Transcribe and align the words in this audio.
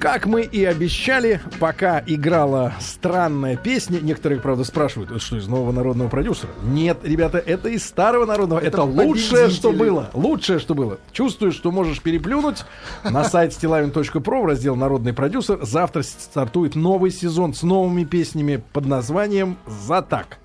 Как 0.00 0.26
мы 0.26 0.42
и 0.42 0.64
обещали, 0.64 1.40
пока 1.58 2.00
играла 2.06 2.72
странная 2.78 3.56
песня, 3.56 3.98
некоторые, 4.00 4.40
правда, 4.40 4.62
спрашивают, 4.62 5.10
это 5.10 5.18
что, 5.18 5.36
из 5.36 5.48
нового 5.48 5.72
народного 5.72 6.08
продюсера? 6.08 6.50
Нет, 6.62 6.98
ребята, 7.02 7.38
это 7.38 7.68
из 7.68 7.84
старого 7.84 8.24
народного. 8.24 8.60
Это, 8.60 8.68
это 8.68 8.82
лучшее, 8.82 9.48
что 9.48 9.72
было. 9.72 10.08
Лучшее, 10.14 10.60
что 10.60 10.74
было. 10.74 10.98
Чувствуешь, 11.12 11.54
что 11.54 11.72
можешь 11.72 12.00
переплюнуть. 12.00 12.64
На 13.02 13.24
сайт 13.24 13.50
stilavin.pro 13.52 14.42
в 14.42 14.46
раздел 14.46 14.76
«Народный 14.76 15.12
продюсер» 15.12 15.58
завтра 15.62 16.02
стартует 16.02 16.76
новый 16.76 17.10
сезон 17.10 17.52
с 17.52 17.64
новыми 17.64 18.04
песнями 18.04 18.62
под 18.72 18.86
названием 18.86 19.58
«За 19.66 20.00
так». 20.00 20.38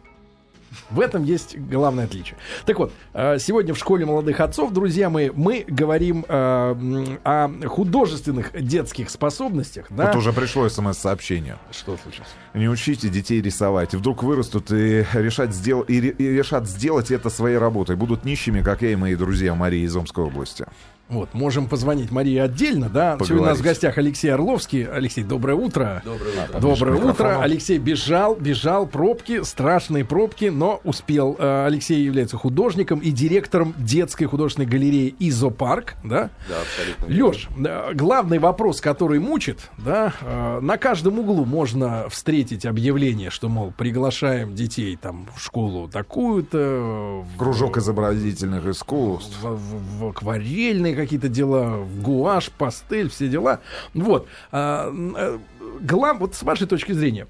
В 0.90 1.00
этом 1.00 1.24
есть 1.24 1.58
главное 1.58 2.06
отличие. 2.06 2.38
Так 2.66 2.80
вот, 2.80 2.92
э, 3.14 3.38
сегодня 3.40 3.74
в 3.74 3.78
школе 3.78 4.06
молодых 4.06 4.40
отцов, 4.40 4.72
друзья 4.72 5.10
мои, 5.10 5.30
мы 5.34 5.66
говорим 5.68 6.26
э, 6.28 7.18
о 7.24 7.50
художественных 7.68 8.52
детских 8.54 9.10
способностях. 9.10 9.88
Да? 9.90 10.08
Вот 10.08 10.16
уже 10.16 10.34
пришло 10.34 10.68
смс-сообщение. 10.70 11.58
Что 11.72 11.98
случилось? 11.98 12.30
Не 12.54 12.68
учите 12.70 13.10
детей 13.10 13.42
рисовать. 13.42 13.94
Вдруг 13.94 14.24
вырастут 14.24 14.72
и 14.72 15.06
решат, 15.14 15.54
сдел... 15.54 15.82
и 15.82 16.00
решат 16.00 16.68
сделать 16.68 17.12
это 17.12 17.30
своей 17.30 17.58
работой. 17.58 17.96
Будут 17.96 18.26
нищими, 18.26 18.62
как 18.62 18.82
я 18.82 18.92
и 18.92 18.96
мои 18.96 19.16
друзья 19.16 19.56
Марии 19.56 19.82
из 19.82 19.96
Омской 19.96 20.26
области. 20.26 20.66
Вот, 21.14 21.34
можем 21.34 21.68
позвонить 21.68 22.10
Марии 22.12 22.38
отдельно, 22.38 22.90
да. 22.90 23.12
Поговорить. 23.12 23.28
Сегодня 23.28 23.46
у 23.46 23.50
нас 23.50 23.60
в 23.60 23.62
гостях 23.62 23.98
Алексей 24.00 24.30
Орловский. 24.30 24.84
Алексей, 24.84 25.24
доброе 25.24 25.54
утро. 25.56 26.02
Доброе 26.04 26.32
утро. 26.32 26.60
Доброе 26.60 26.96
утро. 26.96 27.40
Алексей 27.40 27.78
бежал, 27.78 28.36
бежал, 28.36 28.88
пробки, 28.88 29.44
страшные 29.44 30.06
пробки, 30.06 30.46
но 30.46 30.82
успел. 30.84 31.36
Э, 31.38 31.66
Алексей 31.68 32.04
является 32.04 32.38
художником 32.38 32.98
и 32.98 33.12
директором 33.12 33.76
детской 33.78 34.26
художественной 34.26 34.68
галереи 34.68 35.16
Изопарк, 35.20 35.94
да? 36.04 36.32
Да, 36.50 36.62
абсолютно. 36.62 37.28
Леш, 37.28 37.48
э, 37.64 37.94
главный 37.94 38.40
вопрос, 38.40 38.82
который 38.82 39.20
мучит, 39.20 39.70
да, 39.78 40.14
э, 40.22 40.60
на 40.62 40.78
каждом 40.78 41.20
углу 41.20 41.46
можно 41.46 42.10
встретить 42.10 42.66
объявление, 42.66 43.30
что, 43.30 43.50
мол, 43.50 43.72
приглашаем 43.78 44.56
детей 44.56 44.98
там 45.00 45.28
в 45.36 45.44
школу 45.44 45.88
такую-то. 45.88 47.24
Кружок 47.38 47.78
изобразительных 47.78 48.66
искусств. 48.66 49.38
В, 49.44 49.56
в, 49.56 50.00
в 50.00 50.08
акварельный 50.08 51.03
какие-то 51.04 51.30
дела, 51.30 51.86
гуашь, 52.02 52.50
пастель, 52.52 53.10
все 53.10 53.28
дела. 53.28 53.60
Вот. 53.94 54.28
А, 54.52 54.92
э, 54.92 55.40
глав, 55.82 56.20
вот 56.20 56.36
с 56.36 56.44
вашей 56.44 56.68
точки 56.68 56.92
зрения, 56.92 57.28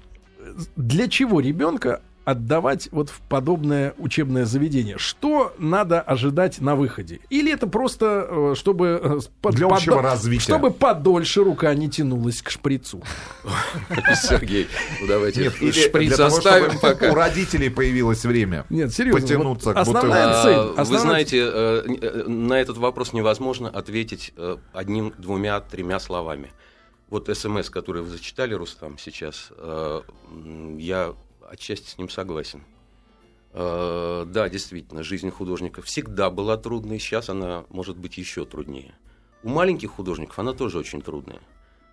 для 0.76 1.08
чего 1.08 1.40
ребенка 1.40 2.00
отдавать 2.24 2.88
вот 2.90 3.10
в 3.10 3.20
подобное 3.20 3.94
учебное 3.98 4.44
заведение? 4.44 4.98
Что 4.98 5.54
надо 5.58 6.00
ожидать 6.00 6.60
на 6.60 6.74
выходе? 6.74 7.20
Или 7.30 7.52
это 7.52 7.66
просто, 7.66 8.26
э, 8.28 8.54
чтобы, 8.56 9.00
э, 9.02 9.18
под, 9.40 9.54
Для 9.54 9.66
общего 9.66 9.96
под, 9.96 10.04
развития. 10.04 10.42
чтобы 10.42 10.70
подольше 10.70 11.44
рука 11.44 11.74
не 11.74 11.90
тянулась 11.90 12.42
к 12.42 12.50
шприцу? 12.50 13.02
Сергей, 14.22 14.68
ну 15.00 15.06
давайте 15.06 15.50
шприц 15.50 16.18
оставим 16.18 16.78
пока. 16.78 17.10
У 17.10 17.14
родителей 17.14 17.68
появилось 17.68 18.24
время 18.24 18.64
Нет, 18.70 18.92
серьезно, 18.92 19.20
потянуться 19.20 19.74
к 19.74 19.76
Основная 19.76 20.42
цель. 20.42 20.74
А, 20.76 20.84
вы 20.84 20.98
знаете, 20.98 21.38
э, 21.52 22.24
на 22.26 22.54
этот 22.54 22.78
вопрос 22.78 23.12
невозможно 23.12 23.68
ответить 23.68 24.32
одним, 24.72 25.12
двумя, 25.18 25.60
тремя 25.60 26.00
словами. 26.00 26.52
Вот 27.10 27.28
смс, 27.32 27.68
который 27.68 28.02
вы 28.02 28.08
зачитали, 28.08 28.54
Рустам, 28.54 28.98
сейчас, 28.98 29.50
я 30.78 31.14
отчасти 31.50 31.88
с 31.88 31.98
ним 31.98 32.08
согласен. 32.08 32.62
Э, 33.56 34.24
да, 34.26 34.48
действительно, 34.48 35.04
жизнь 35.04 35.30
художника 35.30 35.80
всегда 35.80 36.28
была 36.28 36.56
трудной, 36.56 36.98
сейчас 36.98 37.28
она 37.28 37.64
может 37.68 37.96
быть 37.96 38.18
еще 38.18 38.44
труднее. 38.44 38.94
У 39.44 39.48
маленьких 39.48 39.92
художников 39.92 40.36
она 40.40 40.54
тоже 40.54 40.78
очень 40.78 41.00
трудная. 41.00 41.40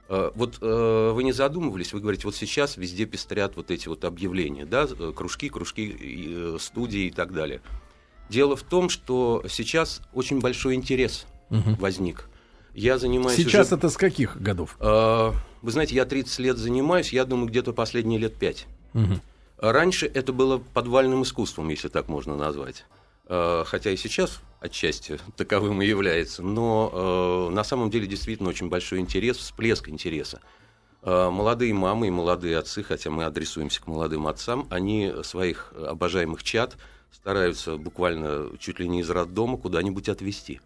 Э, 0.09 0.31
вот 0.33 0.57
э, 0.59 1.11
вы 1.13 1.23
не 1.23 1.33
задумывались, 1.33 1.93
вы 1.93 1.99
говорите, 1.99 2.23
вот 2.25 2.35
сейчас 2.35 2.77
везде 2.77 3.05
пестрят 3.05 3.55
вот 3.57 3.69
эти 3.69 3.87
вот 3.87 4.05
объявления, 4.05 4.65
да, 4.65 4.87
кружки, 4.87 5.49
кружки, 5.49 6.57
студии 6.59 7.05
и 7.05 7.11
так 7.11 7.31
далее. 7.31 7.61
Дело 8.27 8.55
в 8.55 8.63
том, 8.63 8.89
что 8.89 9.43
сейчас 9.47 10.01
очень 10.13 10.39
большой 10.39 10.73
интерес 10.73 11.27
угу. 11.51 11.75
возник. 11.77 12.27
Я 12.73 12.97
занимаюсь... 12.97 13.35
Сейчас 13.35 13.67
уже... 13.67 13.75
это 13.75 13.89
с 13.89 13.97
каких 13.97 14.41
годов? 14.41 14.77
Вы 14.79 15.71
знаете, 15.71 15.93
я 15.93 16.05
30 16.05 16.39
лет 16.39 16.57
занимаюсь, 16.57 17.13
я 17.13 17.25
думаю, 17.25 17.49
где-то 17.49 17.73
последние 17.73 18.17
лет 18.17 18.33
5. 18.35 18.65
Угу. 18.93 19.19
Раньше 19.61 20.07
это 20.07 20.33
было 20.33 20.57
подвальным 20.57 21.21
искусством, 21.21 21.69
если 21.69 21.87
так 21.87 22.07
можно 22.07 22.35
назвать. 22.35 22.83
Э, 23.27 23.63
хотя 23.65 23.91
и 23.91 23.95
сейчас 23.95 24.41
отчасти 24.59 25.19
таковым 25.37 25.81
и 25.83 25.85
является, 25.85 26.41
но 26.41 27.47
э, 27.49 27.53
на 27.53 27.63
самом 27.63 27.91
деле 27.91 28.07
действительно 28.07 28.49
очень 28.49 28.69
большой 28.69 28.99
интерес, 28.99 29.37
всплеск 29.37 29.87
интереса. 29.87 30.41
Э, 31.03 31.29
молодые 31.29 31.75
мамы 31.75 32.07
и 32.07 32.09
молодые 32.09 32.57
отцы, 32.57 32.81
хотя 32.81 33.11
мы 33.11 33.23
адресуемся 33.23 33.81
к 33.81 33.87
молодым 33.87 34.27
отцам, 34.27 34.65
они 34.71 35.13
своих 35.23 35.71
обожаемых 35.77 36.41
чад 36.41 36.75
стараются 37.13 37.77
буквально 37.77 38.57
чуть 38.57 38.79
ли 38.79 38.89
не 38.89 39.01
из 39.01 39.09
роддома 39.11 39.57
куда-нибудь 39.57 40.09
отвезти. 40.09 40.59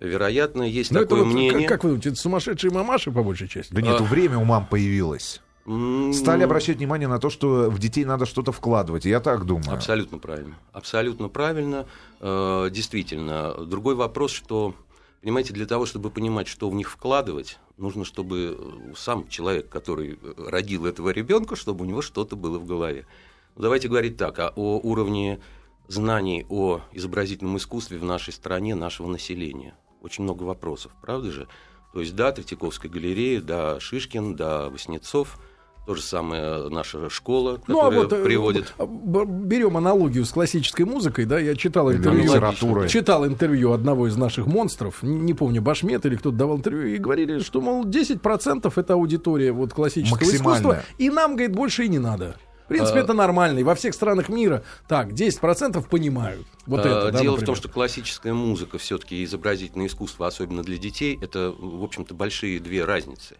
Вероятно, 0.00 0.62
есть 0.62 0.90
Но 0.90 1.00
такое 1.00 1.20
это 1.20 1.26
вот, 1.28 1.34
мнение. 1.34 1.68
Как, 1.68 1.76
как 1.76 1.84
вы 1.84 1.90
думаете, 1.90 2.08
это 2.08 2.18
сумасшедшие 2.18 2.72
мамаши 2.72 3.12
по 3.12 3.22
большей 3.22 3.46
части? 3.46 3.72
Да 3.74 3.82
нет, 3.82 4.00
а... 4.00 4.02
время 4.02 4.38
у 4.38 4.44
мам 4.44 4.66
появилось. 4.66 5.40
Стали 5.64 6.42
обращать 6.42 6.78
внимание 6.78 7.06
на 7.06 7.20
то, 7.20 7.30
что 7.30 7.70
в 7.70 7.78
детей 7.78 8.04
надо 8.04 8.26
что-то 8.26 8.50
вкладывать. 8.50 9.04
Я 9.04 9.20
так 9.20 9.44
думаю. 9.44 9.72
Абсолютно 9.72 10.18
правильно. 10.18 10.58
Абсолютно 10.72 11.28
правильно. 11.28 11.86
Э, 12.20 12.68
действительно. 12.70 13.54
Другой 13.64 13.94
вопрос, 13.94 14.32
что, 14.32 14.74
понимаете, 15.20 15.52
для 15.52 15.66
того, 15.66 15.86
чтобы 15.86 16.10
понимать, 16.10 16.48
что 16.48 16.68
в 16.68 16.74
них 16.74 16.90
вкладывать, 16.90 17.60
нужно, 17.76 18.04
чтобы 18.04 18.58
сам 18.96 19.28
человек, 19.28 19.68
который 19.68 20.18
родил 20.36 20.84
этого 20.84 21.10
ребенка, 21.10 21.54
чтобы 21.54 21.84
у 21.84 21.88
него 21.88 22.02
что-то 22.02 22.34
было 22.34 22.58
в 22.58 22.66
голове. 22.66 23.06
Давайте 23.54 23.86
говорить 23.86 24.16
так, 24.16 24.40
а 24.40 24.52
о 24.56 24.80
уровне 24.82 25.40
знаний 25.86 26.44
о 26.48 26.80
изобразительном 26.92 27.56
искусстве 27.56 27.98
в 27.98 28.04
нашей 28.04 28.32
стране, 28.32 28.74
нашего 28.74 29.06
населения. 29.06 29.76
Очень 30.00 30.24
много 30.24 30.42
вопросов, 30.42 30.90
правда 31.02 31.30
же? 31.30 31.46
То 31.92 32.00
есть, 32.00 32.16
да, 32.16 32.32
Третьяковская 32.32 32.90
галерея, 32.90 33.40
да, 33.40 33.78
Шишкин, 33.78 34.34
да, 34.34 34.68
Васнецов– 34.68 35.38
то 35.86 35.94
же 35.94 36.02
самое 36.02 36.68
наша 36.68 37.10
школа, 37.10 37.56
которая 37.56 37.90
ну, 37.90 37.98
а 37.98 38.02
вот, 38.02 38.12
э, 38.12 38.24
приводит. 38.24 38.72
Берем 38.78 39.76
аналогию 39.76 40.24
с 40.24 40.30
классической 40.30 40.84
музыкой, 40.84 41.24
да, 41.24 41.38
я 41.38 41.56
читал 41.56 41.90
интервью, 41.92 42.88
читал 42.88 43.26
интервью 43.26 43.72
одного 43.72 44.06
из 44.06 44.16
наших 44.16 44.46
монстров, 44.46 45.02
не 45.02 45.34
помню, 45.34 45.60
Башмет 45.60 46.06
или 46.06 46.16
кто-то 46.16 46.36
давал 46.36 46.58
интервью, 46.58 46.94
и 46.94 46.98
говорили, 46.98 47.40
что, 47.40 47.60
мол, 47.60 47.84
10% 47.84 48.72
это 48.76 48.94
аудитория 48.94 49.52
вот 49.52 49.72
классического 49.72 50.30
искусства, 50.30 50.82
и 50.98 51.10
нам, 51.10 51.32
говорит, 51.32 51.54
больше 51.54 51.84
и 51.84 51.88
не 51.88 51.98
надо. 51.98 52.36
В 52.64 52.68
принципе, 52.68 53.00
а, 53.00 53.02
это 53.02 53.12
нормально. 53.12 53.58
И 53.58 53.64
во 53.64 53.74
всех 53.74 53.92
странах 53.92 54.28
мира 54.28 54.62
так, 54.88 55.08
10% 55.10 55.86
понимают. 55.88 56.46
Вот 56.64 56.86
а, 56.86 57.08
это, 57.08 57.18
дело 57.20 57.36
да, 57.36 57.42
в 57.42 57.46
том, 57.46 57.56
что 57.56 57.68
классическая 57.68 58.32
музыка, 58.32 58.78
все-таки 58.78 59.22
изобразительное 59.24 59.88
искусство, 59.88 60.26
особенно 60.28 60.62
для 60.62 60.78
детей, 60.78 61.18
это, 61.20 61.52
в 61.58 61.82
общем-то, 61.82 62.14
большие 62.14 62.60
две 62.60 62.84
разницы. 62.84 63.36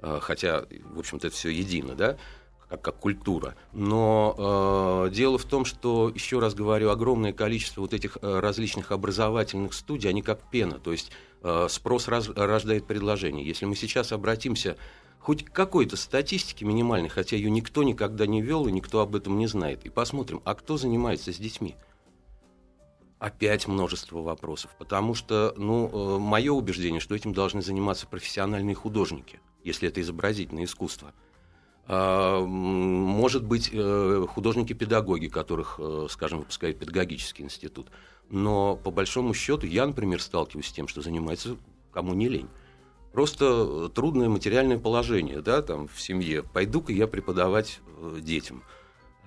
Э, 0.00 0.18
хотя, 0.20 0.64
в 0.94 0.98
общем-то, 0.98 1.26
это 1.28 1.36
все 1.36 1.50
едино, 1.50 1.94
да, 1.94 2.16
как, 2.68 2.82
как 2.82 2.96
культура. 2.98 3.56
Но 3.72 5.06
э, 5.08 5.14
дело 5.14 5.38
в 5.38 5.44
том, 5.44 5.64
что, 5.64 6.10
еще 6.14 6.38
раз 6.38 6.54
говорю, 6.54 6.90
огромное 6.90 7.32
количество 7.32 7.80
вот 7.80 7.94
этих 7.94 8.18
э, 8.20 8.40
различных 8.40 8.92
образовательных 8.92 9.72
студий, 9.72 10.10
они 10.10 10.22
как 10.22 10.50
пена, 10.50 10.78
то 10.78 10.92
есть 10.92 11.10
э, 11.42 11.66
спрос 11.68 12.08
раз, 12.08 12.28
рождает 12.28 12.86
предложение. 12.86 13.46
Если 13.46 13.64
мы 13.64 13.74
сейчас 13.74 14.12
обратимся 14.12 14.76
хоть 15.18 15.44
к 15.44 15.52
какой-то 15.52 15.96
статистике 15.96 16.64
минимальной, 16.64 17.08
хотя 17.08 17.36
ее 17.36 17.50
никто 17.50 17.82
никогда 17.82 18.26
не 18.26 18.40
вел 18.40 18.66
и 18.66 18.72
никто 18.72 19.00
об 19.00 19.16
этом 19.16 19.38
не 19.38 19.46
знает, 19.46 19.84
и 19.84 19.88
посмотрим, 19.88 20.40
а 20.44 20.54
кто 20.54 20.76
занимается 20.76 21.32
с 21.32 21.36
детьми? 21.36 21.74
Опять 23.18 23.66
множество 23.66 24.20
вопросов, 24.20 24.70
потому 24.78 25.14
что, 25.14 25.52
ну, 25.56 25.90
э, 25.92 26.18
мое 26.18 26.52
убеждение, 26.52 27.00
что 27.00 27.16
этим 27.16 27.32
должны 27.32 27.62
заниматься 27.62 28.06
профессиональные 28.06 28.74
художники– 28.74 29.40
если 29.64 29.88
это 29.88 30.00
изобразительное 30.00 30.64
искусство. 30.64 31.12
А, 31.86 32.44
может 32.44 33.44
быть, 33.44 33.70
э, 33.72 34.26
художники-педагоги, 34.28 35.28
которых, 35.28 35.76
э, 35.78 36.06
скажем, 36.10 36.40
выпускает 36.40 36.78
педагогический 36.78 37.42
институт. 37.42 37.88
Но 38.28 38.76
по 38.76 38.90
большому 38.90 39.32
счету 39.32 39.66
я, 39.66 39.86
например, 39.86 40.20
сталкиваюсь 40.20 40.66
с 40.66 40.72
тем, 40.72 40.86
что 40.86 41.00
занимается 41.00 41.56
кому 41.92 42.12
не 42.14 42.28
лень. 42.28 42.48
Просто 43.12 43.88
трудное 43.88 44.28
материальное 44.28 44.78
положение 44.78 45.40
да, 45.40 45.62
там, 45.62 45.88
в 45.88 46.00
семье. 46.00 46.42
Пойду-ка 46.42 46.92
я 46.92 47.06
преподавать 47.06 47.80
э, 47.86 48.18
детям 48.20 48.62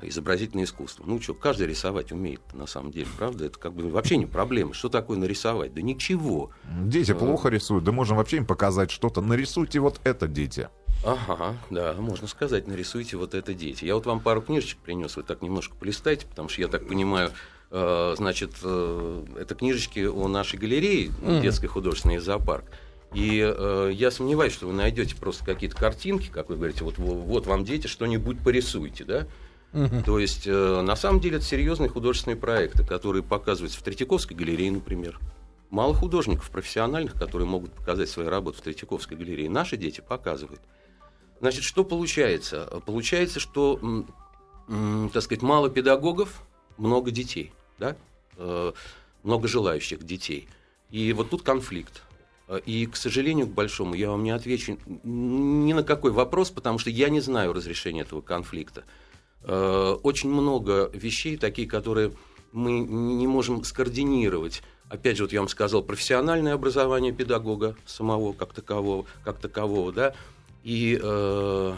изобразительное 0.04 0.66
искусство. 0.66 1.04
Ну 1.06 1.22
что, 1.22 1.34
каждый 1.34 1.68
рисовать 1.68 2.12
умеет, 2.12 2.42
на 2.54 2.68
самом 2.68 2.92
деле, 2.92 3.08
правда? 3.18 3.46
Это 3.46 3.60
как 3.60 3.74
бы 3.74 3.90
вообще 3.90 4.18
не 4.18 4.26
проблема. 4.26 4.74
Что 4.74 4.90
такое 4.90 5.18
нарисовать? 5.18 5.74
Да 5.74 5.82
ничего. 5.82 6.52
Дети 6.86 7.12
а... 7.12 7.16
плохо 7.16 7.50
рисуют, 7.50 7.84
да 7.84 7.92
можем 7.92 8.18
вообще 8.18 8.38
им 8.38 8.46
показать 8.46 8.92
что-то. 8.92 9.22
Нарисуйте 9.22 9.80
вот 9.80 10.00
это, 10.04 10.28
дети. 10.28 10.70
Ага, 11.04 11.58
да, 11.72 11.94
можно 11.98 12.28
сказать, 12.28 12.68
нарисуйте 12.68 13.18
вот 13.18 13.34
это, 13.34 13.54
дети. 13.54 13.86
Я 13.86 13.96
вот 13.96 14.06
вам 14.06 14.20
пару 14.20 14.42
книжечек 14.42 14.78
принес, 14.80 15.16
вы 15.16 15.24
так 15.24 15.42
немножко 15.42 15.76
полистайте, 15.76 16.28
потому 16.28 16.48
что 16.48 16.62
я 16.62 16.68
так 16.68 16.88
понимаю, 16.88 17.32
э, 17.72 18.14
значит, 18.18 18.52
э, 18.64 19.26
это 19.40 19.56
книжечки 19.56 20.02
о 20.02 20.28
нашей 20.28 20.60
галерее, 20.60 21.08
mm. 21.08 21.42
детской 21.42 21.68
художественной 21.68 22.20
зоопарк. 22.20 22.66
И 23.14 23.42
э, 23.44 23.92
я 23.94 24.12
сомневаюсь, 24.12 24.54
что 24.54 24.68
вы 24.68 24.74
найдете 24.74 25.16
просто 25.16 25.44
какие-то 25.44 25.76
картинки, 25.76 26.30
как 26.32 26.50
вы 26.50 26.56
говорите, 26.56 26.84
вот, 26.84 26.98
вот 26.98 27.48
вам 27.48 27.66
дети, 27.66 27.88
что-нибудь 27.88 28.40
порисуйте, 28.40 29.04
да? 29.04 29.28
Угу. 29.74 30.04
То 30.06 30.20
есть, 30.20 30.48
э, 30.48 30.82
на 30.82 30.96
самом 30.96 31.22
деле, 31.22 31.38
это 31.38 31.46
серьезные 31.46 31.90
художественные 31.90 32.38
проекты, 32.38 32.84
которые 32.84 33.24
показываются 33.24 33.80
в 33.80 33.84
Третьяковской 33.84 34.34
галерее, 34.34 34.72
например. 34.72 35.20
Мало 35.70 35.94
художников 35.94 36.50
профессиональных, 36.50 37.14
которые 37.14 37.48
могут 37.48 37.72
показать 37.74 38.10
свои 38.10 38.28
работы 38.28 38.58
в 38.58 38.62
Третьяковской 38.62 39.16
галерее. 39.16 39.50
Наши 39.50 39.78
дети 39.78 40.02
показывают. 40.02 40.60
Значит, 41.40 41.64
что 41.64 41.86
получается? 41.86 42.82
Получается, 42.86 43.40
что, 43.40 43.80
так 45.14 45.24
сказать, 45.24 45.42
мало 45.42 45.70
педагогов, 45.70 46.44
много 46.78 47.10
детей, 47.12 47.54
да? 47.80 47.96
Э, 48.36 48.74
много 49.24 49.48
желающих 49.48 50.04
детей. 50.04 50.50
И 50.90 51.14
вот 51.14 51.30
тут 51.30 51.44
конфликт. 51.44 52.04
И, 52.66 52.86
к 52.86 52.98
сожалению, 52.98 53.48
к 53.48 53.52
большому, 53.52 53.94
я 53.94 54.10
вам 54.10 54.24
не 54.24 54.32
отвечу 54.32 54.78
ни 55.04 55.72
на 55.72 55.84
какой 55.84 56.12
вопрос, 56.12 56.52
потому 56.52 56.80
что 56.80 56.90
я 56.90 57.08
не 57.08 57.22
знаю 57.22 57.54
разрешения 57.54 58.02
этого 58.02 58.20
конфликта. 58.20 58.84
Э, 59.44 59.98
очень 60.04 60.30
много 60.30 60.90
вещей, 60.94 61.38
такие, 61.38 61.68
которые 61.68 62.12
мы 62.52 62.80
не 62.80 63.28
можем 63.28 63.64
скоординировать. 63.64 64.62
Опять 64.90 65.18
же, 65.18 65.24
вот 65.24 65.32
я 65.32 65.40
вам 65.40 65.48
сказал, 65.48 65.84
профессиональное 65.84 66.54
образование 66.54 67.14
педагога 67.14 67.76
самого 67.86 68.34
как 68.34 68.54
такового, 68.54 69.06
как 69.24 69.40
такового 69.40 69.94
да, 69.94 70.14
и 70.64 71.00
э, 71.02 71.74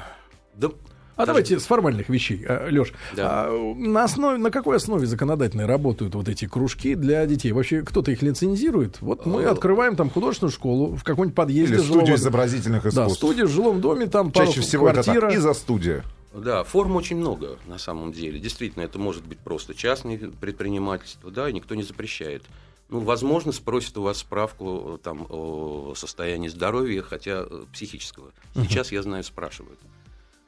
да, 0.55 0.69
а 1.15 1.25
давайте 1.27 1.59
с 1.59 1.65
формальных 1.65 2.09
вещей, 2.09 2.43
а, 2.47 2.67
Леш. 2.69 2.91
Да. 3.15 3.45
А, 3.47 3.73
на 3.75 4.03
основе, 4.03 4.37
на 4.39 4.49
какой 4.49 4.77
основе 4.77 5.05
законодательной 5.05 5.65
работают 5.65 6.15
вот 6.15 6.27
эти 6.27 6.47
кружки 6.47 6.95
для 6.95 7.25
детей? 7.27 7.51
Вообще 7.51 7.83
кто-то 7.83 8.09
их 8.11 8.23
лицензирует? 8.23 8.99
Вот 8.99 9.25
мы 9.27 9.43
э, 9.43 9.49
открываем 9.49 9.95
там 9.95 10.09
художественную 10.09 10.51
школу 10.51 10.95
в 10.95 11.03
каком-нибудь 11.03 11.35
подъезде. 11.35 11.75
Или 11.75 11.81
студию 11.81 12.15
изобразительных 12.15 12.85
искусств. 12.85 13.09
Да, 13.09 13.09
студия 13.09 13.45
в 13.45 13.49
жилом 13.49 13.79
доме, 13.79 14.07
там 14.07 14.31
Чаще 14.31 14.61
всего 14.61 14.89
квартира. 14.89 15.17
это 15.17 15.27
так, 15.27 15.35
и 15.35 15.37
за 15.37 15.53
студия. 15.53 16.03
Да, 16.33 16.63
форм 16.63 16.95
очень 16.95 17.17
много 17.17 17.59
на 17.65 17.77
самом 17.77 18.11
деле. 18.11 18.39
Действительно, 18.39 18.83
это 18.83 18.97
может 18.97 19.25
быть 19.25 19.39
просто 19.39 19.73
частное 19.73 20.17
предпринимательство, 20.17 21.29
да, 21.31 21.47
и 21.49 21.53
никто 21.53 21.75
не 21.75 21.83
запрещает. 21.83 22.43
Ну, 22.89 22.99
возможно, 22.99 23.51
спросят 23.51 23.97
у 23.97 24.03
вас 24.03 24.19
справку 24.19 24.99
там, 25.03 25.25
о 25.29 25.93
состоянии 25.95 26.47
здоровья, 26.47 27.01
хотя 27.01 27.45
э, 27.49 27.63
психического. 27.71 28.31
Сейчас, 28.55 28.91
я 28.91 29.01
знаю, 29.01 29.23
спрашивают. 29.23 29.79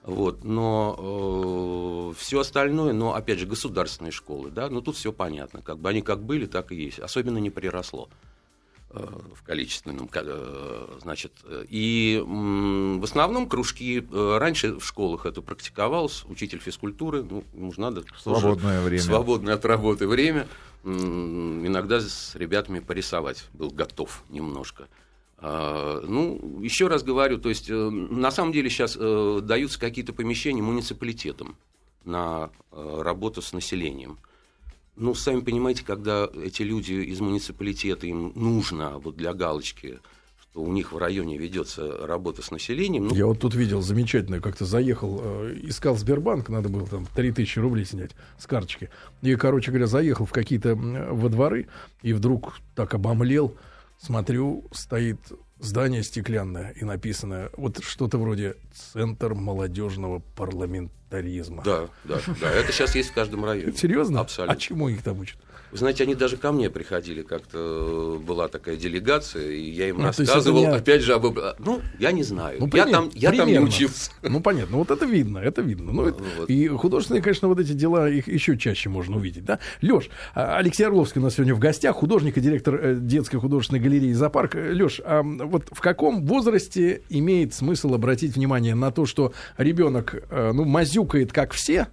Вот, 0.04 0.44
но 0.44 2.12
э, 2.12 2.20
все 2.20 2.42
остальное, 2.42 2.94
но 2.94 3.16
опять 3.16 3.40
же 3.40 3.48
государственные 3.48 4.12
школы, 4.12 4.52
да, 4.52 4.70
ну 4.70 4.82
тут 4.82 4.98
все 4.98 5.12
понятно, 5.12 5.64
как 5.64 5.80
бы 5.80 5.90
они 5.90 6.04
как 6.04 6.22
были, 6.22 6.46
так 6.46 6.72
и 6.72 6.76
есть, 6.76 7.00
особенно 7.00 7.40
не 7.40 7.50
приросло 7.50 8.08
э, 8.12 8.35
в 9.36 9.44
количественном, 9.44 10.10
э, 10.14 10.88
значит, 11.02 11.34
и 11.70 12.24
в 12.26 13.04
основном 13.04 13.48
кружки 13.48 14.06
раньше 14.12 14.80
в 14.80 14.86
школах 14.86 15.26
это 15.26 15.42
практиковалось, 15.42 16.24
учитель 16.28 16.60
физкультуры, 16.60 17.24
ну 17.24 17.44
ему 17.54 17.74
же 17.74 17.82
надо 17.82 18.04
свободное 18.18 18.82
время, 18.82 19.02
свободное 19.02 19.54
от 19.56 19.66
работы 19.66 20.08
время, 20.08 20.48
иногда 20.84 22.00
с 22.00 22.36
ребятами 22.36 22.80
порисовать 22.80 23.46
был 23.54 23.70
готов 23.70 24.24
немножко. 24.30 24.88
А, 25.38 26.02
ну, 26.02 26.60
еще 26.62 26.88
раз 26.88 27.04
говорю, 27.04 27.38
то 27.38 27.50
есть 27.50 27.70
э, 27.70 27.74
на 27.74 28.32
самом 28.32 28.52
деле 28.52 28.70
сейчас 28.70 28.98
э, 29.00 29.40
даются 29.44 29.80
какие-то 29.80 30.14
помещения 30.14 30.62
муниципалитетам 30.62 31.58
на 32.06 32.50
э, 32.72 33.02
работу 33.02 33.42
с 33.42 33.52
населением. 33.52 34.18
Ну, 34.96 35.14
сами 35.14 35.42
понимаете, 35.42 35.84
когда 35.84 36.30
эти 36.44 36.62
люди 36.62 36.94
из 36.94 37.20
муниципалитета, 37.20 38.08
им 38.08 38.32
нужно 38.36 38.98
вот 38.98 39.18
для 39.18 39.34
галочки, 39.34 40.00
что 40.40 40.62
у 40.62 40.72
них 40.72 40.94
в 40.94 40.98
районе 40.98 41.38
ведется 41.38 42.08
работа 42.08 42.42
с 42.42 42.50
населением. 42.50 43.08
Ну... 43.08 43.16
Я 43.16 43.26
вот 43.26 43.40
тут 43.40 43.56
видел 43.56 43.82
замечательно, 43.82 44.40
как-то 44.40 44.64
заехал, 44.64 45.22
искал 45.64 45.98
Сбербанк, 45.98 46.48
надо 46.48 46.70
было 46.70 46.88
там 46.88 47.06
3000 47.14 47.60
рублей 47.60 47.86
снять 47.86 48.12
с 48.40 48.48
карточки. 48.48 48.90
И, 49.22 49.36
короче 49.36 49.72
говоря, 49.72 49.88
заехал 49.88 50.26
в 50.26 50.32
какие-то 50.32 50.76
во 50.76 51.28
дворы, 51.28 51.68
и 52.02 52.14
вдруг 52.14 52.54
так 52.74 52.94
обомлел, 52.94 53.58
смотрю, 53.98 54.64
стоит 54.72 55.20
здание 55.66 56.04
стеклянное 56.04 56.72
и 56.72 56.86
написано 56.86 57.50
вот 57.58 57.84
что-то 57.84 58.18
вроде 58.18 58.56
«Центр 58.94 59.34
молодежного 59.34 60.22
парламентаризма». 60.36 61.64
Да, 61.64 61.90
да, 62.04 62.20
да. 62.42 62.52
Это 62.52 62.72
сейчас 62.72 62.96
есть 62.96 63.10
в 63.10 63.14
каждом 63.14 63.46
районе. 63.46 63.74
Серьезно? 63.74 64.22
Абсолютно. 64.22 64.54
А 64.54 64.58
чему 64.58 64.90
их 64.90 65.02
там 65.04 65.20
учат? 65.20 65.38
Вы 65.76 65.80
знаете, 65.80 66.04
они 66.04 66.16
даже 66.16 66.38
ко 66.38 66.54
мне 66.54 66.70
приходили, 66.70 67.22
как-то 67.22 68.22
была 68.26 68.48
такая 68.48 68.78
делегация, 68.78 69.52
и 69.52 69.70
я 69.72 69.90
им 69.90 69.98
ну, 69.98 70.04
рассказывал, 70.06 70.62
не... 70.62 70.68
опять 70.68 71.02
же, 71.02 71.14
об... 71.14 71.26
Ну, 71.60 71.82
я 72.00 72.14
не 72.14 72.24
знаю. 72.24 72.60
Ну, 72.62 72.70
я 72.72 72.86
там, 72.86 73.10
я 73.14 73.34
там 73.34 73.46
не 73.46 73.60
учился. 73.60 74.12
Ну, 74.22 74.40
понятно. 74.40 74.78
Вот 74.78 74.90
это 74.90 75.06
видно, 75.06 75.40
это 75.40 75.62
видно. 75.62 75.92
Ну, 75.92 76.04
вот. 76.04 76.50
И 76.50 76.68
художественные, 76.70 77.22
конечно, 77.22 77.50
вот 77.50 77.60
эти 77.60 77.74
дела, 77.74 78.10
их 78.10 78.30
еще 78.30 78.58
чаще 78.58 78.88
можно 78.88 79.18
увидеть, 79.18 79.44
да? 79.44 79.60
Леш, 79.82 80.10
а, 80.34 80.56
Алексей 80.58 80.86
Орловский 80.86 81.20
у 81.20 81.24
нас 81.26 81.34
сегодня 81.34 81.54
в 81.54 81.60
гостях, 81.60 81.96
художник 81.98 82.38
и 82.38 82.40
директор 82.40 82.76
э, 82.76 82.96
детской 82.96 83.38
художественной 83.38 83.82
галереи 83.82 84.14
«Зоопарк». 84.14 84.56
Леш, 84.56 85.02
а 85.04 85.24
вот 85.56 85.70
в 85.72 85.80
каком 85.80 86.26
возрасте 86.26 87.02
имеет 87.10 87.54
смысл 87.54 87.94
обратить 87.94 88.36
внимание 88.36 88.76
на 88.76 88.92
то, 88.92 89.06
что 89.06 89.34
ребенок, 89.58 90.16
э, 90.30 90.52
ну, 90.54 90.66
мазюкает, 90.66 91.32
как 91.32 91.54
все, 91.54 91.88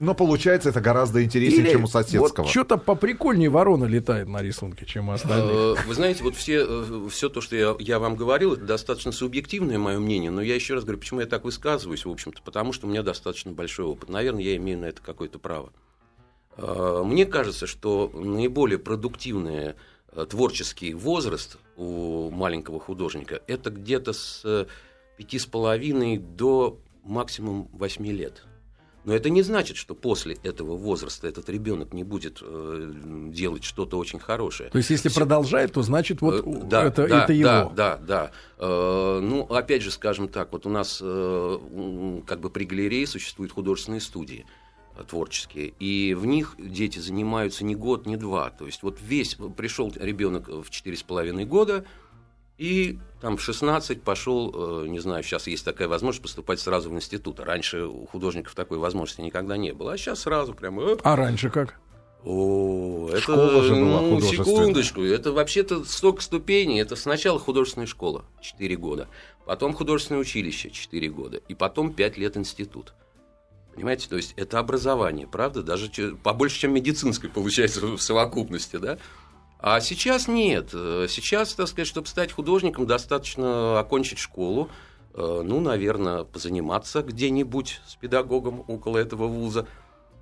но 0.00 0.14
получается 0.14 0.70
это 0.70 0.80
гораздо 0.80 1.22
интереснее, 1.22 1.62
Или 1.62 1.70
чем 1.70 1.84
у 1.84 1.86
соседского. 1.86 2.42
Вот 2.42 2.50
что-то 2.50 2.76
поприкольнее 2.76 3.48
ворона 3.48 3.84
летает 3.84 4.28
на 4.28 4.42
рисунке, 4.42 4.84
чем 4.84 5.08
у 5.08 5.12
остальных. 5.12 5.78
Э, 5.78 5.86
вы 5.86 5.94
знаете, 5.94 6.24
вот 6.24 6.34
все, 6.34 6.66
э, 6.68 7.08
все 7.10 7.28
то, 7.28 7.40
что 7.40 7.54
я, 7.54 7.76
я 7.78 7.98
вам 7.98 8.16
говорил, 8.16 8.54
это 8.54 8.64
достаточно 8.64 9.12
субъективное 9.12 9.78
мое 9.78 9.98
мнение, 10.00 10.30
но 10.30 10.42
я 10.42 10.56
еще 10.56 10.74
раз 10.74 10.82
говорю, 10.82 10.98
почему 10.98 11.20
я 11.20 11.26
так 11.26 11.44
высказываюсь, 11.44 12.04
в 12.04 12.10
общем-то, 12.10 12.42
потому 12.42 12.72
что 12.72 12.86
у 12.86 12.90
меня 12.90 13.02
достаточно 13.02 13.52
большой 13.52 13.86
опыт. 13.86 14.08
Наверное, 14.08 14.42
я 14.42 14.56
имею 14.56 14.78
на 14.78 14.86
это 14.86 15.00
какое-то 15.00 15.38
право. 15.38 15.72
Мне 16.58 17.26
кажется, 17.26 17.66
что 17.66 18.10
наиболее 18.14 18.78
продуктивный 18.78 19.74
творческий 20.30 20.94
возраст 20.94 21.58
у 21.76 22.30
маленького 22.30 22.80
художника 22.80 23.42
это 23.46 23.70
где-то 23.70 24.12
с 24.12 24.66
пяти 25.16 25.38
с 25.38 25.46
половиной 25.46 26.18
до 26.18 26.78
максимум 27.02 27.68
восьми 27.72 28.12
лет. 28.12 28.44
Но 29.04 29.14
это 29.14 29.30
не 29.30 29.42
значит, 29.42 29.76
что 29.76 29.94
после 29.94 30.36
этого 30.42 30.76
возраста 30.76 31.28
этот 31.28 31.48
ребенок 31.48 31.94
не 31.94 32.02
будет 32.02 32.42
э, 32.42 32.92
делать 33.28 33.62
что-то 33.62 33.98
очень 33.98 34.18
хорошее. 34.18 34.68
То 34.68 34.78
есть, 34.78 34.90
если 34.90 35.08
Все... 35.08 35.20
продолжает, 35.20 35.74
то 35.74 35.82
значит, 35.82 36.20
вот 36.20 36.44
э, 36.44 36.60
да, 36.64 36.84
это, 36.86 37.06
да, 37.06 37.22
это 37.22 37.32
его. 37.32 37.44
Да, 37.46 37.70
да, 37.72 38.00
да. 38.04 38.30
Э, 38.58 39.20
ну, 39.22 39.42
опять 39.42 39.82
же, 39.82 39.92
скажем 39.92 40.26
так, 40.28 40.50
вот 40.50 40.66
у 40.66 40.70
нас 40.70 40.98
э, 41.00 42.20
как 42.26 42.40
бы 42.40 42.50
при 42.50 42.64
галерее 42.64 43.06
существуют 43.06 43.52
художественные 43.52 44.00
студии 44.00 44.44
э, 44.44 44.65
творческие, 45.04 45.74
и 45.78 46.14
в 46.14 46.26
них 46.26 46.54
дети 46.58 46.98
занимаются 46.98 47.64
не 47.64 47.74
год, 47.74 48.06
не 48.06 48.16
два. 48.16 48.50
То 48.50 48.66
есть 48.66 48.82
вот 48.82 48.98
весь 49.00 49.36
пришел 49.56 49.92
ребенок 49.94 50.48
в 50.48 50.70
четыре 50.70 50.96
с 50.96 51.02
половиной 51.02 51.44
года, 51.44 51.84
и 52.58 52.98
там 53.20 53.36
в 53.36 53.42
16 53.42 54.02
пошел, 54.02 54.84
э, 54.84 54.88
не 54.88 54.98
знаю, 54.98 55.22
сейчас 55.22 55.46
есть 55.46 55.64
такая 55.64 55.88
возможность 55.88 56.22
поступать 56.22 56.58
сразу 56.58 56.90
в 56.90 56.94
институт. 56.94 57.40
Раньше 57.40 57.84
у 57.84 58.06
художников 58.06 58.54
такой 58.54 58.78
возможности 58.78 59.20
никогда 59.20 59.56
не 59.56 59.72
было. 59.72 59.92
А 59.92 59.96
сейчас 59.98 60.20
сразу 60.20 60.54
прямо... 60.54 60.96
А 61.02 61.16
раньше 61.16 61.50
как? 61.50 61.78
О, 62.24 63.08
это, 63.10 63.20
школа 63.20 63.62
же 63.62 63.74
была 63.76 64.00
ну, 64.00 64.20
секундочку, 64.20 65.00
это 65.02 65.30
вообще-то 65.30 65.84
столько 65.84 66.22
ступеней. 66.22 66.80
Это 66.80 66.96
сначала 66.96 67.38
художественная 67.38 67.86
школа, 67.86 68.24
4 68.40 68.76
года, 68.76 69.08
потом 69.44 69.72
художественное 69.74 70.20
училище, 70.20 70.70
4 70.70 71.08
года, 71.10 71.40
и 71.46 71.54
потом 71.54 71.92
5 71.92 72.16
лет 72.18 72.36
институт. 72.36 72.94
Понимаете, 73.76 74.08
то 74.08 74.16
есть 74.16 74.32
это 74.36 74.58
образование, 74.58 75.26
правда, 75.26 75.62
даже 75.62 75.90
побольше, 76.22 76.60
чем 76.60 76.72
медицинское 76.72 77.28
получается 77.28 77.86
в 77.86 78.00
совокупности, 78.00 78.76
да? 78.76 78.96
А 79.58 79.80
сейчас 79.80 80.28
нет. 80.28 80.70
Э, 80.72 81.06
сейчас, 81.10 81.52
так 81.52 81.68
сказать, 81.68 81.86
чтобы 81.86 82.06
стать 82.06 82.32
художником, 82.32 82.86
достаточно 82.86 83.78
окончить 83.78 84.18
школу, 84.18 84.70
э, 85.12 85.42
ну, 85.44 85.60
наверное, 85.60 86.24
позаниматься 86.24 87.02
где-нибудь 87.02 87.82
с 87.86 87.96
педагогом 87.96 88.64
около 88.66 88.96
этого 88.96 89.26
вуза– 89.26 89.68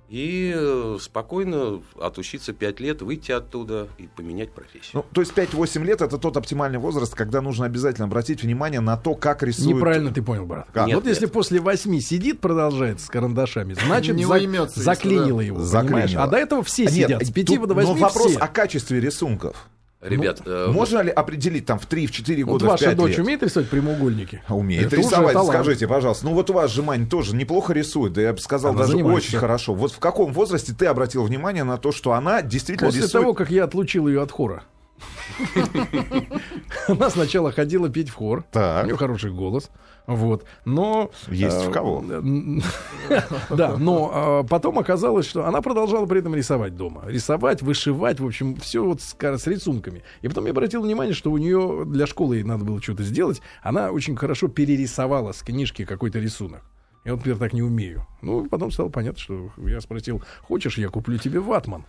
и 0.09 0.53
э, 0.55 0.97
спокойно 1.01 1.81
отучиться 1.99 2.53
5 2.53 2.79
лет, 2.79 3.01
выйти 3.01 3.31
оттуда 3.31 3.87
и 3.97 4.07
поменять 4.07 4.51
профессию. 4.51 4.91
Ну, 4.93 5.05
то 5.11 5.21
есть 5.21 5.33
5-8 5.33 5.83
лет 5.83 6.01
это 6.01 6.17
тот 6.17 6.37
оптимальный 6.37 6.77
возраст, 6.77 7.15
когда 7.15 7.41
нужно 7.41 7.65
обязательно 7.65 8.05
обратить 8.05 8.43
внимание 8.43 8.81
на 8.81 8.97
то, 8.97 9.15
как 9.15 9.41
рисуют. 9.41 9.77
Неправильно 9.77 10.13
ты 10.13 10.21
понял, 10.21 10.45
брат. 10.45 10.67
Как? 10.71 10.87
Нет, 10.87 10.95
вот 10.95 11.05
нет. 11.05 11.13
если 11.13 11.25
после 11.25 11.59
8 11.59 11.99
сидит, 11.99 12.39
продолжает 12.39 13.01
с 13.01 13.07
карандашами, 13.07 13.73
значит, 13.85 14.15
не 14.15 14.25
за... 14.25 14.67
заклинило 14.67 15.41
его. 15.41 15.61
Заклинило. 15.61 16.23
А 16.23 16.27
до 16.27 16.37
этого 16.37 16.63
все 16.63 16.85
а 16.85 16.91
сидят. 16.91 17.09
Нет, 17.09 17.27
с 17.27 17.31
5 17.31 17.45
до 17.45 17.73
8 17.73 17.89
Но 17.89 17.95
вопрос 17.95 18.31
все. 18.31 18.39
о 18.39 18.47
качестве 18.47 18.99
рисунков. 18.99 19.67
Ребят, 20.09 20.41
ну, 20.45 20.51
э, 20.51 20.67
можно 20.67 21.01
ли 21.01 21.09
определить 21.09 21.65
там 21.65 21.79
в 21.79 21.87
3-4 21.87 22.43
вот 22.43 22.51
года, 22.53 22.65
ваша 22.65 22.91
в 22.91 22.95
дочь 22.95 23.11
лет? 23.11 23.19
умеет 23.19 23.43
рисовать 23.43 23.69
прямоугольники? 23.69 24.43
Умеет 24.49 24.87
Это 24.87 24.97
рисовать, 24.97 25.37
скажите, 25.47 25.87
пожалуйста. 25.87 26.25
Ну 26.25 26.33
вот 26.33 26.49
у 26.49 26.53
вас 26.53 26.71
же, 26.71 26.83
Мань, 26.83 27.07
тоже 27.07 27.35
неплохо 27.35 27.73
рисует, 27.73 28.13
да 28.13 28.21
я 28.21 28.33
бы 28.33 28.39
сказал, 28.39 28.71
она 28.71 28.79
даже 28.79 28.91
занимается. 28.93 29.29
очень 29.29 29.39
хорошо. 29.39 29.73
Вот 29.73 29.91
в 29.91 29.99
каком 29.99 30.31
возрасте 30.31 30.73
ты 30.77 30.85
обратил 30.85 31.23
внимание 31.23 31.63
на 31.63 31.77
то, 31.77 31.91
что 31.91 32.13
она 32.13 32.41
действительно 32.41 32.89
После 32.89 33.03
рисует... 33.03 33.23
того, 33.23 33.33
как 33.33 33.49
я 33.49 33.63
отлучил 33.63 34.07
ее 34.07 34.21
от 34.21 34.31
хора. 34.31 34.63
Она 36.87 37.09
сначала 37.09 37.51
ходила 37.51 37.89
петь 37.89 38.09
в 38.09 38.13
хор. 38.13 38.43
Так. 38.51 38.83
У 38.83 38.87
нее 38.87 38.97
хороший 38.97 39.31
голос. 39.31 39.69
Вот. 40.07 40.45
Но... 40.65 41.11
Есть 41.29 41.65
в 41.65 41.69
э, 41.69 41.71
кого. 41.71 42.03
Да, 43.49 43.77
но 43.77 44.43
э, 44.43 44.47
потом 44.47 44.79
оказалось, 44.79 45.25
что 45.25 45.45
она 45.45 45.61
продолжала 45.61 46.05
при 46.05 46.19
этом 46.19 46.35
рисовать 46.35 46.75
дома. 46.75 47.03
Рисовать, 47.05 47.61
вышивать, 47.61 48.19
в 48.19 48.25
общем, 48.25 48.55
все 48.57 48.83
вот 48.83 49.01
с, 49.01 49.15
с 49.19 49.47
рисунками. 49.47 50.03
И 50.21 50.27
потом 50.27 50.45
я 50.45 50.51
обратил 50.51 50.81
внимание, 50.81 51.13
что 51.13 51.31
у 51.31 51.37
нее 51.37 51.83
для 51.85 52.05
школы 52.05 52.37
ей 52.37 52.43
надо 52.43 52.65
было 52.65 52.81
что-то 52.81 53.03
сделать. 53.03 53.41
Она 53.61 53.91
очень 53.91 54.15
хорошо 54.15 54.47
перерисовала 54.47 55.31
с 55.31 55.41
книжки 55.41 55.85
какой-то 55.85 56.19
рисунок. 56.19 56.61
Я 57.05 57.11
вот, 57.11 57.17
например, 57.17 57.37
так 57.37 57.53
не 57.53 57.61
умею. 57.61 58.05
Ну, 58.23 58.47
потом 58.47 58.71
стало 58.71 58.89
понятно, 58.89 59.19
что 59.19 59.51
я 59.57 59.79
спросил, 59.79 60.23
хочешь, 60.41 60.79
я 60.79 60.89
куплю 60.89 61.19
тебе 61.19 61.39
ватман? 61.39 61.85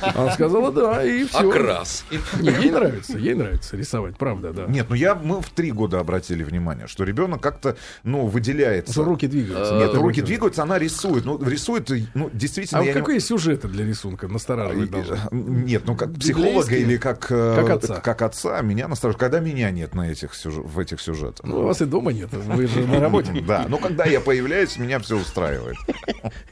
Она 0.00 0.32
сказала, 0.32 0.72
да, 0.72 1.04
и 1.04 1.24
все. 1.24 1.50
Окрас. 1.50 2.06
ей 2.40 2.70
нравится, 2.70 3.18
ей 3.18 3.34
нравится 3.34 3.76
рисовать, 3.76 4.16
правда, 4.16 4.54
да. 4.54 4.64
Нет, 4.66 4.86
ну 4.88 4.94
я, 4.94 5.14
мы 5.14 5.42
в 5.42 5.50
три 5.50 5.70
года 5.70 6.00
обратили 6.00 6.42
внимание, 6.42 6.86
что 6.86 7.04
ребенок 7.04 7.42
как-то, 7.42 7.76
ну, 8.04 8.26
выделяется. 8.26 9.04
Руки 9.04 9.26
двигаются. 9.26 9.74
Нет, 9.74 9.94
руки 9.94 10.22
двигаются, 10.22 10.62
она 10.62 10.78
рисует. 10.78 11.26
Ну, 11.26 11.38
рисует, 11.44 11.90
ну, 12.14 12.30
действительно, 12.32 12.80
А 12.80 12.92
какие 12.94 13.18
сюжеты 13.18 13.68
для 13.68 13.84
рисунка 13.84 14.28
настораживать 14.28 14.90
должны? 14.90 15.18
Нет, 15.30 15.82
ну 15.84 15.94
как 15.94 16.14
психолога 16.14 16.74
или 16.74 16.96
как, 16.96 17.30
э, 17.30 17.56
Как 17.56 17.70
отца. 17.70 18.00
как 18.00 18.22
отца 18.22 18.62
меня 18.62 18.88
настораживает. 18.88 19.20
Когда 19.20 19.40
меня 19.40 19.70
нет 19.70 19.94
на 19.94 20.10
этих 20.10 20.32
в 20.44 20.78
этих 20.78 21.02
сюжетах. 21.02 21.44
Ну, 21.44 21.60
у 21.60 21.62
вас 21.64 21.82
и 21.82 21.84
дома 21.84 22.12
нет, 22.12 22.32
вы 22.32 22.66
же 22.66 22.86
на 22.86 22.98
работе. 22.98 23.30
Да, 23.46 23.66
но 23.68 23.76
когда 23.76 24.06
я 24.06 24.13
появляюсь, 24.20 24.76
меня 24.78 24.98
все 24.98 25.16
устраивает. 25.16 25.76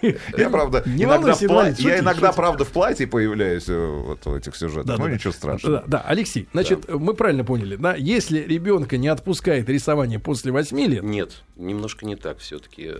Я, 0.36 0.50
правда, 0.50 0.82
Не 0.86 1.04
иногда, 1.04 1.34
в 1.34 1.42
пла- 1.42 1.74
я 1.78 1.98
иногда, 2.00 2.32
правда, 2.32 2.64
в 2.64 2.68
платье 2.70 3.06
появляюсь 3.06 3.68
э, 3.68 3.86
вот 3.86 4.24
в 4.26 4.34
этих 4.34 4.54
сюжетах. 4.56 4.98
Ну, 4.98 5.08
ничего 5.08 5.32
страшного. 5.32 5.78
Да, 5.78 5.84
да, 5.86 6.00
Алексей, 6.06 6.48
значит, 6.52 6.88
мы 6.88 7.14
правильно 7.14 7.44
поняли, 7.44 7.76
да, 7.76 7.94
если 7.94 8.40
ребенка 8.40 8.96
не 8.96 9.08
отпускает 9.08 9.68
рисование 9.68 10.18
после 10.18 10.52
8 10.52 10.78
лет, 10.80 11.02
Нет, 11.02 11.42
немножко 11.56 12.04
не 12.06 12.16
так 12.16 12.38
все-таки. 12.38 12.90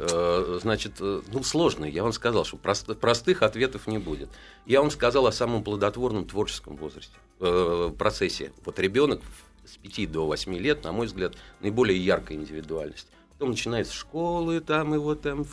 Значит, 0.61 0.92
э, 1.00 1.21
ну 1.33 1.42
сложно. 1.42 1.85
Я 1.85 2.02
вам 2.02 2.12
сказал, 2.12 2.45
что 2.45 2.57
прост- 2.57 2.95
простых 2.99 3.42
ответов 3.42 3.87
не 3.87 3.99
будет. 3.99 4.28
Я 4.66 4.81
вам 4.81 4.90
сказал 4.90 5.26
о 5.26 5.33
самом 5.33 5.62
плодотворном 5.64 6.25
творческом 6.26 6.76
возрасте, 6.76 7.12
э, 7.40 7.90
процессе. 7.99 8.52
Вот 8.64 8.78
ребенок 8.78 9.21
с 9.64 9.76
5 9.76 10.07
до 10.11 10.26
8 10.26 10.57
лет, 10.59 10.85
на 10.85 10.92
мой 10.92 11.07
взгляд, 11.07 11.35
наиболее 11.61 12.02
яркая 12.04 12.37
индивидуальность. 12.38 13.09
Потом 13.43 13.51
начинается 13.51 13.93
школы, 13.93 14.61
там 14.61 14.95
его 14.95 15.17
там 15.17 15.45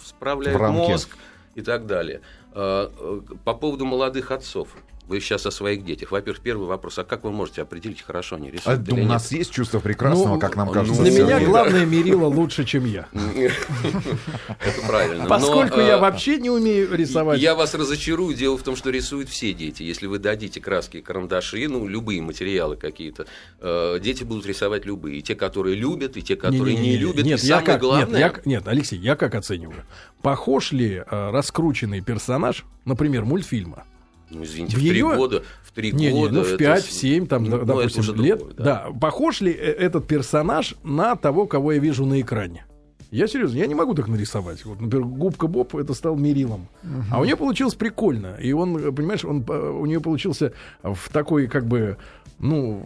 рамке. 0.60 0.78
мозг 0.92 1.18
и 1.56 1.64
так 1.64 1.88
далее. 1.88 2.22
Э, 2.54 2.88
э, 2.96 3.22
По 3.44 3.56
поводу 3.56 3.84
молодых 3.84 4.30
отцов. 4.30 4.76
Вы 5.10 5.22
сейчас 5.22 5.44
о 5.48 5.52
своих 5.52 5.84
детях. 5.84 6.12
Во-первых, 6.12 6.40
первый 6.40 6.68
вопрос. 6.68 7.00
А 7.00 7.04
как 7.04 7.24
вы 7.24 7.32
можете 7.32 7.64
определить, 7.64 8.04
хорошо 8.04 8.36
они 8.36 8.50
А, 8.50 8.52
рисуют 8.52 8.88
или 8.88 8.94
у 8.94 8.98
нет? 8.98 9.10
нас 9.10 9.32
есть 9.32 9.50
чувство 9.50 9.80
прекрасного, 9.80 10.36
Ну, 10.36 10.40
как 10.40 10.56
нам 10.56 10.68
ну, 10.68 10.74
кажется. 10.74 11.02
для 11.02 11.12
меня 11.12 11.40
главное 11.40 11.84
мерило 11.84 12.28
лучше, 12.28 12.64
чем 12.64 12.86
я. 12.86 13.08
Это 13.14 14.88
правильно. 14.88 15.24
Но, 15.24 15.28
Поскольку 15.30 15.80
э, 15.80 15.88
я 15.88 15.98
вообще 15.98 16.38
не 16.38 16.52
умею 16.52 16.96
рисовать. 16.96 17.40
Я 17.40 17.56
вас 17.56 17.74
разочарую. 17.74 18.36
Дело 18.36 18.56
в 18.56 18.62
том, 18.62 18.76
что 18.76 18.92
рисуют 18.92 19.30
все 19.30 19.52
дети. 19.52 19.82
Если 19.82 20.06
вы 20.06 20.20
дадите 20.20 20.62
краски, 20.62 21.02
карандаши, 21.02 21.68
ну, 21.68 21.88
любые 21.88 22.22
материалы 22.22 22.76
какие-то, 22.76 23.26
э, 23.62 23.98
дети 24.00 24.24
будут 24.24 24.46
рисовать 24.46 24.86
любые. 24.86 25.18
И 25.18 25.22
те, 25.24 25.34
которые 25.34 25.76
любят, 25.76 26.18
и 26.18 26.22
те, 26.22 26.36
которые 26.36 26.78
не, 26.78 26.98
любят. 26.98 27.26
Нет, 27.26 27.42
я 27.42 27.56
самое 27.56 27.66
как, 27.66 27.82
главное... 27.82 28.20
Нет, 28.20 28.42
я, 28.46 28.52
нет, 28.52 28.68
Алексей, 28.68 29.00
я 29.00 29.16
как 29.16 29.34
оцениваю? 29.34 29.86
Похож 30.22 30.72
ли 30.72 31.02
э, 31.04 31.30
раскрученный 31.32 32.02
персонаж, 32.02 32.64
например, 32.86 33.26
мультфильма? 33.26 33.86
Ну, 34.32 34.44
извините, 34.44 34.76
в 34.76 34.80
в 34.80 34.84
три 34.84 35.02
года, 35.02 35.44
в 35.64 35.72
три 35.72 35.92
Не, 35.92 36.12
не, 36.12 36.20
года... 36.20 36.34
ну 36.34 36.42
в 36.44 36.48
это 36.48 36.58
5, 36.58 36.84
с- 36.84 36.88
в 36.88 36.92
7, 36.92 37.28
там, 37.28 37.44
ну, 37.46 37.58
да, 37.60 37.64
допустим, 37.66 38.04
это 38.04 38.14
лет. 38.22 38.38
другое, 38.38 38.56
да. 38.58 38.88
Похож 39.02 39.42
ли 39.42 39.52
э, 39.52 39.56
этот 39.56 40.08
персонаж 40.08 40.76
на 40.84 41.16
того, 41.16 41.46
кого 41.48 41.72
я 41.74 41.80
вижу 41.80 42.06
на 42.06 42.20
экране? 42.22 42.66
Я 43.12 43.28
серьезно, 43.28 43.58
я 43.58 43.66
не 43.66 43.74
могу 43.74 43.96
так 43.96 44.08
нарисовать. 44.08 44.64
Вот, 44.66 44.80
например, 44.80 45.08
губка 45.08 45.48
Боб 45.48 45.76
это 45.76 45.96
стал 45.96 46.16
Мерилом. 46.16 46.68
А 47.12 47.20
у 47.20 47.26
нее 47.26 47.36
получилось 47.36 47.74
прикольно. 47.74 48.36
И 48.40 48.52
он, 48.54 48.94
понимаешь, 48.94 49.26
он, 49.26 49.44
э, 49.48 49.70
у 49.72 49.86
нее 49.88 50.00
получился 50.00 50.54
в 50.84 51.10
такой, 51.12 51.48
как 51.48 51.66
бы, 51.66 51.98
ну, 52.38 52.84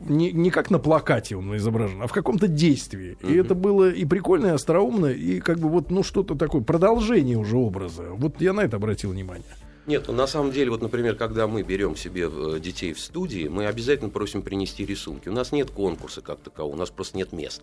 в- 0.00 0.10
не, 0.10 0.32
не 0.32 0.50
как 0.50 0.70
на 0.70 0.80
плакате 0.80 1.36
он 1.36 1.56
изображен, 1.56 2.02
а 2.02 2.08
в 2.08 2.12
каком-то 2.12 2.48
действии. 2.48 3.16
И 3.22 3.34
это 3.36 3.54
было 3.54 3.88
и 3.88 4.04
прикольно, 4.04 4.46
и 4.48 4.50
остроумно, 4.50 5.06
и 5.06 5.38
как 5.38 5.60
бы 5.60 5.68
вот, 5.68 5.92
ну, 5.92 6.02
что-то 6.02 6.34
такое, 6.34 6.62
продолжение 6.62 7.38
уже 7.38 7.56
образа. 7.56 8.02
Вот 8.14 8.40
я 8.40 8.52
на 8.52 8.62
это 8.62 8.78
обратил 8.78 9.12
внимание. 9.12 9.44
Нет, 9.86 10.04
ну, 10.08 10.14
на 10.14 10.26
самом 10.26 10.50
деле, 10.50 10.70
вот, 10.70 10.82
например, 10.82 11.14
когда 11.14 11.46
мы 11.46 11.62
берем 11.62 11.96
себе 11.96 12.28
э, 12.30 12.58
детей 12.60 12.92
в 12.92 13.00
студии, 13.00 13.48
мы 13.48 13.66
обязательно 13.66 14.10
просим 14.10 14.42
принести 14.42 14.84
рисунки. 14.84 15.28
У 15.28 15.32
нас 15.32 15.52
нет 15.52 15.70
конкурса 15.70 16.20
как 16.22 16.40
такового, 16.40 16.74
у 16.74 16.76
нас 16.76 16.90
просто 16.90 17.16
нет 17.16 17.32
мест. 17.32 17.62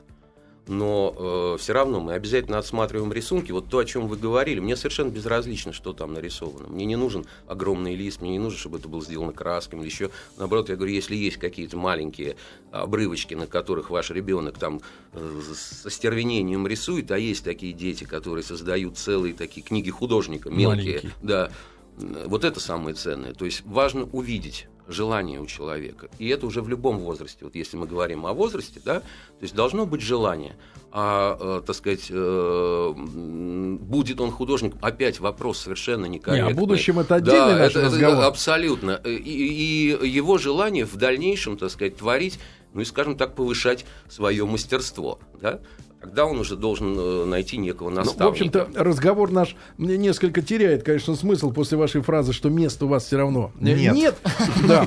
Но 0.66 1.58
все 1.60 1.74
равно 1.74 2.00
мы 2.00 2.14
обязательно 2.14 2.58
отсматриваем 2.58 3.12
рисунки. 3.12 3.52
Вот 3.52 3.68
то, 3.68 3.80
о 3.80 3.86
чем 3.86 4.08
вы 4.08 4.16
говорили, 4.16 4.62
мне 4.62 4.78
совершенно 4.78 5.10
безразлично, 5.10 5.74
что 5.74 5.92
там 5.92 6.14
нарисовано. 6.14 6.70
Мне 6.70 6.86
не 6.86 6.96
нужен 6.96 7.26
огромный 7.48 7.96
лист, 7.96 8.22
мне 8.22 8.32
не 8.32 8.40
нужно, 8.40 8.58
чтобы 8.58 8.78
это 8.78 8.88
было 8.88 9.02
сделано 9.02 9.34
красками 9.34 9.82
или 9.82 9.88
еще. 9.88 10.10
Наоборот, 10.38 10.70
я 10.70 10.78
говорю, 10.78 10.94
если 10.94 11.18
есть 11.18 11.36
какие-то 11.38 11.76
маленькие 11.76 12.38
обрывочки, 12.72 13.34
на 13.34 13.46
которых 13.46 13.90
ваш 13.90 14.10
ребенок 14.12 14.58
там 14.58 14.80
э, 15.12 15.42
со 15.54 15.90
стервенением 15.90 16.66
рисует, 16.66 17.12
а 17.12 17.18
есть 17.18 17.44
такие 17.44 17.74
дети, 17.74 18.06
которые 18.06 18.46
создают 18.46 18.98
целые 18.98 19.34
такие 19.34 19.64
книги 19.64 19.90
художника, 19.90 20.50
мелкие, 20.50 20.94
Маленькие. 20.94 21.12
да, 21.22 21.52
вот 21.98 22.44
это 22.44 22.60
самое 22.60 22.96
ценное. 22.96 23.34
То 23.34 23.46
есть 23.46 23.64
важно 23.66 24.04
увидеть 24.12 24.68
желание 24.88 25.40
у 25.40 25.46
человека. 25.46 26.10
И 26.20 26.28
это 26.28 26.46
уже 26.46 26.62
в 26.62 26.68
любом 26.68 26.98
возрасте. 27.00 27.46
Вот 27.46 27.56
если 27.56 27.78
мы 27.78 27.88
говорим 27.88 28.26
о 28.26 28.34
возрасте, 28.34 28.82
да, 28.84 29.00
то 29.00 29.06
есть 29.42 29.56
должно 29.56 29.86
быть 29.86 30.02
желание. 30.02 30.58
А, 30.92 31.38
э, 31.40 31.62
так 31.66 31.76
сказать, 31.76 32.08
э, 32.10 32.94
будет 32.96 34.20
он 34.22 34.32
художник, 34.32 34.76
опять 34.82 35.20
вопрос 35.20 35.60
совершенно 35.60 36.06
некорректный. 36.06 36.54
Не, 36.54 36.58
о 36.58 36.60
будущем 36.60 37.00
это 37.00 37.16
отдельный 37.16 37.54
да, 37.54 37.60
наш 37.60 37.72
это- 37.72 37.80
это 37.80 37.88
разговор. 37.96 38.24
абсолютно. 38.26 38.92
И, 39.06 39.14
и 39.16 40.08
его 40.10 40.38
желание 40.38 40.86
в 40.86 40.96
дальнейшем, 40.98 41.58
так 41.58 41.72
сказать, 41.72 41.98
творить, 41.98 42.40
ну 42.74 42.82
и, 42.82 42.86
скажем 42.86 43.16
так, 43.18 43.36
повышать 43.36 43.86
свое 44.10 44.46
мастерство, 44.46 45.20
да, 45.42 45.60
тогда 46.04 46.26
он 46.26 46.38
уже 46.38 46.58
должен 46.58 46.96
э, 47.00 47.26
найти 47.26 47.58
некого 47.58 47.90
Ну, 47.90 47.96
наставника. 47.96 48.24
в 48.26 48.30
общем-то, 48.30 48.68
разговор 48.76 49.32
наш 49.32 49.56
мне 49.78 49.98
несколько 49.98 50.42
теряет, 50.42 50.84
конечно, 50.84 51.16
смысл 51.16 51.52
после 51.52 51.78
вашей 51.78 52.02
фразы, 52.02 52.34
что 52.34 52.50
мест 52.50 52.84
у 52.84 52.88
вас 52.88 53.06
все 53.06 53.18
равно 53.18 53.52
э, 53.62 53.74
Нет. 53.74 54.16
да. 54.68 54.86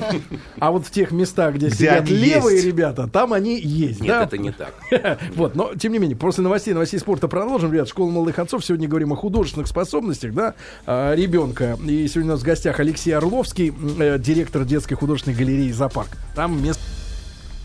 А 0.59 0.71
вот 0.71 0.85
в 0.85 0.91
тех 0.91 1.11
местах, 1.11 1.55
где, 1.55 1.67
Где 1.67 1.75
сидят 1.75 2.09
левые 2.09 2.57
есть. 2.57 2.67
ребята, 2.67 3.07
там 3.07 3.33
они 3.33 3.59
есть. 3.59 3.99
Нет, 3.99 4.09
да? 4.09 4.23
это 4.23 4.37
не 4.37 4.51
так. 4.51 4.73
Вот, 5.35 5.55
но 5.55 5.73
тем 5.73 5.91
не 5.93 5.99
менее, 5.99 6.15
после 6.15 6.43
новостей, 6.43 6.73
новостей 6.73 6.99
спорта 6.99 7.27
продолжим, 7.27 7.73
ребят. 7.73 7.89
Школа 7.89 8.11
молодых 8.11 8.37
отцов. 8.37 8.63
Сегодня 8.63 8.87
говорим 8.87 9.13
о 9.13 9.15
художественных 9.15 9.67
способностях, 9.67 10.33
да, 10.33 10.53
а, 10.85 11.15
ребенка. 11.15 11.77
И 11.83 12.07
сегодня 12.07 12.31
у 12.31 12.33
нас 12.35 12.41
в 12.41 12.45
гостях 12.45 12.79
Алексей 12.79 13.11
Орловский, 13.11 13.73
э, 13.99 14.19
директор 14.19 14.65
детской 14.65 14.95
художественной 14.95 15.35
галереи 15.35 15.71
«Зоопарк». 15.71 16.09
Там 16.35 16.63
мест 16.63 16.79
Э, 16.79 16.96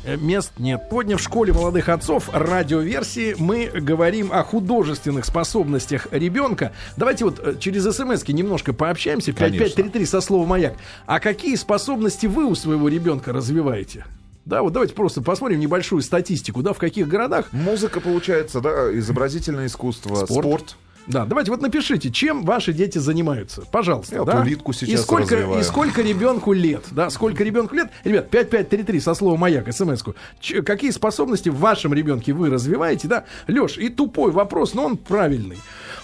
Мест 0.04 0.52
нет. 0.58 0.82
Сегодня 0.90 1.16
в 1.16 1.20
школе 1.22 1.52
молодых 1.52 1.88
отцов 1.88 2.28
радиоверсии 2.32 3.36
мы 3.38 3.66
говорим 3.66 4.32
о 4.32 4.42
художественных 4.42 5.24
способностях 5.24 6.08
ребенка. 6.10 6.72
Давайте 6.96 7.24
вот 7.24 7.38
э, 7.38 7.54
через 7.58 7.84
смс 7.84 8.26
немножко 8.26 8.72
пообщаемся. 8.72 9.32
Конечно. 9.32 9.58
5533 9.58 10.06
со 10.06 10.20
словом 10.20 10.48
маяк. 10.48 10.74
А 11.06 11.20
какие 11.20 11.54
способности 11.54 12.26
вы 12.26 12.46
у 12.46 12.54
своего 12.54 12.88
ребенка 12.88 13.32
развиваете? 13.32 14.04
Да, 14.44 14.62
вот 14.62 14.72
давайте 14.72 14.94
просто 14.94 15.22
посмотрим 15.22 15.60
небольшую 15.60 16.02
статистику, 16.02 16.62
да, 16.62 16.72
в 16.72 16.78
каких 16.78 17.06
городах. 17.06 17.52
Музыка, 17.52 18.00
получается, 18.00 18.60
да, 18.60 18.92
изобразительное 18.98 19.66
искусство, 19.66 20.26
Спорт. 20.26 20.30
спорт. 20.30 20.76
Да, 21.06 21.24
давайте 21.24 21.50
вот 21.50 21.60
напишите, 21.60 22.10
чем 22.10 22.44
ваши 22.44 22.72
дети 22.72 22.98
занимаются. 22.98 23.62
Пожалуйста. 23.70 24.14
Я 24.16 24.24
да? 24.24 24.40
улитку 24.40 24.72
сейчас 24.72 25.00
и 25.00 25.02
сколько, 25.02 25.34
развиваю. 25.36 25.60
и 25.60 25.64
сколько 25.64 26.02
ребенку 26.02 26.52
лет? 26.52 26.84
Да, 26.92 27.10
сколько 27.10 27.42
ребенку 27.42 27.74
лет? 27.74 27.90
Ребят, 28.04 28.30
5533 28.30 29.00
со 29.00 29.14
словом 29.14 29.40
маяк, 29.40 29.72
смс-ку. 29.72 30.14
Ч- 30.40 30.62
какие 30.62 30.90
способности 30.90 31.48
в 31.48 31.56
вашем 31.58 31.92
ребенке 31.92 32.32
вы 32.32 32.50
развиваете? 32.50 33.08
Да, 33.08 33.24
Леш, 33.48 33.78
и 33.78 33.88
тупой 33.88 34.30
вопрос, 34.30 34.74
но 34.74 34.84
он 34.84 34.96
правильный. 34.96 35.58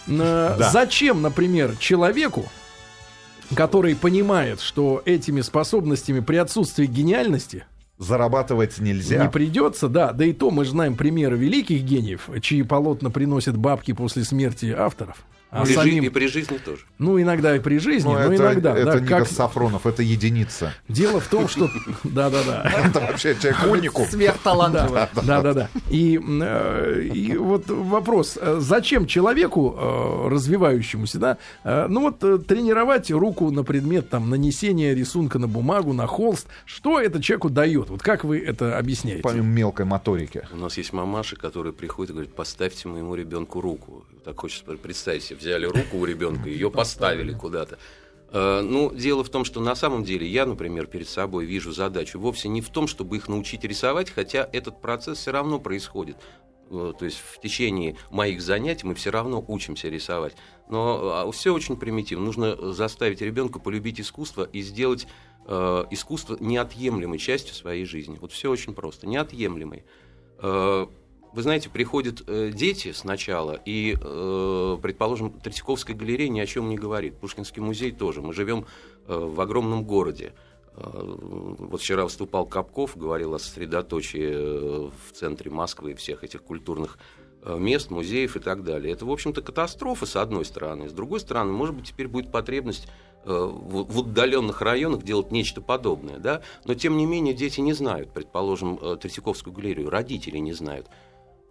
Э, 0.08 0.56
Да. 0.58 0.70
Зачем, 0.70 1.22
например, 1.22 1.76
человеку, 1.78 2.46
который 3.54 3.94
понимает, 3.94 4.60
что 4.60 5.00
этими 5.04 5.40
способностями 5.42 6.20
при 6.20 6.36
отсутствии 6.36 6.86
гениальности 6.86 7.64
Зарабатывать 7.98 8.78
нельзя. 8.78 9.22
не 9.22 9.28
придется, 9.28 9.88
да, 9.88 10.12
да 10.12 10.24
и 10.24 10.32
то 10.32 10.50
мы 10.50 10.64
знаем 10.64 10.94
примеры 10.96 11.36
великих 11.36 11.82
гениев, 11.82 12.30
чьи 12.40 12.62
полотна 12.62 13.10
приносят 13.10 13.56
бабки 13.56 13.92
после 13.92 14.24
смерти 14.24 14.66
авторов. 14.66 15.24
А 15.50 15.64
при 15.64 15.74
самим- 15.74 16.04
И 16.04 16.08
при 16.10 16.26
жизни 16.26 16.58
тоже. 16.58 16.82
Ну, 16.98 17.20
иногда 17.20 17.56
и 17.56 17.60
при 17.60 17.78
жизни, 17.78 18.06
Ну, 18.08 18.14
но 18.14 18.20
это, 18.20 18.34
иногда. 18.36 18.76
это 18.76 18.92
да, 18.92 19.00
не 19.00 19.06
как... 19.06 19.26
Сафронов, 19.28 19.86
это 19.86 20.02
единица. 20.02 20.74
Дело 20.88 21.20
в 21.20 21.28
том, 21.28 21.48
что... 21.48 21.70
Да-да-да. 22.04 22.70
Это 22.84 23.00
вообще 23.00 23.34
человек 23.40 23.58
уникум. 23.70 24.06
Сверхталантливый. 24.06 25.00
Да, 25.24 25.42
да, 25.42 25.54
да. 25.54 25.68
И, 25.88 26.20
э, 26.22 27.02
и 27.14 27.36
вот 27.36 27.68
вопрос: 27.68 28.38
э, 28.40 28.58
зачем 28.60 29.06
человеку 29.06 29.74
э, 29.78 30.28
развивающемуся, 30.28 31.18
да, 31.18 31.38
ну 31.88 32.00
вот 32.02 32.46
тренировать 32.46 33.10
руку 33.10 33.50
на 33.50 33.62
предмет 33.64 34.10
там 34.10 34.30
нанесения 34.30 34.94
рисунка 34.94 35.38
на 35.38 35.48
бумагу, 35.48 35.92
на 35.92 36.06
холст, 36.06 36.46
что 36.66 37.00
это 37.00 37.22
человеку 37.22 37.48
дает? 37.50 37.88
Вот 37.90 38.02
как 38.02 38.24
вы 38.24 38.38
это 38.38 38.76
объясняете? 38.78 39.22
Помимо 39.22 39.46
мелкой 39.46 39.86
моторики. 39.86 40.46
У 40.52 40.56
нас 40.56 40.76
есть 40.76 40.92
мамаши, 40.92 41.36
которые 41.36 41.72
приходят 41.72 42.10
и 42.10 42.12
говорят, 42.12 42.34
поставьте 42.34 42.88
моему 42.88 43.14
ребенку 43.14 43.60
руку. 43.60 44.04
Так 44.24 44.40
хочется 44.40 44.64
представить 44.76 45.22
себе, 45.22 45.37
взяли 45.38 45.66
руку 45.66 45.98
у 45.98 46.04
ребенка, 46.04 46.48
ее 46.48 46.70
поставили 46.70 47.32
куда-то. 47.32 47.78
Э, 48.30 48.60
Ну, 48.62 48.92
дело 48.94 49.24
в 49.24 49.30
том, 49.30 49.44
что 49.44 49.60
на 49.60 49.74
самом 49.74 50.04
деле 50.04 50.26
я, 50.26 50.46
например, 50.46 50.86
перед 50.86 51.08
собой 51.08 51.46
вижу 51.46 51.72
задачу 51.72 52.18
вовсе 52.20 52.48
не 52.48 52.60
в 52.60 52.68
том, 52.68 52.86
чтобы 52.86 53.16
их 53.16 53.28
научить 53.28 53.64
рисовать, 53.64 54.10
хотя 54.10 54.48
этот 54.52 54.80
процесс 54.80 55.18
все 55.18 55.30
равно 55.32 55.58
происходит. 55.58 56.16
Э, 56.70 56.92
То 56.98 57.04
есть 57.04 57.18
в 57.18 57.40
течение 57.40 57.96
моих 58.10 58.42
занятий 58.42 58.86
мы 58.86 58.94
все 58.94 59.10
равно 59.10 59.44
учимся 59.48 59.88
рисовать. 59.88 60.34
Но 60.68 61.30
все 61.32 61.54
очень 61.54 61.76
примитивно. 61.76 62.26
Нужно 62.26 62.72
заставить 62.72 63.22
ребенка 63.22 63.58
полюбить 63.58 64.00
искусство 64.00 64.44
и 64.52 64.60
сделать 64.60 65.06
э, 65.46 65.84
искусство 65.90 66.36
неотъемлемой 66.40 67.18
частью 67.18 67.54
своей 67.54 67.86
жизни. 67.86 68.18
Вот 68.20 68.32
все 68.32 68.50
очень 68.50 68.74
просто. 68.74 69.06
Неотъемлемой. 69.06 69.84
Вы 71.38 71.42
знаете, 71.42 71.70
приходят 71.70 72.24
э, 72.26 72.50
дети 72.52 72.90
сначала, 72.90 73.60
и, 73.64 73.94
э, 73.96 74.78
предположим, 74.82 75.30
Третьяковская 75.30 75.94
галерея 75.94 76.28
ни 76.28 76.40
о 76.40 76.46
чем 76.46 76.68
не 76.68 76.76
говорит. 76.76 77.16
Пушкинский 77.20 77.62
музей 77.62 77.92
тоже. 77.92 78.22
Мы 78.22 78.34
живем 78.34 78.66
э, 79.06 79.16
в 79.16 79.40
огромном 79.40 79.84
городе. 79.84 80.32
Вот 80.74 81.80
вчера 81.80 82.02
выступал 82.02 82.44
Капков, 82.44 82.96
говорил 82.96 83.34
о 83.34 83.38
сосредоточии 83.38 84.88
в 84.88 85.12
центре 85.12 85.48
Москвы 85.48 85.94
всех 85.94 86.24
этих 86.24 86.42
культурных 86.42 86.98
мест, 87.46 87.92
музеев 87.92 88.34
и 88.34 88.40
так 88.40 88.64
далее. 88.64 88.92
Это, 88.92 89.06
в 89.06 89.10
общем-то, 89.12 89.40
катастрофа, 89.40 90.06
с 90.06 90.16
одной 90.16 90.44
стороны. 90.44 90.88
С 90.88 90.92
другой 90.92 91.20
стороны, 91.20 91.52
может 91.52 91.76
быть, 91.76 91.86
теперь 91.86 92.08
будет 92.08 92.32
потребность 92.32 92.88
в 93.24 94.00
отдаленных 94.00 94.60
районах 94.60 95.02
делать 95.02 95.30
нечто 95.30 95.60
подобное. 95.60 96.18
Да? 96.18 96.42
Но, 96.64 96.74
тем 96.74 96.96
не 96.96 97.06
менее, 97.06 97.34
дети 97.34 97.60
не 97.60 97.74
знают, 97.74 98.12
предположим, 98.12 98.98
Третьяковскую 98.98 99.52
галерею, 99.52 99.90
родители 99.90 100.38
не 100.38 100.52
знают. 100.52 100.88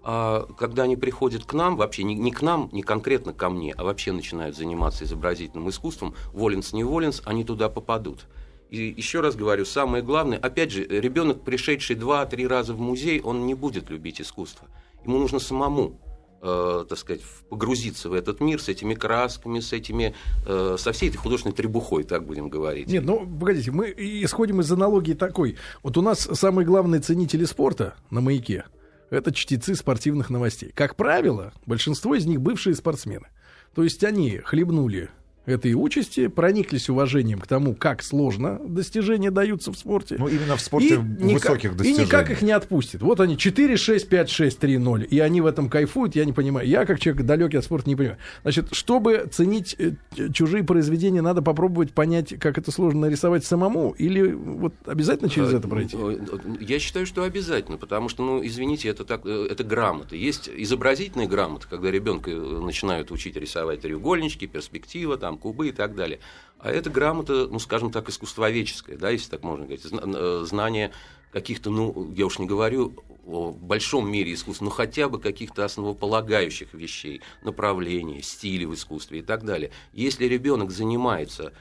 А 0.09 0.47
когда 0.57 0.83
они 0.83 0.95
приходят 0.95 1.43
к 1.43 1.51
нам, 1.51 1.75
вообще 1.75 2.03
не, 2.03 2.15
не 2.15 2.31
к 2.31 2.41
нам, 2.41 2.69
не 2.71 2.81
конкретно 2.81 3.33
ко 3.33 3.49
мне, 3.49 3.73
а 3.73 3.83
вообще 3.83 4.13
начинают 4.13 4.55
заниматься 4.55 5.03
изобразительным 5.03 5.67
искусством, 5.67 6.15
воленс 6.31 6.71
не 6.71 6.85
воленс, 6.85 7.21
они 7.25 7.43
туда 7.43 7.67
попадут. 7.67 8.25
И 8.69 8.93
еще 8.95 9.19
раз 9.19 9.35
говорю, 9.35 9.65
самое 9.65 10.01
главное, 10.01 10.37
опять 10.37 10.71
же, 10.71 10.85
ребенок, 10.85 11.41
пришедший 11.41 11.97
два-три 11.97 12.47
раза 12.47 12.73
в 12.73 12.79
музей, 12.79 13.19
он 13.19 13.45
не 13.45 13.53
будет 13.53 13.89
любить 13.89 14.21
искусство. 14.21 14.69
Ему 15.03 15.19
нужно 15.19 15.39
самому 15.39 15.99
э, 16.41 16.85
так 16.87 16.97
сказать, 16.97 17.21
погрузиться 17.49 18.07
в 18.07 18.13
этот 18.13 18.39
мир 18.39 18.61
с 18.61 18.69
этими 18.69 18.93
красками, 18.93 19.59
с 19.59 19.73
этими, 19.73 20.15
э, 20.45 20.77
со 20.79 20.93
всей 20.93 21.09
этой 21.09 21.17
художественной 21.17 21.53
требухой, 21.53 22.05
так 22.05 22.25
будем 22.25 22.47
говорить. 22.47 22.87
Нет, 22.87 23.03
ну, 23.03 23.27
погодите, 23.27 23.71
мы 23.71 23.93
исходим 23.97 24.61
из 24.61 24.71
аналогии 24.71 25.15
такой. 25.15 25.57
Вот 25.83 25.97
у 25.97 26.01
нас 26.01 26.29
самые 26.31 26.65
главные 26.65 27.01
ценители 27.01 27.43
спорта 27.43 27.95
на 28.09 28.21
маяке– 28.21 28.63
это 29.09 29.33
чтецы 29.33 29.75
спортивных 29.75 30.29
новостей. 30.29 30.71
Как 30.73 30.95
правило, 30.95 31.53
большинство 31.65 32.15
из 32.15 32.25
них 32.25 32.41
бывшие 32.41 32.75
спортсмены. 32.75 33.27
То 33.73 33.83
есть 33.83 34.03
они 34.03 34.39
хлебнули 34.39 35.09
этой 35.47 35.73
участи, 35.73 36.27
прониклись 36.27 36.89
уважением 36.89 37.39
к 37.39 37.47
тому, 37.47 37.73
как 37.73 38.03
сложно 38.03 38.59
достижения 38.67 39.31
даются 39.31 39.71
в 39.71 39.77
спорте. 39.77 40.17
Ну, 40.19 40.27
именно 40.27 40.57
в 40.57 40.61
спорте 40.61 40.95
И 40.95 40.97
никак- 41.23 41.43
высоких 41.51 41.71
И 41.71 41.75
достижений. 41.75 42.05
никак 42.05 42.29
их 42.29 42.41
не 42.41 42.51
отпустит. 42.51 43.01
Вот 43.01 43.19
они 43.21 43.37
4, 43.37 43.77
6, 43.77 44.09
5, 44.09 44.29
6, 44.29 44.59
3, 44.59 44.77
0. 44.77 45.07
И 45.09 45.19
они 45.19 45.39
в 45.41 45.45
этом 45.45 45.69
кайфуют, 45.69 46.15
я 46.15 46.25
не 46.25 46.33
понимаю. 46.33 46.67
Я, 46.67 46.85
как 46.85 46.99
человек 46.99 47.25
далекий 47.25 47.57
от 47.57 47.63
спорта, 47.63 47.89
не 47.89 47.95
понимаю. 47.95 48.17
Значит, 48.43 48.67
чтобы 48.73 49.27
ценить 49.31 49.75
э, 49.79 49.93
чужие 50.33 50.63
произведения, 50.65 51.21
надо 51.21 51.41
попробовать 51.41 51.93
понять, 51.93 52.37
как 52.39 52.57
это 52.57 52.71
сложно 52.71 53.01
нарисовать 53.01 53.45
самому, 53.45 53.91
или 53.97 54.31
вот 54.33 54.73
обязательно 54.85 55.29
через 55.29 55.53
это 55.53 55.67
пройти? 55.67 55.95
Э, 55.97 56.17
Я 56.59 56.79
считаю, 56.79 57.05
что 57.05 57.23
обязательно, 57.23 57.77
потому 57.77 58.09
что, 58.09 58.23
ну, 58.23 58.45
извините, 58.45 58.89
это 58.89 59.05
так, 59.05 59.21
э, 59.25 59.47
это 59.49 59.63
грамота. 59.63 60.15
Есть 60.17 60.49
изобразительные 60.53 61.27
грамоты, 61.29 61.67
когда 61.69 61.89
ребенка 61.89 62.31
э, 62.31 62.35
начинают 62.61 63.11
учить 63.11 63.37
рисовать 63.37 63.79
треугольнички, 63.81 64.45
перспектива, 64.47 65.17
там, 65.17 65.36
кубы 65.37 65.69
и 65.69 65.71
так 65.71 65.95
далее. 65.95 66.19
А 66.59 66.71
это 66.71 66.89
грамота, 66.89 67.47
ну, 67.47 67.59
скажем 67.59 67.91
так, 67.91 68.09
искусствоведческая, 68.09 68.97
да, 68.97 69.09
если 69.09 69.29
так 69.29 69.43
можно 69.43 69.65
говорить, 69.65 69.85
э, 69.91 70.43
знание 70.45 70.91
каких-то, 71.31 71.69
ну, 71.69 72.11
я 72.15 72.25
уж 72.25 72.39
не 72.39 72.47
говорю 72.47 72.93
о 73.25 73.51
большом 73.51 74.09
мире 74.09 74.33
искусства, 74.33 74.65
но 74.65 74.71
хотя 74.71 75.09
бы 75.09 75.19
каких-то 75.19 75.65
основополагающих 75.65 76.73
вещей, 76.73 77.21
направлений, 77.43 78.21
стилей 78.21 78.65
в 78.65 78.73
искусстве 78.73 79.19
и 79.19 79.21
так 79.21 79.43
далее. 79.43 79.71
Если 79.93 80.25
ребенок 80.25 80.71
занимается 80.71 81.53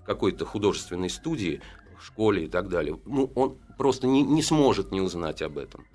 в 0.00 0.04
какой-то 0.04 0.44
художественной 0.44 1.10
студии, 1.10 1.60
в 1.98 2.04
школе 2.04 2.44
и 2.44 2.48
так 2.48 2.68
далее, 2.68 3.00
ну, 3.06 3.30
он 3.34 3.56
просто 3.78 4.06
не, 4.06 4.22
не 4.22 4.42
сможет 4.42 4.92
не 4.92 5.00
узнать 5.00 5.40
об 5.42 5.58
этом. 5.58 5.86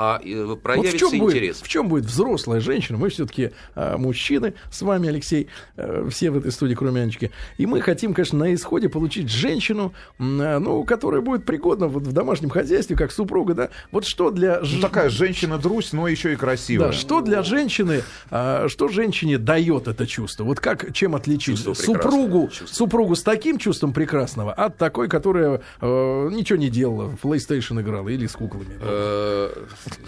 А 0.00 0.20
э, 0.24 0.44
Вот 0.44 0.60
в 0.60 0.62
проявится 0.62 0.96
чем, 0.96 1.18
будет, 1.18 1.34
интерес. 1.34 1.60
в 1.60 1.66
чем 1.66 1.88
будет 1.88 2.04
взрослая 2.04 2.60
женщина? 2.60 2.98
Мы 2.98 3.08
все-таки 3.08 3.50
мужчины 3.74 4.54
с 4.70 4.82
вами, 4.82 5.08
Алексей, 5.08 5.48
э, 5.76 6.06
все 6.08 6.30
в 6.30 6.36
этой 6.38 6.52
студии, 6.52 6.74
кроме 6.74 7.02
Анечки. 7.02 7.32
И 7.56 7.66
мы 7.66 7.80
хотим, 7.80 8.14
конечно, 8.14 8.38
на 8.38 8.54
исходе 8.54 8.88
получить 8.88 9.28
женщину, 9.28 9.92
э, 10.20 10.22
ну, 10.58 10.84
которая 10.84 11.20
будет 11.20 11.44
пригодна 11.44 11.88
вот 11.88 12.04
в 12.04 12.12
домашнем 12.12 12.48
хозяйстве, 12.50 12.94
как 12.96 13.10
супруга, 13.10 13.54
да? 13.54 13.68
Вот 13.90 14.06
что 14.06 14.30
для... 14.30 14.60
Ну, 14.60 14.80
такая 14.80 15.08
женщина-друзь, 15.10 15.92
но 15.92 16.06
еще 16.06 16.32
и 16.32 16.36
красивая. 16.36 16.88
Да, 16.88 16.92
что 16.92 17.20
для 17.20 17.42
женщины, 17.42 18.02
а, 18.30 18.68
что 18.68 18.86
женщине 18.88 19.36
дает 19.36 19.88
это 19.88 20.06
чувство? 20.06 20.44
Вот 20.44 20.60
как, 20.60 20.92
чем 20.92 21.16
отличить 21.16 21.58
супругу, 21.58 22.48
Чувство. 22.48 22.74
супругу 22.74 23.16
с 23.16 23.22
таким 23.24 23.58
чувством 23.58 23.92
прекрасного 23.92 24.52
от 24.52 24.76
такой, 24.76 25.08
которая 25.08 25.60
э, 25.80 26.28
ничего 26.32 26.56
не 26.58 26.70
делала, 26.70 27.08
в 27.08 27.24
PlayStation 27.24 27.80
играла 27.80 28.08
или 28.08 28.26
с 28.28 28.32
куклами? 28.32 28.68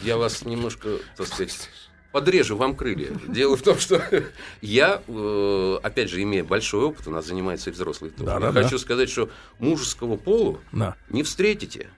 Я 0.03 0.17
вас 0.17 0.45
немножко, 0.45 0.99
так 1.17 1.27
сказать, 1.27 1.69
подрежу 2.13 2.57
вам 2.57 2.75
крылья. 2.77 3.11
Дело 3.29 3.57
в 3.57 3.63
том, 3.63 3.79
что 3.79 4.03
я, 4.61 5.03
э, 5.07 5.79
опять 5.83 6.11
же, 6.11 6.23
имея 6.23 6.45
большой 6.45 6.85
опыт, 6.85 7.07
у 7.07 7.11
нас 7.11 7.27
занимается 7.27 7.71
и 7.71 7.73
взрослый 7.73 8.11
тоже, 8.11 8.25
Да, 8.27 8.35
я 8.35 8.41
да, 8.41 8.53
да. 8.53 8.63
хочу 8.63 8.79
сказать, 8.79 9.09
что 9.11 9.31
мужеского 9.59 10.17
полу 10.17 10.61
Да. 10.73 10.97
не 11.09 11.23
встретите. 11.23 11.89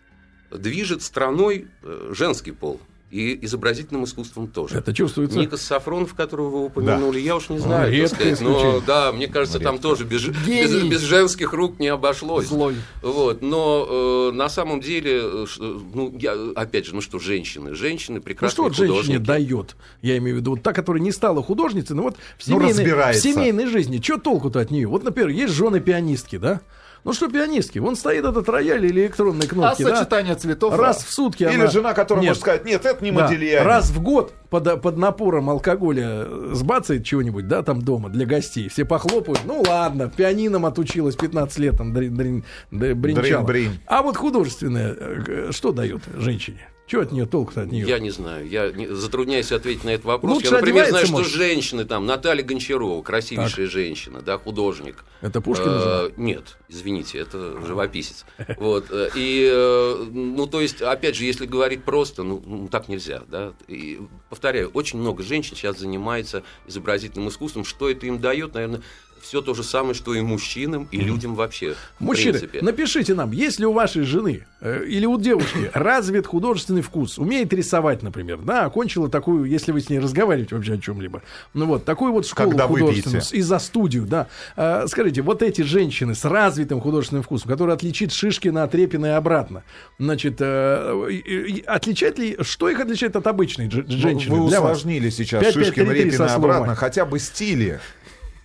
Движет 0.51 1.03
страной 1.03 1.69
э, 1.83 2.13
женский 2.15 2.53
пол. 2.53 2.81
И 3.13 3.39
изобразительным 3.45 4.05
искусством 4.05 4.49
тоже. 4.49 4.79
Это 4.79 4.95
чувствуется. 4.95 5.39
Никас 5.39 5.61
Сафронов, 5.61 6.15
которого 6.15 6.49
вы 6.49 6.65
упомянули, 6.65 7.19
я 7.21 7.37
уж 7.37 7.51
не 7.51 7.59
знаю, 7.59 7.85
так 7.91 7.93
редкое 7.93 8.35
сказать, 8.35 8.41
но 8.41 8.81
да, 8.87 9.13
мне 9.13 9.29
кажется, 9.29 9.61
там 9.61 9.79
тоже 9.79 10.05
без, 10.05 10.25
без, 10.25 10.83
без 10.85 11.01
женских 11.03 11.53
рук 11.53 11.79
не 11.79 11.89
обошлось. 11.89 12.47
Злой. 12.47 12.75
Вот, 13.03 13.43
но 13.43 14.31
э, 14.31 14.35
на 14.35 14.49
самом 14.49 14.81
деле, 14.81 15.21
э, 15.23 15.47
ш- 15.47 15.63
ну, 15.63 16.17
я, 16.19 16.33
опять 16.57 16.87
же, 16.87 16.95
ну 16.95 17.03
что, 17.03 17.19
женщины, 17.19 17.75
женщины 17.75 18.17
Ну 18.17 18.23
прекрасные 18.23 18.55
что 18.55 18.63
вот 18.63 18.75
женщине 18.77 19.19
дает? 19.19 19.77
Я 20.01 20.17
имею 20.17 20.39
в 20.39 20.41
виду, 20.41 20.53
вот 20.53 20.63
та, 20.63 20.73
которая 20.73 21.03
не 21.03 21.13
стала 21.13 21.43
художницей, 21.43 21.95
но 21.95 22.05
вот 22.05 22.17
в 22.39 22.49
Ну, 22.49 22.61
семейной, 22.67 23.13
в 23.13 23.17
семейной 23.17 23.67
жизни, 23.67 24.01
что 24.03 24.17
толку-то 24.17 24.59
от 24.59 24.71
нее? 24.71 24.89
Вот, 24.89 25.05
например, 25.05 25.29
есть 25.29 25.53
жены 25.53 25.81
пианистки, 25.81 26.39
да? 26.39 26.63
Ну 27.05 27.13
что 27.13 27.29
пианистки? 27.29 27.79
Вон 27.81 27.97
стоит 27.97 28.25
этот 28.25 28.49
рояль 28.49 28.87
или 28.87 29.01
электронные 29.03 29.47
А 29.47 29.49
кнопки, 29.49 29.83
да? 29.83 29.97
сочетание 29.97 30.37
цветов... 30.37 30.79
Раз 30.79 31.03
в 31.03 31.13
сутки 31.13 31.43
Или 31.43 31.55
она... 31.55 31.67
жена, 31.67 31.95
которая 31.95 32.23
Нет, 32.23 32.31
может 32.31 32.43
сказать, 32.43 32.65
нет, 32.65 32.87
это 32.87 33.03
не 33.05 33.11
да, 33.11 33.23
Модельяне. 33.25 33.63
Раз 33.63 33.91
в 33.91 34.01
год 34.01 34.33
под, 34.51 34.81
под 34.81 34.97
напором 34.97 35.51
алкоголя 35.51 36.27
сбацает 36.53 37.05
чего-нибудь, 37.05 37.49
да, 37.49 37.63
там 37.63 37.83
дома 37.83 38.09
для 38.09 38.25
гостей. 38.25 38.69
Все 38.69 38.85
похлопают. 38.85 39.41
Ну 39.45 39.63
ладно, 39.67 40.09
пианином 40.09 40.65
отучилась 40.65 41.17
15 41.17 41.59
лет, 41.59 41.77
там 41.77 41.93
дрин, 41.93 42.15
дрин, 42.17 42.45
д- 42.71 42.95
бренчала. 42.95 43.45
Дрин-брин. 43.47 43.79
А 43.87 44.03
вот 44.03 44.17
художественное, 44.17 44.95
э, 44.97 45.49
что 45.51 45.73
дает 45.73 46.03
женщине? 46.17 46.69
Чего 46.93 47.01
от 47.01 47.11
нее 47.13 47.25
толку-то 47.25 47.63
от 47.63 47.73
нее? 47.73 47.89
Я 47.89 47.99
не 47.99 48.11
знаю, 48.11 48.47
я 48.47 48.71
не- 48.71 48.87
затрудняюсь 48.87 49.51
ответить 49.51 49.83
на 49.83 49.89
этот 49.95 50.05
вопрос. 50.05 50.35
Лучше 50.35 50.49
я, 50.49 50.53
например, 50.59 50.89
знаю, 50.91 51.07
что 51.07 51.15
может? 51.15 51.33
женщины, 51.33 51.87
там, 51.87 52.05
Наталья 52.05 52.43
Гончарова, 52.43 53.01
красивейшая 53.01 53.67
женщина, 53.67 54.21
да, 54.21 54.37
художник. 54.37 55.03
Это 55.23 55.41
Пушкина 55.41 55.81
жена? 55.81 56.01
Э, 56.03 56.11
Нет, 56.19 56.59
извините, 56.69 57.17
это 57.17 57.65
живописец. 57.67 58.27
Вот, 58.59 58.91
э, 58.91 59.09
и, 59.15 59.49
э, 59.51 60.05
ну, 60.13 60.47
то 60.47 60.61
есть, 60.61 60.83
опять 60.83 61.17
же, 61.17 61.25
если 61.25 61.47
говорить 61.47 61.83
просто, 61.83 62.25
ну, 62.25 62.43
ну, 62.45 62.69
так 62.69 62.91
нельзя, 62.91 63.23
да. 63.27 63.55
И, 63.69 63.99
повторяю, 64.29 64.69
очень 64.75 64.99
много 64.99 65.23
женщин 65.23 65.57
сейчас 65.57 65.79
занимается 65.79 66.43
изобразительным 66.67 67.31
искусством. 67.31 67.65
Что 67.65 67.89
это 67.89 68.05
им 68.05 68.21
дает, 68.21 68.53
наверное, 68.53 68.83
все 69.23 69.41
то 69.41 69.55
же 69.55 69.63
самое, 69.63 69.95
что 69.95 70.15
и 70.15 70.21
мужчинам, 70.21 70.89
и 70.91 70.99
людям 70.99 71.35
вообще. 71.35 71.75
Мужчины, 72.01 72.41
напишите 72.61 73.15
нам, 73.15 73.31
есть 73.33 73.61
ли 73.61 73.67
у 73.67 73.73
вашей 73.73 74.03
жены 74.03 74.45
э, 74.61 74.85
или 74.87 75.07
у 75.07 75.19
девушки 75.19 75.71
развит 75.75 76.27
художественный 76.27 76.83
вкус, 76.83 77.19
умеет 77.19 77.53
рисовать, 77.53 78.03
например, 78.03 78.39
да, 78.39 78.65
окончила 78.65 79.09
такую, 79.09 79.45
если 79.45 79.73
вы 79.73 79.81
с 79.81 79.89
ней 79.89 80.01
разговариваете 80.01 80.57
вообще 80.57 80.75
о 80.75 80.79
чем-либо, 80.79 81.23
ну 81.55 81.67
вот, 81.67 81.85
такую 81.85 82.13
вот 82.13 82.27
школу 82.27 82.51
Когда 82.51 82.67
художественную, 82.67 83.23
и 83.33 83.41
за 83.41 83.59
студию, 83.59 84.07
да. 84.07 84.27
Э, 84.57 84.85
скажите, 84.89 85.23
вот 85.23 85.43
эти 85.43 85.63
женщины 85.63 86.15
с 86.15 86.25
развитым 86.25 86.81
художественным 86.81 87.23
вкусом, 87.23 87.49
которые 87.51 87.75
отличит 87.75 88.13
Шишкина 88.13 88.65
от 88.65 88.75
Репина 88.75 89.07
и 89.07 89.11
обратно, 89.11 89.63
значит, 89.99 90.37
э, 90.41 91.09
и- 91.11 91.15
и- 91.59 91.63
отличает 91.65 92.19
ли, 92.19 92.37
что 92.41 92.69
их 92.69 92.81
отличает 92.81 93.15
от 93.17 93.27
обычной 93.27 93.69
дж- 93.69 93.89
женщины 93.89 94.35
Вы 94.41 94.49
для 94.49 94.61
вас? 94.61 94.79
усложнили 94.79 95.11
сейчас 95.11 95.43
Пять, 95.45 95.55
пять, 95.55 95.67
Шишкин, 95.67 95.87
три, 95.87 95.95
три 95.95 96.05
Репина 96.11 96.29
со 96.29 96.35
обратно, 96.35 96.75
хотя 96.75 97.05
бы 97.05 97.19
стили 97.19 97.79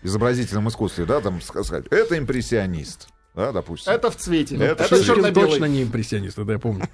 изобразительном 0.04 0.68
искусстве, 0.70 1.06
да, 1.06 1.22
там 1.22 1.38
ска- 1.38 1.64
сказать, 1.64 1.86
это 1.92 2.18
импрессионист, 2.18 3.08
да, 3.36 3.52
допустим. 3.52 3.92
Это 3.94 4.10
в 4.10 4.16
цвете. 4.16 4.56
Это 4.56 4.84
Это, 4.86 5.04
черно-белый. 5.04 5.50
точно 5.52 5.66
не 5.66 5.84
импрессионист, 5.84 6.40
это 6.40 6.52
я 6.52 6.60
помню. 6.60 6.86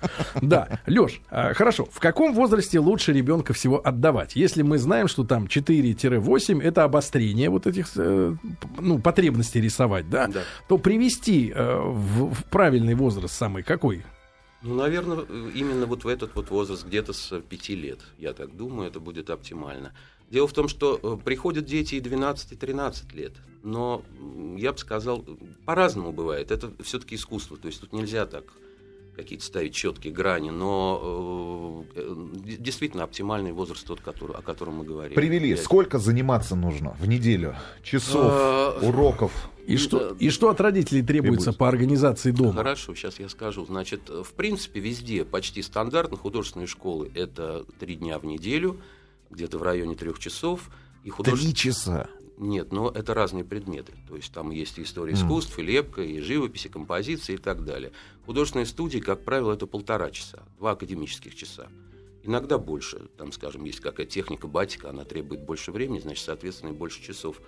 Да, 0.42 0.80
Леш, 0.88 1.22
хорошо. 1.30 1.86
В 1.92 2.00
каком 2.00 2.34
возрасте 2.34 2.80
лучше 2.80 3.14
ребенка 3.14 3.54
всего 3.54 3.82
отдавать? 3.86 4.36
Если 4.36 4.62
мы 4.62 4.78
знаем, 4.78 5.08
что 5.08 5.24
там 5.24 5.46
4-8 5.46 6.62
это 6.62 6.84
обострение 6.84 7.50
вот 7.50 7.68
этих 7.68 7.88
э, 7.96 8.36
ну, 8.80 9.00
потребностей 9.00 9.62
рисовать, 9.62 10.10
да, 10.10 10.28
Да. 10.28 10.42
то 10.68 10.78
привести 10.78 11.52
э, 11.56 11.80
в, 11.80 12.34
в 12.34 12.44
правильный 12.46 12.96
возраст 12.96 13.34
самый 13.36 13.64
какой? 13.64 14.04
Ну, 14.66 14.76
наверное, 14.76 15.26
именно 15.54 15.86
вот 15.86 16.06
в 16.06 16.08
этот 16.08 16.36
вот 16.36 16.50
возраст, 16.50 16.86
где-то 16.88 17.12
с 17.12 17.38
5 17.38 17.70
лет, 17.70 18.00
я 18.18 18.32
так 18.32 18.56
думаю, 18.56 18.88
это 18.88 19.02
будет 19.02 19.30
оптимально. 19.30 19.92
Дело 20.30 20.48
в 20.48 20.54
том, 20.54 20.68
что 20.68 21.00
э, 21.02 21.18
приходят 21.24 21.66
дети 21.66 21.96
и 21.96 22.00
12, 22.00 22.54
и 22.54 22.56
13 22.56 23.14
лет, 23.14 23.34
но 23.62 24.04
я 24.58 24.72
бы 24.72 24.78
сказал, 24.78 25.24
по-разному 25.66 26.12
бывает. 26.12 26.52
Это 26.52 26.72
все-таки 26.84 27.16
искусство, 27.16 27.58
то 27.58 27.68
есть 27.68 27.82
тут 27.82 27.94
нельзя 27.94 28.26
так 28.26 28.46
какие-то 29.16 29.46
ставить 29.46 29.76
четкие 29.76 30.12
грани, 30.12 30.50
но 30.50 31.86
э, 31.96 32.00
э, 32.02 32.16
действительно 32.58 33.04
оптимальный 33.04 33.52
возраст 33.52 33.86
тот, 33.86 34.02
который, 34.02 34.36
о 34.36 34.42
котором 34.42 34.78
мы 34.78 34.86
говорили. 34.86 35.14
Привели. 35.14 35.52
Пять. 35.56 35.64
Сколько 35.64 36.00
заниматься 36.00 36.56
нужно 36.56 36.96
в 37.00 37.08
неделю? 37.08 37.56
Часов, 37.84 38.26
А, 38.26 38.80
уроков? 38.82 39.32
И 39.68 39.78
что, 39.78 40.16
и 40.20 40.30
что 40.30 40.50
от 40.50 40.60
родителей 40.60 41.02
требуется 41.04 41.52
Требуется. 41.52 41.54
по 41.54 41.70
организации 41.70 42.32
дома? 42.32 42.54
Хорошо, 42.54 42.96
сейчас 42.96 43.20
я 43.20 43.30
скажу. 43.30 43.66
Значит, 43.66 44.10
э, 44.10 44.24
в 44.24 44.34
принципе, 44.34 44.80
везде 44.80 45.24
почти 45.26 45.62
стандартно 45.62 46.18
художественные 46.18 46.68
школы 46.68 47.12
это 47.14 47.66
три 47.80 47.96
дня 47.96 48.20
в 48.20 48.26
неделю, 48.26 48.82
где-то 49.34 49.58
в 49.58 49.64
районе 49.64 49.96
трех 49.96 50.20
часов. 50.20 50.70
И 51.04 51.10
художе- 51.10 51.44
Три 51.44 51.54
часа. 51.54 52.10
Нет, 52.38 52.72
но 52.72 52.90
это 52.90 53.14
разные 53.14 53.44
предметы. 53.44 53.94
То 54.08 54.16
есть 54.16 54.32
там 54.34 54.50
есть 54.52 54.80
и 54.80 54.84
история 54.84 55.14
искусств, 55.14 55.58
и 55.60 55.62
лепка, 55.62 56.02
и 56.02 56.20
живопись, 56.20 56.66
и 56.66 56.70
композиция 56.70 57.36
и 57.36 57.38
так 57.38 57.64
далее. 57.64 57.92
Художественные 58.26 58.66
студии, 58.66 58.98
как 59.00 59.24
правило, 59.24 59.54
это 59.54 59.68
полтора 59.68 60.10
часа, 60.12 60.44
два 60.58 60.72
академических 60.72 61.36
часа. 61.36 61.68
Иногда 62.24 62.58
больше. 62.58 63.02
Там, 63.18 63.32
скажем, 63.34 63.66
есть 63.66 63.82
какая-то 63.82 64.12
техника 64.12 64.48
батика, 64.48 64.90
она 64.90 65.04
требует 65.04 65.42
больше 65.46 65.72
времени, 65.72 66.00
значит, 66.00 66.24
соответственно, 66.26 66.70
и 66.70 66.74
больше 66.74 67.02
часов. 67.04 67.40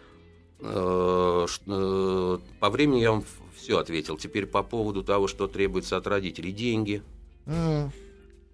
Э, 0.60 1.46
э, 1.68 2.38
По 2.60 2.70
времени 2.70 3.00
я 3.00 3.12
вам 3.12 3.24
все 3.56 3.78
ответил. 3.80 4.18
Теперь 4.18 4.46
по 4.46 4.64
поводу 4.64 5.04
того, 5.04 5.28
что 5.28 5.48
требуется 5.48 5.98
от 5.98 6.08
родителей. 6.08 6.52
Деньги. 6.52 7.02
М, 7.46 7.92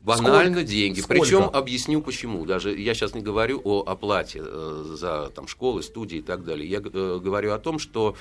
Банально 0.03 0.57
Сколько? 0.57 0.63
деньги. 0.63 0.99
Сколько? 0.99 1.21
Причем 1.21 1.43
объясню 1.53 2.01
почему. 2.01 2.45
Даже 2.45 2.75
я 2.77 2.93
сейчас 2.93 3.13
не 3.13 3.21
говорю 3.21 3.61
о 3.63 3.83
оплате 3.85 4.41
э, 4.43 4.95
за 4.97 5.31
там, 5.35 5.47
школы, 5.47 5.83
студии 5.83 6.17
и 6.19 6.21
так 6.21 6.43
далее. 6.43 6.67
Я 6.67 6.79
э, 6.79 7.19
говорю 7.23 7.53
о 7.53 7.59
том, 7.59 7.77
что 7.77 8.15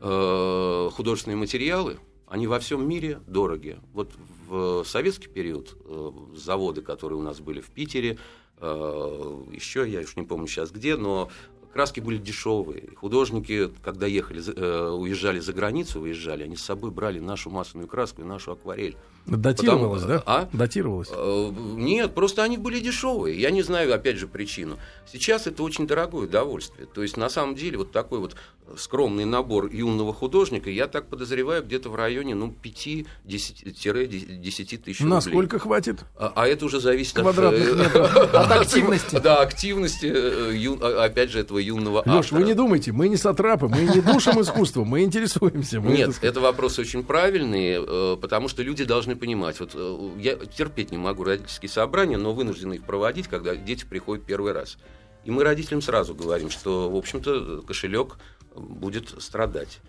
э, 0.00 0.90
художественные 0.92 1.38
материалы, 1.38 1.98
они 2.26 2.46
во 2.46 2.58
всем 2.58 2.86
мире 2.86 3.20
дороги. 3.26 3.78
Вот 3.94 4.10
в 4.48 4.84
советский 4.84 5.28
период 5.28 5.76
э, 5.84 6.10
заводы, 6.36 6.82
которые 6.82 7.18
у 7.18 7.22
нас 7.22 7.40
были 7.40 7.60
в 7.60 7.70
Питере, 7.70 8.18
э, 8.58 9.42
еще, 9.52 9.88
я 9.88 10.00
уж 10.00 10.16
не 10.16 10.24
помню 10.24 10.46
сейчас 10.46 10.70
где, 10.70 10.96
но 10.96 11.30
краски 11.72 12.00
были 12.00 12.18
дешевые. 12.18 12.90
Художники, 12.96 13.70
когда 13.82 14.06
ехали, 14.06 14.42
э, 14.46 14.90
уезжали 14.90 15.40
за 15.40 15.54
границу, 15.54 16.00
выезжали, 16.00 16.42
они 16.42 16.56
с 16.56 16.62
собой 16.62 16.90
брали 16.90 17.18
нашу 17.18 17.48
масляную 17.48 17.88
краску 17.88 18.20
и 18.20 18.24
нашу 18.24 18.52
акварель. 18.52 18.96
Датировалось, 19.26 20.02
Потому- 20.02 20.18
да? 20.18 20.22
а? 20.26 20.48
Датировалось. 20.52 21.08
Э, 21.12 21.52
Нет, 21.76 22.14
просто 22.14 22.42
они 22.42 22.56
были 22.58 22.80
дешевые. 22.80 23.40
Я 23.40 23.50
не 23.50 23.62
знаю, 23.62 23.94
опять 23.94 24.16
же, 24.16 24.26
причину. 24.26 24.78
Сейчас 25.10 25.46
это 25.46 25.62
очень 25.62 25.86
дорогое 25.86 26.26
удовольствие. 26.26 26.86
То 26.92 27.02
есть, 27.02 27.16
на 27.16 27.28
самом 27.28 27.54
деле, 27.54 27.78
вот 27.78 27.92
такой 27.92 28.18
вот 28.18 28.34
скромный 28.76 29.24
набор 29.24 29.66
юного 29.70 30.12
художника, 30.14 30.70
я 30.70 30.86
так 30.86 31.08
подозреваю, 31.08 31.62
где-то 31.62 31.90
в 31.90 31.94
районе 31.94 32.34
ну, 32.34 32.54
5-10 32.62 33.06
тысяч 33.26 35.00
рублей. 35.00 35.00
Насколько 35.00 35.58
хватит? 35.58 36.00
А, 36.16 36.32
а 36.34 36.46
это 36.46 36.64
уже 36.66 36.80
зависит 36.80 37.14
Квадратных 37.16 37.68
от, 37.72 37.74
э, 37.78 37.82
метров. 37.82 38.16
От 38.34 38.50
активности. 38.52 39.20
Да, 39.22 39.36
активности, 39.40 40.06
э, 40.06 40.52
ю- 40.54 40.78
а- 40.80 41.04
опять 41.04 41.30
же, 41.30 41.40
этого 41.40 41.58
юного 41.58 42.02
Леш, 42.06 42.14
автора. 42.26 42.40
вы 42.40 42.46
не 42.46 42.54
думайте, 42.54 42.92
мы 42.92 43.08
не 43.08 43.16
сатрапы, 43.16 43.68
мы 43.68 43.82
не 43.82 44.00
душим 44.00 44.40
искусство, 44.40 44.84
мы 44.84 45.02
интересуемся. 45.02 45.80
мы, 45.80 45.92
Нет, 45.96 46.18
это 46.22 46.40
вопросы 46.40 46.80
очень 46.80 47.02
правильные, 47.02 48.16
потому 48.16 48.48
что 48.48 48.62
люди 48.62 48.84
должны 48.84 49.11
понимать. 49.16 49.60
Вот 49.60 49.72
э, 49.74 50.10
я 50.18 50.36
терпеть 50.36 50.90
не 50.90 50.98
могу 50.98 51.24
родительские 51.24 51.68
собрания, 51.68 52.16
но 52.16 52.32
вынуждены 52.32 52.74
их 52.74 52.84
проводить, 52.84 53.28
когда 53.28 53.54
дети 53.56 53.84
приходят 53.84 54.24
первый 54.24 54.52
раз. 54.52 54.78
И 55.24 55.30
мы 55.30 55.44
родителям 55.44 55.82
сразу 55.82 56.14
говорим, 56.14 56.50
что, 56.50 56.90
в 56.90 56.96
общем-то, 56.96 57.62
кошелек 57.62 58.16
будет 58.54 59.22
страдать. 59.22 59.80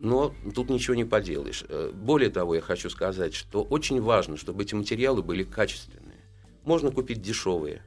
Но 0.00 0.32
тут 0.54 0.70
ничего 0.70 0.94
не 0.94 1.04
поделаешь. 1.04 1.64
Э, 1.68 1.90
Более 1.92 2.30
того, 2.30 2.54
я 2.54 2.60
хочу 2.60 2.90
сказать, 2.90 3.34
что 3.34 3.62
очень 3.62 4.00
важно, 4.00 4.36
чтобы 4.36 4.62
эти 4.62 4.74
материалы 4.74 5.22
были 5.22 5.42
качественные. 5.42 6.24
Можно 6.64 6.90
купить 6.90 7.22
дешевые, 7.22 7.82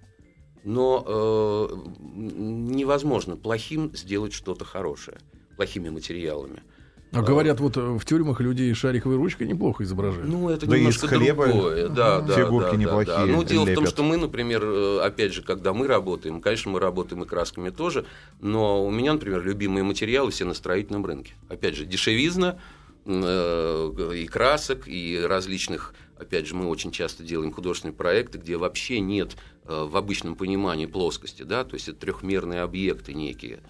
но 0.64 1.04
э, 1.06 1.68
невозможно 2.00 3.38
плохим 3.38 3.96
сделать 3.96 4.34
что-то 4.34 4.66
хорошее, 4.66 5.20
плохими 5.56 5.90
материалами. 5.90 6.64
А 7.12 7.22
говорят, 7.22 7.60
вот 7.60 7.76
э, 7.78 7.82
в 7.82 8.06
тюрьмах 8.06 8.40
люди 8.40 8.74
шариковой 8.74 9.18
ручкой 9.18 9.48
неплохо 9.48 9.84
изображают. 9.84 10.30
Ну, 10.30 10.50
это 10.50 10.66
Да 10.66 10.78
немножко 10.78 11.08
из 11.08 11.10
хлеба 11.10 11.48
другое. 11.48 11.90
Да, 11.90 12.22
да, 12.22 12.36
фигурки 12.36 12.66
да, 12.66 12.72
да, 12.72 12.78
неплохие 12.78 13.18
да. 13.18 13.26
Ну, 13.26 13.44
дело 13.44 13.64
в 13.64 13.74
том, 13.74 13.84
лепят. 13.84 13.90
что 13.90 14.04
мы, 14.04 14.18
например, 14.18 14.64
э, 14.64 15.00
опять 15.02 15.34
же, 15.34 15.42
когда 15.42 15.74
мы 15.74 15.88
работаем, 15.88 16.40
конечно, 16.40 16.72
мы 16.72 16.80
работаем 16.80 17.24
и 17.24 17.26
красками 17.26 17.70
тоже, 17.70 18.06
но 18.40 18.86
у 18.86 18.92
меня, 18.92 19.14
например, 19.14 19.44
любимые 19.44 19.84
материалы 19.84 20.32
все 20.32 20.46
на 20.46 20.54
строительном 20.54 21.06
рынке. 21.06 21.34
Опять 21.50 21.76
же, 21.76 21.86
дешевизна 21.86 22.60
э, 23.06 24.12
и 24.16 24.26
красок, 24.28 24.88
и 24.88 25.20
различных 25.22 25.94
Опять 26.22 26.46
же, 26.46 26.54
мы 26.54 26.68
очень 26.68 26.92
часто 26.92 27.24
делаем 27.24 27.52
художественные 27.52 27.96
проекты, 27.96 28.38
где 28.38 28.56
вообще 28.56 29.00
нет 29.00 29.36
э, 29.66 29.86
в 29.90 29.98
обычном 29.98 30.36
понимании 30.36 30.86
плоскости, 30.86 31.42
да, 31.42 31.64
то 31.64 31.74
есть 31.74 31.88
это 31.88 32.00
трехмерные 32.00 32.62
объекты 32.62 33.16
некие. 33.16 33.62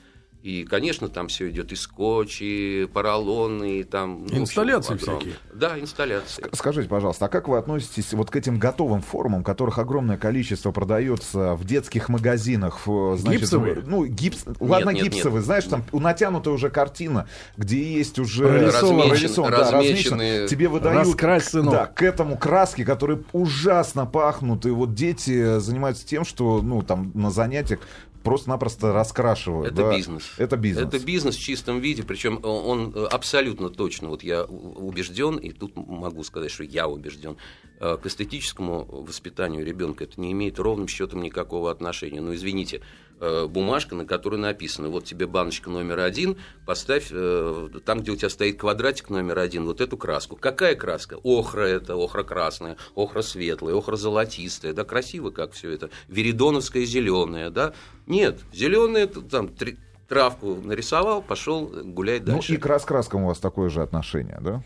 И, 0.43 0.63
конечно, 0.63 1.07
там 1.07 1.27
все 1.27 1.49
идет 1.51 1.71
и 1.71 1.75
скотч, 1.75 2.39
и 2.41 2.87
поролоны, 2.91 3.81
и 3.81 3.83
там... 3.83 4.21
ну, 4.21 4.25
общем, 4.25 4.39
Инсталляции 4.39 4.95
огромное. 4.95 5.19
всякие. 5.19 5.35
Да, 5.53 5.79
инсталляции. 5.79 6.45
Скажите, 6.53 6.89
пожалуйста, 6.89 7.25
а 7.25 7.29
как 7.29 7.47
вы 7.47 7.57
относитесь 7.59 8.11
вот 8.13 8.31
к 8.31 8.35
этим 8.35 8.57
готовым 8.57 9.01
формам, 9.03 9.43
которых 9.43 9.77
огромное 9.77 10.17
количество 10.17 10.71
продается 10.71 11.53
в 11.53 11.63
детских 11.63 12.09
магазинах? 12.09 12.79
Значит, 13.17 13.41
Гипсовые? 13.41 13.83
Ну, 13.85 14.05
гипс... 14.05 14.45
Ладно, 14.59 14.89
нет, 14.89 15.03
гипсовые, 15.05 15.37
нет. 15.37 15.45
знаешь, 15.45 15.65
там 15.65 15.83
натянутая 15.93 16.55
уже 16.55 16.71
картина, 16.71 17.27
где 17.57 17.83
есть 17.93 18.17
уже 18.17 18.47
Прорисовано. 18.47 19.09
прорисовано, 19.09 19.51
да, 19.57 19.71
Размечены. 19.71 20.23
размечено. 20.23 20.47
Тебе 20.47 20.67
выдают 20.69 21.05
Раскрась, 21.05 21.43
сынок. 21.45 21.71
да, 21.71 21.85
к 21.85 22.01
этому 22.01 22.35
краски, 22.37 22.83
которые 22.83 23.21
ужасно 23.31 24.07
пахнут. 24.07 24.65
И 24.65 24.69
вот 24.71 24.95
дети 24.95 25.59
занимаются 25.59 26.05
тем, 26.07 26.25
что 26.25 26.63
ну, 26.63 26.81
там 26.81 27.11
на 27.13 27.29
занятиях 27.29 27.79
просто-напросто 28.23 28.93
раскрашивают. 28.93 29.71
Это 29.73 29.83
да. 29.83 29.95
бизнес. 29.95 30.33
Это 30.37 30.57
бизнес. 30.57 30.87
Это 30.87 30.99
бизнес 30.99 31.35
в 31.35 31.41
чистом 31.41 31.79
виде, 31.79 32.03
причем 32.03 32.39
он 32.43 32.93
э, 32.95 33.05
абсолютно 33.05 33.69
точно, 33.69 34.09
вот 34.09 34.23
я 34.23 34.43
убежден, 34.43 35.37
и 35.37 35.51
тут 35.51 35.75
могу 35.75 36.23
сказать, 36.23 36.51
что 36.51 36.63
я 36.63 36.87
убежден, 36.87 37.37
э, 37.79 37.97
к 37.97 38.05
эстетическому 38.05 38.85
воспитанию 38.89 39.65
ребенка 39.65 40.03
это 40.03 40.19
не 40.19 40.31
имеет 40.31 40.59
ровным 40.59 40.87
счетом 40.87 41.21
никакого 41.21 41.71
отношения. 41.71 42.21
Ну, 42.21 42.33
извините, 42.33 42.81
э, 43.21 43.45
бумажка, 43.47 43.95
на 43.95 44.05
которой 44.05 44.35
написано, 44.39 44.89
вот 44.89 45.05
тебе 45.05 45.27
баночка 45.27 45.69
номер 45.69 45.99
один, 45.99 46.35
поставь 46.65 47.07
э, 47.11 47.69
там, 47.85 48.01
где 48.01 48.11
у 48.11 48.15
тебя 48.17 48.29
стоит 48.29 48.59
квадратик 48.59 49.09
номер 49.09 49.39
один, 49.39 49.65
вот 49.65 49.79
эту 49.79 49.95
краску. 49.95 50.35
Какая 50.35 50.75
краска? 50.75 51.15
Охра 51.23 51.61
это, 51.61 51.95
охра 51.95 52.23
красная, 52.23 52.75
охра 52.95 53.21
светлая, 53.21 53.75
охра 53.75 53.95
золотистая, 53.95 54.73
да, 54.73 54.83
красиво 54.83 55.29
как 55.29 55.53
все 55.53 55.71
это. 55.71 55.89
Веридоновская 56.09 56.83
зеленая, 56.83 57.49
да. 57.51 57.73
Нет, 58.07 58.39
зеленая, 58.51 59.07
там, 59.07 59.47
три- 59.47 59.77
травку 60.09 60.55
нарисовал, 60.55 61.21
пошел 61.21 61.67
гулять 61.67 62.23
Ну 62.25 62.33
дальше. 62.33 62.55
и 62.55 62.57
к 62.57 62.65
раскраскам 62.65 63.23
у 63.23 63.27
вас 63.27 63.39
такое 63.39 63.69
же 63.69 63.81
отношение, 63.81 64.39
да? 64.41 64.61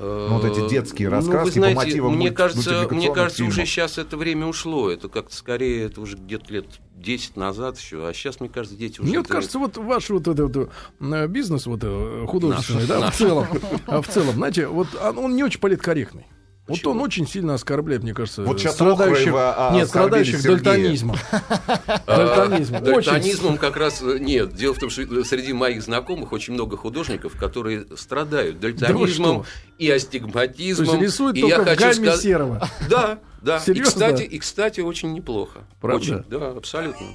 Ну, 0.00 0.38
вот 0.38 0.44
эти 0.44 0.68
детские 0.68 1.08
Ну, 1.10 1.16
вы 1.16 1.20
раскраски 1.20 1.58
знаете, 1.58 1.76
по 1.76 1.84
мотивам 1.84 2.16
мне 2.16 2.30
кажется, 2.30 2.88
мне 2.90 3.12
кажется, 3.12 3.42
уже 3.44 3.52
фильмов. 3.52 3.68
сейчас 3.68 3.98
это 3.98 4.16
время 4.16 4.46
ушло. 4.46 4.90
Это 4.90 5.08
как-то 5.08 5.34
скорее, 5.36 5.84
это 5.86 6.00
уже 6.00 6.16
где-то 6.16 6.52
лет 6.52 6.66
10 6.96 7.36
назад 7.36 7.78
еще. 7.78 8.08
А 8.08 8.14
сейчас, 8.14 8.40
мне 8.40 8.48
кажется, 8.48 8.78
дети 8.78 9.00
уже... 9.00 9.10
Мне 9.10 9.18
это- 9.18 9.28
кажется, 9.28 9.58
вот 9.58 9.76
ваш 9.76 10.08
вот 10.10 10.26
этот 10.28 10.56
вот, 10.56 10.70
э, 11.00 11.26
бизнес 11.28 11.66
вот 11.66 11.80
э, 11.82 12.24
художественный, 12.26 12.80
Наш. 12.80 12.88
да, 12.88 12.96
в 12.98 13.00
Наш. 13.02 13.16
целом, 13.16 13.46
а 13.86 14.00
в 14.02 14.08
целом, 14.08 14.34
знаете, 14.36 14.66
вот 14.68 14.88
он 15.02 15.18
он 15.18 15.36
не 15.36 15.44
очень 15.44 15.60
политкорректный. 15.60 16.26
Вот 16.70 16.86
он 16.86 17.00
очень 17.00 17.26
сильно 17.26 17.54
оскорбляет, 17.54 18.02
мне 18.02 18.14
кажется, 18.14 18.42
Вот 18.42 18.60
щас 18.60 18.74
страдающих, 18.74 19.28
Охраева, 19.28 19.54
а, 19.70 19.74
нет, 19.74 19.88
страдающих 19.88 20.42
дальтонизмом. 20.42 21.16
Дальтонизмом 22.06 23.58
как 23.58 23.76
раз 23.76 24.02
э, 24.02 24.18
нет. 24.18 24.54
Дело 24.54 24.74
в 24.74 24.78
том, 24.78 24.90
что 24.90 25.02
э, 25.02 25.24
среди 25.24 25.52
моих 25.52 25.82
знакомых 25.82 26.32
очень 26.32 26.54
много 26.54 26.76
художников, 26.76 27.36
которые 27.36 27.86
страдают 27.96 28.60
дальтонизмом 28.60 29.44
и 29.78 29.88
То 29.88 29.94
астигматизмом. 29.94 30.86
есть 30.88 31.00
рисует 31.02 31.36
И 31.36 31.40
только 31.42 31.70
я 31.70 31.76
хочу 31.76 31.92
сказать- 31.94 32.20
серого. 32.20 32.68
Да, 32.88 33.18
да. 33.42 33.56
И 33.58 33.60
Серьезно? 33.60 33.90
кстати, 33.92 34.22
и, 34.22 34.38
кстати, 34.38 34.80
очень 34.80 35.12
неплохо. 35.12 35.60
Правда? 35.80 36.24
Да, 36.28 36.50
абсолютно. 36.50 37.06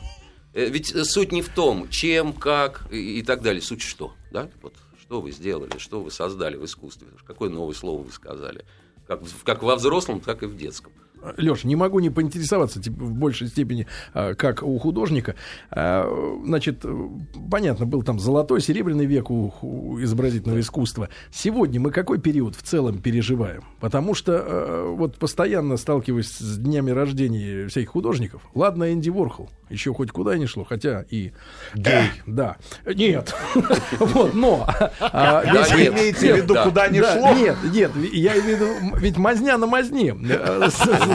Э, 0.54 0.68
Ведь 0.70 0.88
суть 1.10 1.32
не 1.32 1.42
в 1.42 1.50
том, 1.50 1.90
чем, 1.90 2.34
как 2.34 2.84
и, 2.92 3.20
и 3.20 3.22
так 3.24 3.42
далее. 3.42 3.62
Суть 3.62 3.82
что, 3.82 4.14
да? 4.32 4.50
Вот 4.62 4.74
что 5.02 5.22
вы 5.22 5.32
сделали, 5.32 5.78
что 5.78 6.02
вы 6.02 6.10
создали 6.12 6.56
в 6.58 6.66
искусстве, 6.66 7.08
какое 7.28 7.50
новое 7.50 7.76
слово 7.76 8.02
вы 8.04 8.12
сказали. 8.12 8.66
Как, 9.08 9.22
как 9.44 9.64
во 9.64 9.76
взрослом, 9.76 10.20
так 10.20 10.44
и 10.44 10.48
в 10.48 10.56
детском. 10.58 10.92
Леш, 11.38 11.64
не 11.64 11.76
могу 11.76 12.00
не 12.00 12.10
поинтересоваться 12.10 12.82
типа, 12.82 13.04
в 13.04 13.14
большей 13.14 13.48
степени, 13.48 13.88
а, 14.14 14.34
как 14.36 14.64
у 14.64 14.78
художника. 14.80 15.36
А, 15.72 16.06
Значит, 16.46 16.82
э, 16.84 17.08
понятно, 17.50 17.86
был 17.86 18.04
там 18.04 18.20
золотой, 18.20 18.62
серебряный 18.62 19.06
век 19.06 19.30
у, 19.32 19.98
изобразительного 20.02 20.60
искусства. 20.60 21.10
Сегодня 21.32 21.80
мы 21.80 21.92
какой 21.92 22.20
период 22.20 22.56
в 22.56 22.62
целом 22.62 23.00
переживаем? 23.00 23.64
Потому 23.80 24.14
что 24.14 24.34
э, 24.34 24.96
вот 24.96 25.18
постоянно 25.18 25.78
сталкиваюсь 25.78 26.28
с 26.28 26.58
днями 26.58 26.92
рождения 26.92 27.68
всяких 27.68 27.90
художников. 27.90 28.42
Ладно, 28.54 28.94
Энди 28.94 29.10
Ворхол, 29.10 29.50
еще 29.70 29.94
хоть 29.94 30.12
куда 30.12 30.38
не 30.38 30.46
шло, 30.46 30.64
хотя 30.64 31.06
и 31.10 31.32
гей, 31.74 32.12
да. 32.26 32.58
Нет. 32.86 33.34
Вот, 34.00 34.34
но... 34.34 34.68
а, 35.00 35.44
Вы 35.72 35.88
имеете 35.88 36.34
в 36.34 36.38
виду, 36.38 36.54
да. 36.54 36.64
куда 36.64 36.88
не 36.88 37.02
шло? 37.02 37.34
Нет, 37.34 37.58
нет, 37.72 37.92
я 38.14 38.34
имею 38.40 38.58
в 38.58 38.62
виду, 38.62 38.98
ведь 38.98 39.18
мазня 39.18 39.58
на 39.58 39.68
мазне. 39.68 40.16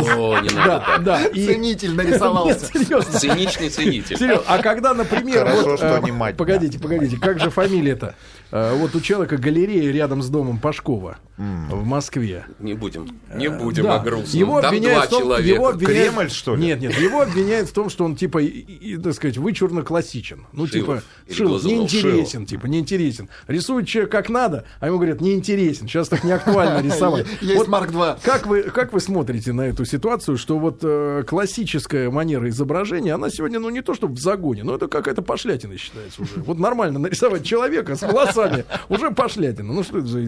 О, 0.01 0.41
не 0.41 0.49
надо 0.51 0.85
Да, 1.01 1.21
Ценитель 1.33 1.95
нарисовался. 1.95 2.67
Циничный 3.19 3.69
ценитель. 3.69 4.17
Серьезно. 4.19 4.45
А 4.47 4.59
когда, 4.59 4.95
например, 4.95 5.47
Хорошо, 5.47 5.77
что 5.77 5.97
э, 5.97 6.01
не 6.03 6.13
мать, 6.13 6.37
погодите, 6.37 6.79
погодите, 6.79 7.17
как 7.19 7.41
же 7.41 7.51
фамилия-то? 7.51 8.15
Э, 8.53 8.75
Вот 8.77 8.95
у 8.95 9.01
человека 9.01 9.37
галерея 9.37 9.93
рядом 9.93 10.23
с 10.23 10.29
домом 10.29 10.59
Пашкова 10.59 11.19
в 11.39 11.85
Москве. 11.87 12.45
Не 12.59 12.75
будем, 12.75 13.09
не 13.35 13.49
будем 13.49 13.85
Да. 13.85 13.97
о 13.97 14.05
грустном. 14.05 14.39
Его 14.39 14.61
Там 14.61 14.69
обвиняют 14.71 14.97
два 14.99 15.07
в 15.07 15.09
том, 15.11 15.23
человека. 15.23 15.49
его 15.55 15.69
обвиняют- 15.69 16.13
Кремль, 16.15 16.31
что 16.31 16.55
ли? 16.55 16.63
Нет, 16.67 16.81
нет, 16.81 16.99
его 16.99 17.23
обвиняют 17.23 17.69
в 17.71 17.73
том, 17.73 17.89
что 17.89 18.05
он 18.05 18.15
типа, 18.15 18.39
и- 18.43 18.47
и, 18.49 18.97
так 18.99 19.15
сказать, 19.15 19.39
вычурно 19.39 19.81
классичен. 19.83 20.45
Ну, 20.53 20.67
Шилов 20.67 21.03
типа, 21.27 21.35
Шилов, 21.35 21.65
неинтересен, 21.65 22.45
типа, 22.45 22.67
неинтересен. 22.67 23.31
Рисует 23.47 23.87
человек 23.89 24.13
как 24.13 24.29
надо, 24.29 24.65
а 24.81 24.87
ему 24.89 24.99
говорят, 24.99 25.23
неинтересен. 25.23 25.89
Сейчас 25.89 26.09
так 26.11 26.25
не 26.25 26.33
актуально 26.33 26.83
рисовать. 26.87 27.27
Есть 27.41 27.57
Вот 27.57 27.69
Марк 27.69 27.91
2. 27.91 28.19
Как 28.23 28.47
вы, 28.47 28.65
как 28.65 28.93
вы 28.93 29.01
смотрите 29.01 29.55
на 29.55 29.63
эту 29.63 29.87
ситуацию, 29.87 30.37
что 30.37 30.59
вот 30.59 30.81
э, 30.83 31.25
классическая 31.27 32.11
манера 32.11 32.49
изображения, 32.51 33.15
она 33.15 33.31
сегодня, 33.31 33.59
ну, 33.61 33.71
не 33.71 33.81
то 33.81 33.95
чтобы 33.95 34.15
в 34.15 34.19
загоне, 34.21 34.63
но 34.63 34.75
это 34.75 34.89
какая-то 34.89 35.23
пошлятина 35.23 35.79
считается 35.79 36.21
уже. 36.21 36.33
Вот 36.45 36.59
нормально 36.59 36.99
нарисовать 36.99 37.45
человека 37.47 37.97
с 37.97 38.03
волосами, 38.03 38.40
уже 38.89 39.11
пошлятина. 39.11 39.73
Ну, 39.73 39.83
что 39.83 39.99
это 39.99 40.07
за, 40.07 40.21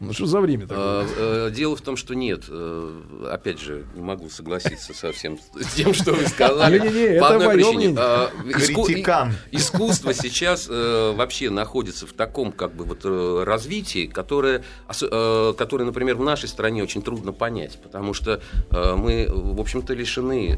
ну, 0.00 0.12
что 0.12 0.26
за 0.26 0.40
время 0.40 0.66
такое? 0.66 0.78
А, 0.84 1.06
э, 1.48 1.50
Дело 1.52 1.76
в 1.76 1.80
том, 1.80 1.96
что 1.96 2.14
нет. 2.14 2.44
э, 2.48 3.02
Опять 3.32 3.60
же, 3.60 3.84
не 3.94 4.02
могу 4.02 4.28
согласиться 4.28 4.94
со 4.94 5.12
всем 5.12 5.38
с 5.54 5.74
тем, 5.74 5.94
что 5.94 6.12
вы 6.12 6.26
сказали. 6.26 6.78
Не-не-не, 6.78 7.20
По 7.20 7.24
это 7.26 7.28
одной 7.34 7.46
моё 7.46 7.72
причине. 7.72 7.94
А, 7.98 8.30
иску- 8.44 8.86
Искусство 9.52 10.12
сейчас 10.14 10.66
э, 10.70 11.12
вообще 11.16 11.50
находится 11.50 12.06
в 12.06 12.12
таком 12.12 12.52
как 12.52 12.74
бы 12.74 12.84
вот 12.84 13.04
развитии, 13.46 14.06
которое, 14.06 14.62
которое, 14.88 15.84
например, 15.84 16.16
в 16.16 16.22
нашей 16.22 16.48
стране 16.48 16.82
очень 16.82 17.02
трудно 17.02 17.32
понять, 17.32 17.78
потому 17.82 18.14
что 18.14 18.40
мы, 18.70 19.28
в 19.30 19.60
общем-то, 19.60 19.94
лишены 19.94 20.56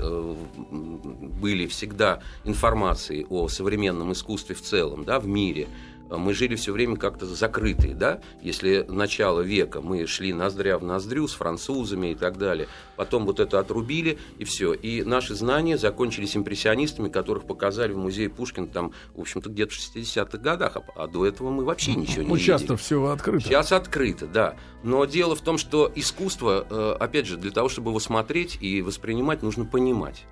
были 1.41 1.67
всегда 1.67 2.21
информации 2.45 3.27
о 3.29 3.49
современном 3.49 4.13
искусстве 4.13 4.55
в 4.55 4.63
целом, 4.63 5.05
да, 5.05 5.21
в 5.21 5.27
мире. 5.27 5.69
Мы 6.11 6.35
жили 6.35 6.55
все 6.57 6.73
время 6.73 6.97
как-то 6.97 7.27
закрытые, 7.27 7.95
да? 7.95 8.21
Если 8.43 8.85
начало 8.89 9.41
века 9.41 9.81
мы 9.81 10.07
шли 10.07 10.33
ноздря 10.33 10.79
в 10.79 10.85
ноздрю 10.85 11.29
с 11.29 11.35
французами 11.35 12.09
и 12.13 12.15
так 12.15 12.39
далее, 12.39 12.69
потом 12.97 13.27
вот 13.27 13.41
это 13.41 13.59
отрубили 13.59 14.19
и 14.39 14.45
все. 14.45 14.73
И 14.73 15.03
наши 15.03 15.35
знания 15.35 15.77
закончились 15.77 16.37
импрессионистами, 16.37 17.09
которых 17.09 17.45
показали 17.45 17.93
в 17.93 17.99
музее 17.99 18.29
Пушкина 18.31 18.67
там, 18.69 18.93
в 19.15 19.21
общем-то, 19.21 19.51
где-то 19.51 19.73
в 19.75 19.79
60-х 19.79 20.39
годах, 20.39 20.77
а, 20.77 20.83
а 20.97 21.07
до 21.07 21.27
этого 21.27 21.51
мы 21.51 21.65
вообще 21.65 21.95
ничего 21.95 22.23
не 22.23 22.29
Ну, 22.29 22.35
видели. 22.37 22.47
часто 22.47 22.77
все 22.77 23.05
открыто. 23.07 23.45
Сейчас 23.45 23.73
открыто, 23.73 24.27
да. 24.27 24.57
Но 24.83 25.05
дело 25.05 25.35
в 25.37 25.41
том, 25.41 25.59
что 25.59 25.91
искусство, 25.95 26.67
э, 26.69 26.97
опять 27.01 27.27
же, 27.27 27.37
для 27.37 27.51
того, 27.51 27.69
чтобы 27.69 27.91
его 27.91 28.01
смотреть 28.01 28.59
и 28.61 28.83
воспринимать, 28.83 29.43
нужно 29.43 29.65
понимать. 29.65 30.25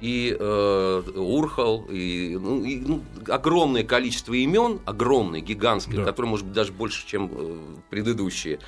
И 0.00 0.36
э, 0.38 1.02
Урхал, 1.16 1.86
и, 1.90 2.36
ну, 2.38 2.62
и, 2.62 2.76
ну, 2.80 3.02
огромное 3.28 3.82
количество 3.82 4.34
имен, 4.34 4.80
огромное, 4.84 5.40
гигантское, 5.40 5.96
Да. 5.96 6.04
которое 6.04 6.28
может 6.28 6.44
быть 6.46 6.54
даже 6.54 6.72
больше, 6.72 7.06
чем 7.06 7.30
э, 7.32 7.56
предыдущие, 7.88 8.58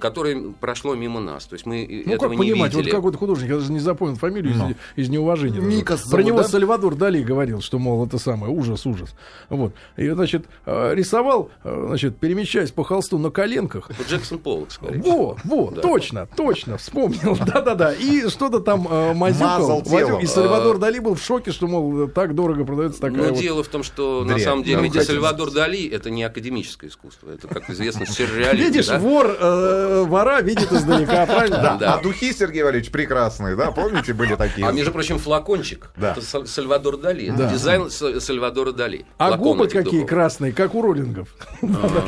которое 0.00 0.52
прошло 0.60 0.94
мимо 0.94 1.20
нас. 1.20 1.46
То 1.46 1.54
есть 1.54 1.64
мы 1.66 2.04
Ну, 2.06 2.12
этого 2.12 2.30
как 2.30 2.38
не 2.38 2.52
понимать, 2.52 2.74
вот 2.74 2.80
видели. 2.80 2.94
какой-то 2.94 3.16
художник, 3.18 3.48
я 3.50 3.56
даже 3.56 3.72
не 3.72 3.78
запомнил 3.80 4.16
фамилию 4.16 4.54
Ну. 4.56 4.70
из, 4.96 5.06
из 5.06 5.08
неуважения. 5.08 5.60
Никас 5.60 6.02
Про 6.10 6.22
него 6.22 6.38
да? 6.42 6.44
Сальвадор 6.48 6.94
Дали 6.94 7.22
говорил, 7.22 7.60
что, 7.62 7.78
мол, 7.78 8.04
это 8.06 8.18
самое, 8.18 8.52
ужас, 8.52 8.84
ужас. 8.86 9.14
Вот. 9.48 9.72
И, 9.96 10.08
значит, 10.10 10.44
э, 10.66 10.94
рисовал, 10.94 11.50
э, 11.64 11.84
значит, 11.88 12.18
перемещаясь 12.18 12.70
по 12.70 12.84
холсту 12.84 13.16
на 13.18 13.30
коленках. 13.30 13.90
Это 13.90 14.02
Джексон 14.08 14.38
Поллок, 14.40 14.70
скорее. 14.72 15.00
Вот, 15.00 15.38
вот, 15.44 15.74
Да. 15.74 15.80
точно, 15.82 16.28
точно, 16.36 16.76
вспомнил, 16.76 17.36
да-да-да. 17.46 17.92
И 17.94 18.28
что-то 18.28 18.60
там 18.60 18.86
э, 18.90 19.14
мазюкал. 19.14 19.82
Телом. 19.82 20.20
И 20.20 20.26
Сальвадор 20.26 20.78
Дали 20.78 20.98
был 20.98 21.14
в 21.14 21.22
шоке, 21.22 21.50
что, 21.52 21.66
мол, 21.66 22.08
так 22.08 22.34
дорого 22.34 22.64
продается 22.64 23.00
такая 23.00 23.16
Но 23.18 23.28
вот... 23.30 23.38
дело 23.38 23.62
в 23.62 23.68
том, 23.68 23.82
что 23.82 24.20
на 24.22 24.34
Дрянь. 24.34 24.40
самом 24.40 24.62
деле 24.64 24.82
ведь. 24.82 25.02
Сальвадор 25.02 25.50
Дали 25.50 25.88
это 25.88 26.10
не 26.10 26.22
академическое 26.24 26.90
искусство, 26.90 27.30
это, 27.30 27.48
как 27.48 27.70
известно, 27.70 28.06
сюрреализм. 28.06 28.66
Видишь, 28.72 28.88
вор 28.98 29.36
э, 29.38 29.61
вора 30.06 30.40
видит 30.40 30.70
издалека, 30.72 31.26
правильно? 31.26 31.56
Да. 31.62 31.76
Да. 31.76 31.94
А 31.94 32.02
духи, 32.02 32.32
Сергей 32.32 32.62
Валерьевич, 32.62 32.90
прекрасные, 32.90 33.56
да? 33.56 33.70
Помните, 33.70 34.12
были 34.12 34.34
такие? 34.36 34.66
А 34.66 34.72
между 34.72 34.92
прочим, 34.92 35.18
флакончик. 35.18 35.90
Да. 35.96 36.12
Это 36.12 36.20
Саль- 36.20 36.46
Сальвадор 36.46 36.96
Дали. 36.96 37.30
Да. 37.30 37.44
Это 37.44 37.52
дизайн 37.54 37.82
Са- 37.82 38.20
Сальвадора 38.20 38.72
Дали. 38.72 39.06
А 39.18 39.28
Флакон 39.28 39.44
губы 39.44 39.68
какие 39.68 40.00
духов. 40.00 40.08
красные, 40.08 40.52
как 40.52 40.74
у 40.74 40.82
роллингов. 40.82 41.28
А. 41.62 42.02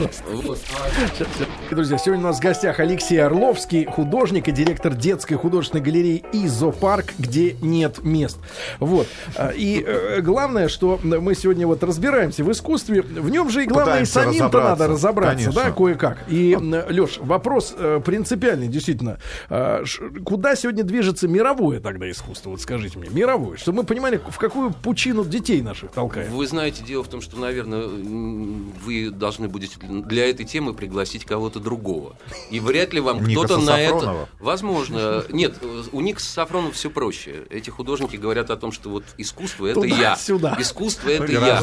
Друзья, 1.71 1.99
сегодня 1.99 2.25
у 2.25 2.29
нас 2.29 2.39
в 2.39 2.43
гостях 2.43 2.81
Алексей 2.81 3.19
Орловский, 3.19 3.85
художник 3.87 4.49
и 4.49 4.53
директор 4.53 4.95
детской 4.95 5.35
художественной 5.37 5.83
галереи 5.83 6.25
«Изопарк», 6.33 7.07
где 7.19 7.53
нет 7.61 8.03
мест. 8.03 8.39
Вот. 8.81 9.07
А, 9.37 9.51
И 9.55 9.83
э, 9.87 10.21
главное, 10.21 10.69
что 10.69 10.99
мы 11.03 11.35
сегодня 11.35 11.67
вот 11.67 11.83
разбираемся 11.83 12.45
в 12.45 12.51
искусстве, 12.51 13.03
в 13.03 13.31
нем 13.31 13.51
же 13.51 13.65
и 13.65 13.67
главное 13.67 14.03
и 14.03 14.05
самим-то 14.05 14.61
надо 14.61 14.89
разобраться, 14.89 15.53
да, 15.53 15.71
кое-как. 15.71 16.19
И, 16.29 16.57
Леш, 16.61 17.19
вопрос 17.19 17.44
э, 17.77 18.01
принципиальный, 18.05 18.69
действительно. 18.69 19.19
А, 19.49 19.85
ш- 19.85 20.05
Куда 20.25 20.57
сегодня 20.57 20.85
движется 20.85 21.29
мировое 21.29 21.81
тогда 21.81 22.11
искусство? 22.11 22.51
Вот 22.51 22.61
скажите 22.61 22.99
мне, 22.99 23.09
мировое, 23.11 23.57
чтобы 23.57 23.79
мы 23.79 23.85
понимали, 23.85 24.21
в 24.29 24.39
какую 24.39 24.73
пучину 24.73 25.25
детей 25.25 25.63
наших 25.63 25.91
толкаем. 25.93 26.33
Вы 26.33 26.47
знаете, 26.47 26.83
дело 26.83 27.03
в 27.05 27.09
том, 27.09 27.21
что, 27.21 27.37
наверное, 27.39 27.87
вы 27.87 29.11
должны 29.11 29.49
будете 29.49 29.77
для 29.81 30.29
этой 30.31 30.45
темы 30.47 30.75
пригласить 30.75 31.25
кого-то 31.25 31.61
другого. 31.61 32.17
И 32.51 32.61
вряд 32.61 32.93
ли 32.93 33.01
вам 33.01 33.25
кто-то 33.25 33.59
на 33.59 33.81
это... 33.81 34.29
Возможно. 34.41 35.25
Нет, 35.31 35.55
у 35.93 36.01
Никса 36.01 36.31
Сафронова 36.33 36.73
все 36.73 36.91
проще. 36.91 37.45
Эти 37.51 37.71
художники 37.71 38.17
говорят 38.17 38.51
о 38.51 38.57
том, 38.57 38.73
что 38.73 38.91
вот 38.91 39.05
искусство— 39.19 39.67
это 39.69 39.85
я. 39.85 40.17
сюда. 40.17 40.57
Искусство— 40.59 41.09
это 41.11 41.31
я. 41.33 41.61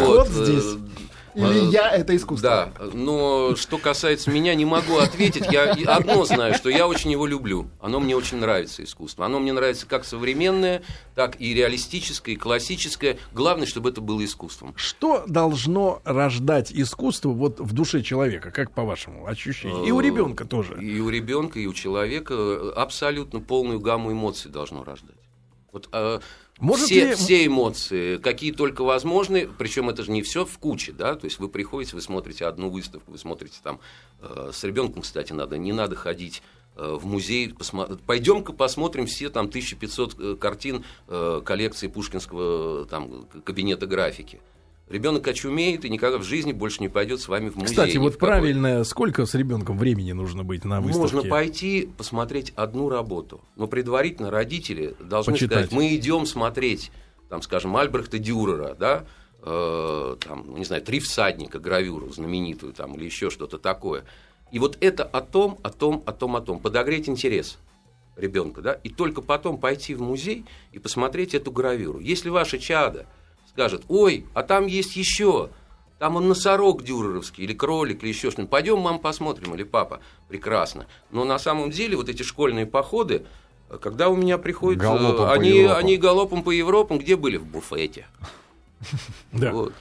Вот 0.00 0.28
э, 0.28 0.44
здесь. 0.44 0.64
Или 1.36 1.68
э, 1.68 1.70
я 1.70 1.90
это 1.90 2.16
искусство. 2.16 2.72
Да, 2.78 2.88
но 2.94 3.54
что 3.56 3.76
касается 3.76 4.30
меня, 4.30 4.54
не 4.54 4.64
могу 4.64 4.96
ответить. 4.96 5.46
Я 5.52 5.72
одно 5.86 6.24
знаю, 6.24 6.54
что 6.54 6.70
я 6.70 6.88
очень 6.88 7.12
его 7.12 7.26
люблю. 7.26 7.68
Оно 7.80 8.00
мне 8.00 8.16
очень 8.16 8.38
нравится, 8.38 8.82
искусство. 8.82 9.26
Оно 9.26 9.38
мне 9.38 9.52
нравится 9.52 9.86
как 9.86 10.04
современное, 10.04 10.82
так 11.14 11.38
и 11.40 11.52
реалистическое, 11.52 12.34
и 12.34 12.38
классическое. 12.38 13.18
Главное, 13.32 13.66
чтобы 13.66 13.90
это 13.90 14.00
было 14.00 14.24
искусством. 14.24 14.72
Что 14.76 15.24
должно 15.26 16.00
рождать 16.04 16.72
искусство 16.72 17.30
вот 17.30 17.60
в 17.60 17.72
душе 17.74 18.02
человека, 18.02 18.50
как 18.50 18.72
по 18.72 18.84
вашему 18.84 19.26
ощущению? 19.26 19.84
И 19.84 19.90
у 19.90 20.00
ребенка 20.00 20.46
тоже. 20.46 20.82
И 20.82 21.00
у 21.00 21.10
ребенка, 21.10 21.60
и 21.60 21.66
у 21.66 21.74
человека 21.74 22.72
абсолютно 22.74 23.40
полную 23.40 23.78
гамму 23.78 24.10
эмоций 24.12 24.50
должно 24.50 24.84
рождать. 24.84 25.16
Вот, 25.72 25.90
э, 25.92 26.20
Может 26.58 26.86
все, 26.86 27.08
ли... 27.08 27.14
все 27.14 27.46
эмоции, 27.46 28.16
какие 28.16 28.50
только 28.50 28.82
возможны, 28.82 29.48
причем 29.58 29.90
это 29.90 30.02
же 30.02 30.10
не 30.10 30.22
все 30.22 30.46
в 30.46 30.58
куче, 30.58 30.92
да, 30.92 31.14
то 31.14 31.26
есть 31.26 31.38
вы 31.38 31.48
приходите, 31.48 31.94
вы 31.94 32.00
смотрите 32.00 32.46
одну 32.46 32.70
выставку, 32.70 33.12
вы 33.12 33.18
смотрите 33.18 33.58
там, 33.62 33.78
э, 34.20 34.50
с 34.54 34.64
ребенком, 34.64 35.02
кстати, 35.02 35.34
надо, 35.34 35.58
не 35.58 35.72
надо 35.72 35.96
ходить 35.96 36.42
э, 36.76 36.96
в 36.98 37.04
музей, 37.04 37.52
посмо... 37.52 37.86
пойдем-ка 38.06 38.54
посмотрим 38.54 39.06
все 39.06 39.28
там 39.28 39.46
1500 39.46 40.18
э, 40.18 40.36
картин 40.36 40.84
э, 41.08 41.42
коллекции 41.44 41.88
Пушкинского 41.88 42.86
там, 42.86 43.26
кабинета 43.44 43.86
графики. 43.86 44.40
Ребенок 44.88 45.26
очумеет 45.26 45.84
и 45.84 45.88
никогда 45.88 46.18
в 46.18 46.22
жизни 46.22 46.52
больше 46.52 46.80
не 46.80 46.88
пойдет 46.88 47.20
с 47.20 47.26
вами 47.26 47.48
в 47.48 47.56
музей. 47.56 47.74
Кстати, 47.74 47.96
вот 47.96 48.18
правильно, 48.18 48.84
сколько 48.84 49.26
с 49.26 49.34
ребенком 49.34 49.78
времени 49.78 50.12
нужно 50.12 50.44
быть 50.44 50.64
на 50.64 50.80
выставке? 50.80 51.16
Можно 51.16 51.28
пойти 51.28 51.88
посмотреть 51.96 52.52
одну 52.54 52.88
работу, 52.88 53.40
но 53.56 53.66
предварительно 53.66 54.30
родители 54.30 54.94
должны 55.00 55.32
Почитать. 55.32 55.66
сказать, 55.66 55.72
мы 55.72 55.92
идем 55.96 56.24
смотреть, 56.24 56.92
там, 57.28 57.42
скажем, 57.42 57.76
Альбрехта 57.76 58.20
Дюрера, 58.20 58.76
да, 58.78 59.04
э, 59.42 60.16
там, 60.20 60.44
ну, 60.46 60.56
не 60.56 60.64
знаю, 60.64 60.82
три 60.82 61.00
всадника, 61.00 61.58
гравюру 61.58 62.12
знаменитую 62.12 62.72
там 62.72 62.94
или 62.94 63.06
еще 63.06 63.28
что-то 63.28 63.58
такое. 63.58 64.04
И 64.52 64.60
вот 64.60 64.78
это 64.80 65.02
о 65.02 65.20
том, 65.20 65.58
о 65.64 65.70
том, 65.70 66.04
о 66.06 66.12
том, 66.12 66.36
о 66.36 66.40
том, 66.40 66.60
подогреть 66.60 67.08
интерес 67.08 67.58
ребенка, 68.16 68.62
да, 68.62 68.72
и 68.74 68.88
только 68.88 69.20
потом 69.20 69.58
пойти 69.58 69.94
в 69.94 70.00
музей 70.00 70.44
и 70.70 70.78
посмотреть 70.78 71.34
эту 71.34 71.50
гравюру. 71.50 71.98
Если 71.98 72.28
ваше 72.28 72.60
чадо 72.60 73.06
скажет, 73.56 73.84
ой, 73.88 74.26
а 74.34 74.42
там 74.42 74.66
есть 74.66 74.96
еще, 74.96 75.48
там 75.98 76.16
он 76.16 76.28
носорог 76.28 76.84
дюреровский, 76.84 77.44
или 77.44 77.54
кролик, 77.54 78.02
или 78.02 78.10
еще 78.10 78.30
что-нибудь. 78.30 78.50
Пойдем, 78.50 78.78
мам, 78.80 78.98
посмотрим, 78.98 79.54
или 79.54 79.62
папа. 79.62 80.00
Прекрасно. 80.28 80.86
Но 81.10 81.24
на 81.24 81.38
самом 81.38 81.70
деле 81.70 81.96
вот 81.96 82.10
эти 82.10 82.22
школьные 82.22 82.66
походы, 82.66 83.24
когда 83.80 84.10
у 84.10 84.16
меня 84.16 84.36
приходят, 84.36 84.78
галопом 84.78 85.30
они, 85.30 85.62
они 85.62 85.96
галопом 85.96 86.42
по 86.42 86.50
Европам, 86.50 86.98
где 86.98 87.16
были? 87.16 87.38
В 87.38 87.46
буфете. 87.46 88.06
Да. 89.32 89.52
Вот. 89.52 89.72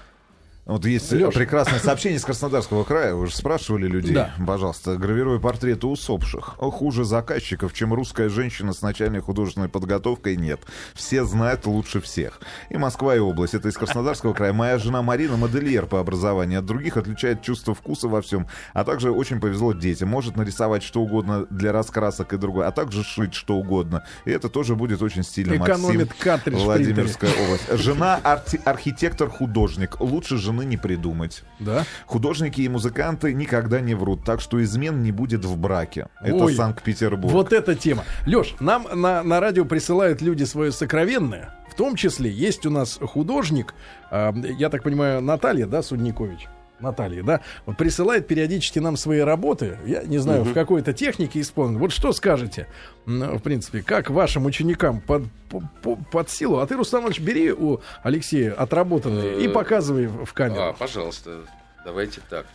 Вот 0.66 0.84
есть 0.84 1.12
Леша. 1.12 1.30
прекрасное 1.30 1.78
сообщение 1.78 2.18
из 2.18 2.26
Краснодарского 2.26 2.84
края. 2.84 3.14
Вы 3.14 3.28
же 3.28 3.36
спрашивали 3.36 3.88
людей. 3.88 4.16
Да. 4.16 4.34
Пожалуйста, 4.48 4.96
гравируя 4.98 5.38
портреты 5.40 5.86
усопших. 5.86 6.56
Хуже 6.58 7.04
заказчиков, 7.04 7.72
чем 7.72 7.94
русская 7.94 8.30
женщина 8.30 8.74
с 8.74 8.82
начальной 8.82 9.20
художественной 9.20 9.70
подготовкой, 9.70 10.38
нет. 10.38 10.62
Все 10.96 11.24
знают 11.24 11.68
лучше 11.68 12.02
всех. 12.02 12.40
И 12.72 12.78
Москва, 12.78 13.16
и 13.16 13.20
область. 13.20 13.54
Это 13.54 13.70
из 13.70 13.76
Краснодарского 13.76 14.34
края. 14.34 14.54
Моя 14.54 14.80
жена 14.80 15.04
Марина 15.04 15.38
модельер 15.38 15.86
по 15.86 16.00
образованию. 16.00 16.60
От 16.60 16.66
других 16.66 16.98
отличает 16.98 17.44
чувство 17.44 17.76
вкуса 17.76 18.08
во 18.08 18.24
всем. 18.24 18.48
А 18.74 18.84
также 18.84 19.12
очень 19.12 19.40
повезло 19.40 19.72
детям. 19.74 20.10
Может 20.10 20.36
нарисовать 20.36 20.82
что 20.82 21.02
угодно 21.02 21.46
для 21.52 21.74
раскрасок 21.74 22.34
и 22.34 22.38
другое. 22.38 22.66
А 22.66 22.72
также 22.72 23.04
шить 23.04 23.36
что 23.36 23.58
угодно. 23.58 24.04
И 24.26 24.32
это 24.32 24.50
тоже 24.50 24.76
будет 24.76 25.04
очень 25.04 25.22
стильно. 25.22 25.58
Экономит 25.58 26.08
Максим, 26.08 26.24
картридж 26.24 26.64
Владимирская 26.64 27.32
область. 27.44 27.84
Жена 27.84 28.16
архитектор-художник. 28.16 30.02
Лучше 30.02 30.38
жены 30.56 30.66
не 30.66 30.78
придумать. 30.78 31.44
Да? 31.60 31.86
Художники 32.06 32.62
и 32.62 32.70
музыканты 32.70 33.34
никогда 33.34 33.82
не 33.82 33.96
врут, 33.96 34.24
так 34.24 34.42
что 34.42 34.62
измен 34.64 35.04
не 35.04 35.12
будет 35.12 35.46
в 35.46 35.58
браке. 35.58 36.08
Это 36.22 36.48
Санкт-Петербург. 36.48 37.34
Вот 37.34 37.54
эта 37.54 37.76
тема. 37.76 38.04
Леш, 38.26 38.56
нам 38.60 38.88
на, 38.94 39.24
на 39.24 39.40
радио 39.40 39.66
присылают 39.66 40.22
люди 40.22 40.44
свое 40.44 40.72
сокровенное. 40.72 41.54
В 41.70 41.76
том 41.76 41.96
числе 41.96 42.30
есть 42.30 42.66
у 42.66 42.70
нас 42.70 43.00
художник, 43.02 43.74
э, 44.12 44.32
я 44.58 44.70
так 44.70 44.84
понимаю, 44.84 45.22
Наталья, 45.22 45.66
да, 45.66 45.84
Судникович? 45.84 46.48
Наталья, 46.86 47.24
да, 47.24 47.42
вот 47.66 47.78
присылает 47.78 48.28
периодически 48.28 48.80
нам 48.80 48.96
свои 48.96 49.20
работы, 49.20 49.78
я 49.86 50.04
не 50.04 50.18
знаю, 50.20 50.42
угу. 50.42 50.52
в 50.52 50.54
какой-то 50.54 50.94
технике 50.94 51.42
исполнен. 51.42 51.78
Вот 51.80 51.92
что 51.92 52.14
скажете, 52.14 52.68
в 53.06 53.40
принципе, 53.40 53.82
как 53.82 54.10
вашим 54.10 54.46
ученикам 54.46 55.02
под, 55.02 55.24
под, 55.50 55.64
под 56.12 56.30
силу? 56.30 56.60
А 56.60 56.68
ты, 56.68 56.76
Рустам 56.76 57.10
бери 57.20 57.52
у 57.52 57.82
Алексея 58.04 58.54
отработанные 58.54 59.42
и 59.42 59.48
э, 59.48 59.50
показывай 59.50 60.08
в 60.08 60.32
камеру. 60.34 60.62
А, 60.62 60.74
пожалуйста, 60.74 61.42
давайте 61.84 62.22
так. 62.30 62.46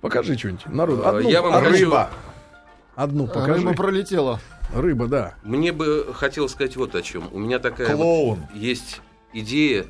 Покажи 0.00 0.36
что-нибудь 0.36 0.66
народу. 0.66 1.02
Э, 1.02 1.08
одну, 1.08 1.28
я 1.28 1.42
вам 1.42 1.52
хочу... 1.64 1.84
Рыба. 1.84 2.10
Одну 2.94 3.26
покажи. 3.26 3.54
Рыба 3.54 3.74
пролетела. 3.74 4.40
Рыба, 4.74 5.06
да. 5.06 5.34
Мне 5.42 5.72
бы 5.72 6.12
хотелось 6.14 6.52
сказать 6.52 6.76
вот 6.76 6.94
о 6.94 7.02
чем. 7.02 7.28
У 7.32 7.38
меня 7.38 7.58
такая 7.58 7.96
вот 7.96 8.38
есть 8.54 9.00
идея 9.32 9.86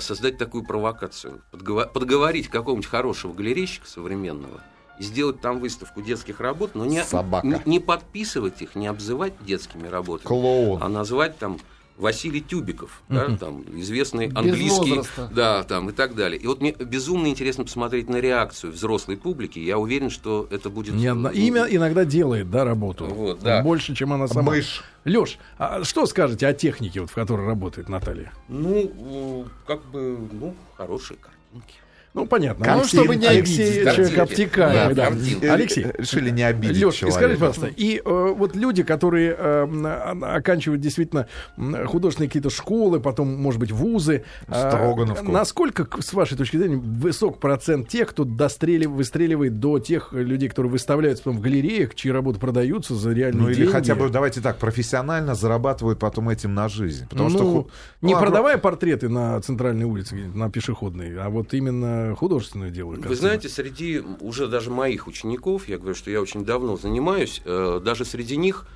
создать 0.00 0.38
такую 0.38 0.64
провокацию, 0.64 1.42
подговор- 1.52 1.92
подговорить 1.92 2.48
какого-нибудь 2.48 2.86
хорошего 2.88 3.32
галерейщика 3.32 3.86
современного 3.86 4.62
и 4.98 5.02
сделать 5.02 5.40
там 5.42 5.58
выставку 5.60 6.00
детских 6.00 6.40
работ, 6.40 6.70
но 6.74 6.86
не, 6.86 7.02
не, 7.44 7.60
не 7.66 7.80
подписывать 7.80 8.62
их, 8.62 8.74
не 8.74 8.86
обзывать 8.86 9.34
детскими 9.44 9.86
работами, 9.86 10.26
Клоун. 10.26 10.82
а 10.82 10.88
назвать 10.88 11.38
там 11.38 11.58
Василий 11.96 12.40
Тюбиков, 12.40 13.02
да, 13.08 13.36
там 13.36 13.64
известный 13.80 14.28
английский, 14.28 15.00
да, 15.32 15.62
там 15.64 15.90
и 15.90 15.92
так 15.92 16.14
далее. 16.14 16.38
И 16.40 16.46
вот 16.46 16.60
мне 16.60 16.72
безумно 16.72 17.28
интересно 17.28 17.64
посмотреть 17.64 18.08
на 18.08 18.16
реакцию 18.16 18.72
взрослой 18.72 19.16
публики. 19.16 19.58
Я 19.58 19.78
уверен, 19.78 20.10
что 20.10 20.46
это 20.50 20.68
будет. 20.70 20.94
Не 20.94 21.06
одна... 21.06 21.30
Имя 21.30 21.66
иногда 21.68 22.04
делает, 22.04 22.50
да, 22.50 22.64
работу. 22.64 23.06
Вот, 23.06 23.40
да. 23.40 23.62
Больше, 23.62 23.94
чем 23.94 24.12
она 24.12 24.28
сама. 24.28 24.52
Мышь. 24.52 24.82
Леш, 25.04 25.38
а 25.56 25.84
что 25.84 26.04
скажете 26.06 26.46
о 26.48 26.52
технике, 26.52 27.00
вот, 27.00 27.10
в 27.10 27.14
которой 27.14 27.46
работает 27.46 27.88
Наталья? 27.88 28.32
Ну, 28.48 29.46
как 29.66 29.84
бы, 29.86 30.18
ну, 30.32 30.54
хорошие 30.76 31.16
картинки. 31.16 31.76
Ну, 32.16 32.24
понятно. 32.24 32.64
Картин, 32.64 32.82
ну, 32.82 32.88
чтобы 32.88 33.16
не 33.16 33.26
Алексей 33.26 33.82
обидеть. 33.82 33.94
человек 33.94 34.18
обтекаемый. 34.18 34.94
Да, 34.94 35.10
да. 35.10 35.52
Алексей. 35.52 35.86
Решили 35.98 36.30
не 36.30 36.44
обидеть 36.44 36.82
Леш, 36.82 36.94
человека. 36.94 37.18
скажи, 37.20 37.34
пожалуйста, 37.34 37.66
и 37.66 38.00
э, 38.02 38.34
вот 38.34 38.56
люди, 38.56 38.82
которые 38.84 39.36
э, 39.38 40.14
оканчивают 40.22 40.80
действительно 40.80 41.28
художественные 41.58 42.30
какие-то 42.30 42.48
школы, 42.48 43.00
потом, 43.00 43.36
может 43.36 43.60
быть, 43.60 43.70
вузы. 43.70 44.24
Э, 44.48 44.94
насколько, 45.24 45.86
с 46.00 46.14
вашей 46.14 46.38
точки 46.38 46.56
зрения, 46.56 46.78
высок 46.78 47.38
процент 47.38 47.90
тех, 47.90 48.08
кто 48.08 48.24
дострелив, 48.24 48.92
выстреливает 48.92 49.60
до 49.60 49.78
тех 49.78 50.14
людей, 50.14 50.48
которые 50.48 50.72
выставляются 50.72 51.22
потом 51.24 51.36
в 51.36 51.42
галереях, 51.42 51.94
чьи 51.94 52.10
работы 52.10 52.40
продаются 52.40 52.94
за 52.94 53.12
реальные 53.12 53.42
ну, 53.42 53.48
деньги? 53.48 53.60
Ну, 53.60 53.64
или 53.66 53.72
хотя 53.72 53.94
бы, 53.94 54.08
давайте 54.08 54.40
так, 54.40 54.56
профессионально 54.56 55.34
зарабатывают 55.34 55.98
потом 55.98 56.30
этим 56.30 56.54
на 56.54 56.70
жизнь. 56.70 57.06
Потому 57.10 57.28
ну, 57.28 57.36
что... 57.36 57.68
Не 58.00 58.14
ну, 58.14 58.20
продавая 58.20 58.56
портреты 58.56 59.10
на 59.10 59.38
центральной 59.42 59.84
улице, 59.84 60.14
на 60.14 60.48
пешеходной, 60.50 61.18
а 61.18 61.28
вот 61.28 61.52
именно 61.52 62.05
художественную 62.14 62.70
делаю. 62.70 63.00
Вы 63.00 63.16
знаете, 63.16 63.48
среди 63.48 64.00
уже 64.20 64.46
даже 64.48 64.70
моих 64.70 65.06
учеников, 65.06 65.68
я 65.68 65.78
говорю, 65.78 65.94
что 65.94 66.10
я 66.10 66.20
очень 66.20 66.44
давно 66.44 66.76
занимаюсь, 66.76 67.42
э, 67.44 67.80
даже 67.84 68.04
среди 68.04 68.36
них 68.36 68.66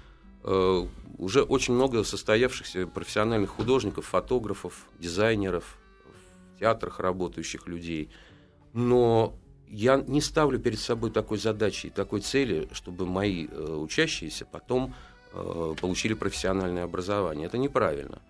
э, 0.43 0.87
уже 1.19 1.43
очень 1.43 1.75
много 1.75 2.03
состоявшихся 2.03 2.87
профессиональных 2.87 3.51
художников, 3.51 4.07
фотографов, 4.07 4.87
дизайнеров, 4.99 5.79
в 6.55 6.61
театрах 6.61 7.01
работающих 7.01 7.67
людей. 7.67 8.11
Но 8.73 9.35
я 9.69 9.97
не 9.97 10.21
ставлю 10.21 10.59
перед 10.59 10.79
собой 10.79 11.11
такой 11.11 11.39
задачи 11.39 11.87
и 11.87 11.91
такой 11.91 12.21
цели, 12.21 12.69
чтобы 12.73 13.07
мои 13.07 13.47
э, 13.47 13.75
учащиеся 13.75 14.45
потом 14.45 14.95
получили 15.81 16.15
профессиональное 16.15 16.83
образование. 16.83 17.47
Это 17.47 17.57
неправильно. 17.57 18.21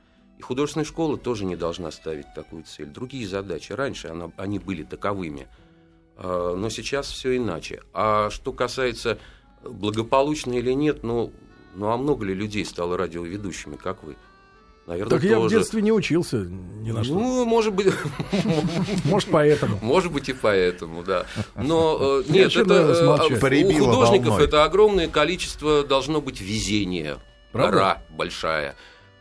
И 0.41 0.43
художественная 0.43 0.87
школа 0.87 1.19
тоже 1.19 1.45
не 1.45 1.55
должна 1.55 1.91
ставить 1.91 2.33
такую 2.35 2.63
цель. 2.63 2.87
Другие 2.87 3.29
задачи. 3.29 3.73
Раньше 3.73 4.09
она, 4.09 4.31
они 4.39 4.59
были 4.59 4.85
таковыми. 4.85 5.49
А, 6.17 6.57
но 6.57 6.71
сейчас 6.71 7.11
все 7.11 7.37
иначе. 7.37 7.83
А 7.93 8.31
что 8.31 8.55
касается 8.55 9.19
благополучно 9.63 10.55
или 10.55 10.73
нет, 10.73 11.03
ну, 11.03 11.31
ну 11.75 11.91
а 11.91 11.99
много 11.99 12.25
ли 12.25 12.33
людей 12.33 12.65
стало 12.65 12.97
радиоведущими, 12.97 13.77
как 13.77 14.03
вы? 14.03 14.17
Наверное, 14.87 15.11
так 15.11 15.21
тоже. 15.21 15.31
я 15.31 15.41
в 15.41 15.51
детстве 15.51 15.83
не 15.83 15.93
учился 15.93 16.39
ни 16.39 16.91
на 16.91 17.05
что. 17.05 17.13
Ну, 17.13 17.45
может 17.45 17.75
быть... 17.75 17.89
Может, 19.05 19.29
поэтому. 19.31 19.79
Может 19.83 20.11
быть, 20.11 20.31
и 20.31 20.33
поэтому, 20.33 21.05
да. 21.05 21.27
Но 21.55 21.99
э, 22.01 22.23
нет, 22.31 22.57
это 22.57 22.75
э, 22.77 23.67
у 23.67 23.85
художников 23.85 24.41
это 24.41 24.65
огромное 24.65 25.07
количество 25.07 25.85
должно 25.85 26.23
быть 26.23 26.41
везения. 26.41 27.19
Гора 27.53 28.01
большая. 28.09 28.75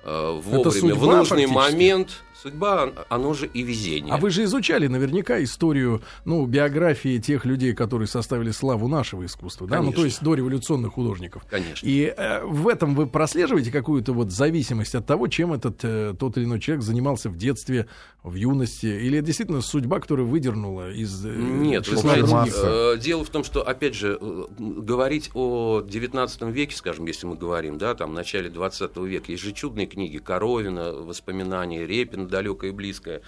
Э, 0.03 0.39
вовремя, 0.41 0.95
в 0.95 1.05
нужный 1.05 1.45
момент 1.47 2.23
Судьба, 2.41 2.89
оно 3.10 3.34
же 3.34 3.47
и 3.47 3.63
везение. 3.63 4.13
А 4.13 4.17
вы 4.17 4.30
же 4.30 4.43
изучали 4.45 4.88
наверняка 4.88 5.43
историю, 5.43 6.02
ну, 6.23 6.45
биографии 6.45 7.17
тех 7.17 7.43
людей, 7.43 7.73
которые 7.73 8.08
составили 8.08 8.52
славу 8.52 8.88
нашего 8.88 9.25
искусства, 9.25 9.67
Конечно. 9.67 9.84
да, 9.84 9.89
ну, 9.89 9.91
то 9.93 10.06
есть 10.06 10.23
до 10.23 10.36
революционных 10.36 10.93
художников. 10.93 11.43
Конечно. 11.49 11.86
И 11.86 12.13
э, 12.15 12.45
в 12.45 12.69
этом 12.69 12.95
вы 12.95 13.08
прослеживаете 13.08 13.71
какую-то 13.71 14.13
вот 14.13 14.32
зависимость 14.32 14.95
от 14.95 15.06
того, 15.06 15.28
чем 15.28 15.52
этот 15.52 15.80
э, 15.84 16.13
тот 16.17 16.38
или 16.38 16.45
иной 16.45 16.62
человек 16.62 16.84
занимался 16.84 17.30
в 17.30 17.36
детстве, 17.36 17.88
в 18.23 18.36
юности, 18.36 18.86
или 18.86 19.21
действительно 19.21 19.62
судьба, 19.62 19.99
которая 19.99 20.25
выдернула 20.25 20.91
из 20.91 21.25
э, 21.25 21.34
Нет, 21.34 21.88
вы 21.88 21.97
знаете, 21.97 22.52
э, 22.54 22.97
дело 22.97 23.23
в 23.23 23.30
том, 23.30 23.43
что, 23.43 23.65
опять 23.65 23.95
же, 23.95 24.17
э, 24.19 24.45
говорить 24.58 25.32
о 25.34 25.82
19 25.82 26.41
веке, 26.43 26.75
скажем, 26.75 27.06
если 27.06 27.28
мы 27.28 27.36
говорим, 27.36 27.78
да, 27.78 27.95
там, 27.95 28.12
в 28.12 28.13
начале 28.13 28.49
20 28.49 28.97
века, 28.97 29.32
есть 29.32 29.43
же 29.43 29.54
чудные 29.54 29.88
книги 29.88 30.17
Коровина, 30.17 30.91
воспоминания 30.91 31.86
Репина, 31.86 32.28
далекое 32.29 32.71
и 32.71 32.73
близкое. 32.73 33.21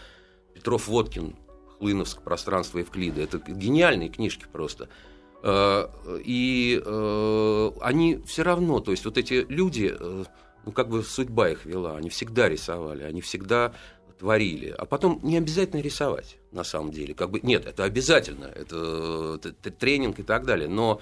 Петров 0.53 0.87
Водкин, 0.87 1.35
Хлыновск, 1.79 2.21
пространство 2.21 2.79
Евклида. 2.79 3.21
Это 3.21 3.39
гениальные 3.39 4.09
книжки 4.09 4.45
просто. 4.51 4.89
Э, 5.43 5.87
и 6.23 6.81
э, 6.83 7.71
они 7.81 8.21
все 8.25 8.43
равно, 8.43 8.79
то 8.79 8.91
есть 8.91 9.05
вот 9.05 9.17
эти 9.17 9.45
люди, 9.49 9.95
э, 9.97 10.23
ну, 10.65 10.71
как 10.71 10.89
бы 10.89 11.03
судьба 11.03 11.49
их 11.49 11.65
вела. 11.65 11.97
Они 11.97 12.09
всегда 12.09 12.47
рисовали, 12.47 13.03
они 13.03 13.21
всегда 13.21 13.73
творили. 14.19 14.73
А 14.77 14.85
потом 14.85 15.19
не 15.23 15.37
обязательно 15.37 15.81
рисовать, 15.81 16.37
на 16.51 16.63
самом 16.63 16.91
деле. 16.91 17.15
Как 17.15 17.31
бы, 17.31 17.39
нет, 17.41 17.65
это 17.65 17.83
обязательно, 17.83 18.45
это, 18.45 19.39
это 19.43 19.71
тренинг 19.71 20.19
и 20.19 20.23
так 20.23 20.45
далее. 20.45 20.67
Но 20.69 21.01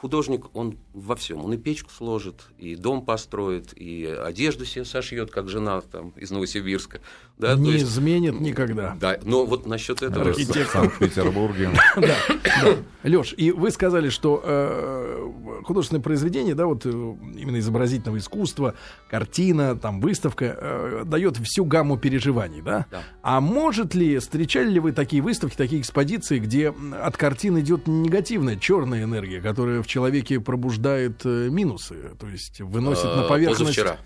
художник, 0.00 0.54
он 0.54 0.78
во 0.94 1.16
всем. 1.16 1.44
Он 1.44 1.52
и 1.52 1.56
печку 1.56 1.90
сложит, 1.90 2.46
и 2.56 2.76
дом 2.76 3.04
построит, 3.04 3.72
и 3.76 4.06
одежду 4.06 4.64
себе 4.64 4.84
сошьет, 4.84 5.30
как 5.30 5.48
жена 5.48 5.80
там, 5.80 6.10
из 6.10 6.30
Новосибирска. 6.30 7.00
Да, 7.38 7.54
не 7.54 7.72
есть, 7.72 7.84
изменит 7.84 8.40
никогда. 8.40 8.96
Да, 9.00 9.18
но 9.22 9.46
вот 9.46 9.66
насчет 9.66 10.02
этого... 10.02 10.32
В 10.32 10.36
Санкт-Петербурге. 10.36 11.70
Леш, 13.04 13.32
и 13.36 13.52
вы 13.52 13.70
сказали, 13.70 14.08
что 14.08 14.42
э, 14.44 15.62
художественное 15.62 16.02
произведение, 16.02 16.56
да, 16.56 16.66
вот 16.66 16.84
э, 16.84 16.90
именно 16.90 17.60
изобразительного 17.60 18.18
искусства, 18.18 18.74
картина, 19.08 19.76
там, 19.76 20.00
выставка, 20.00 20.56
э, 20.58 21.02
дает 21.06 21.36
всю 21.36 21.64
гамму 21.64 21.96
переживаний, 21.96 22.60
да? 22.60 22.86
да? 22.90 23.02
А 23.22 23.40
может 23.40 23.94
ли, 23.94 24.18
встречали 24.18 24.70
ли 24.70 24.80
вы 24.80 24.90
такие 24.90 25.22
выставки, 25.22 25.56
такие 25.56 25.80
экспозиции, 25.80 26.40
где 26.40 26.74
от 27.00 27.16
картин 27.16 27.60
идет 27.60 27.86
негативная, 27.86 28.56
черная 28.56 29.04
энергия, 29.04 29.40
которая 29.40 29.80
в 29.82 29.86
человеке 29.86 30.40
пробуждает 30.40 31.24
э, 31.24 31.48
минусы, 31.50 31.96
то 32.18 32.26
есть 32.26 32.60
выносит 32.60 33.04
на 33.04 33.26
э, 33.26 33.28
поверхность. 33.28 33.60
Позавчера. 33.60 33.96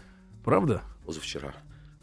Правда? 0.45 0.83
Позавчера. 1.07 1.55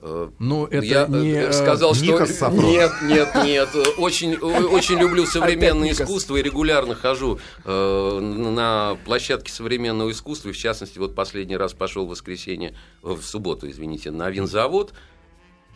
Э, 0.01 0.29
ну, 0.39 0.65
это 0.65 0.85
я 0.85 1.07
не 1.07 1.51
сказал, 1.51 1.93
что 1.93 2.05
нет, 2.05 2.91
нет, 3.03 3.35
нет. 3.43 3.69
Очень, 3.97 4.35
очень 4.37 4.97
люблю 4.97 5.25
современное 5.25 5.91
искусство 5.91 6.37
и 6.37 6.41
регулярно 6.41 6.95
хожу 6.95 7.39
э, 7.65 8.19
на 8.19 8.97
площадке 9.05 9.51
современного 9.51 10.11
искусства. 10.11 10.53
В 10.53 10.57
частности, 10.57 10.97
вот 10.99 11.15
последний 11.15 11.57
раз 11.57 11.73
пошел 11.73 12.05
в 12.05 12.09
воскресенье, 12.09 12.75
в 13.01 13.21
субботу, 13.21 13.69
извините, 13.69 14.11
на 14.11 14.29
винзавод. 14.29 14.93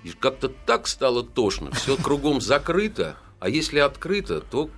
И 0.03 0.09
как-то 0.09 0.49
так 0.49 0.88
стало 0.88 1.24
тошно. 1.24 1.71
Все 1.71 1.97
кругом 2.01 2.39
закрыто, 2.39 3.17
а 3.39 3.49
если 3.49 3.80
открыто, 3.80 4.39
то 4.39 4.69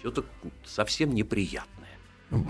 что-то 0.00 0.24
совсем 0.66 1.14
неприятно. 1.14 1.70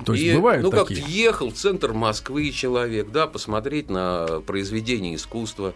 То 0.07 0.15
есть 0.15 0.25
и, 0.25 0.35
бывают 0.35 0.63
ну, 0.63 0.71
такие. 0.71 1.01
как 1.01 1.09
ехал 1.11 1.51
в 1.51 1.55
центр 1.55 1.93
Москвы 1.93 2.51
человек, 2.51 3.11
да, 3.11 3.27
посмотреть 3.27 3.91
на 3.91 4.41
произведение 4.47 5.17
искусства, 5.17 5.75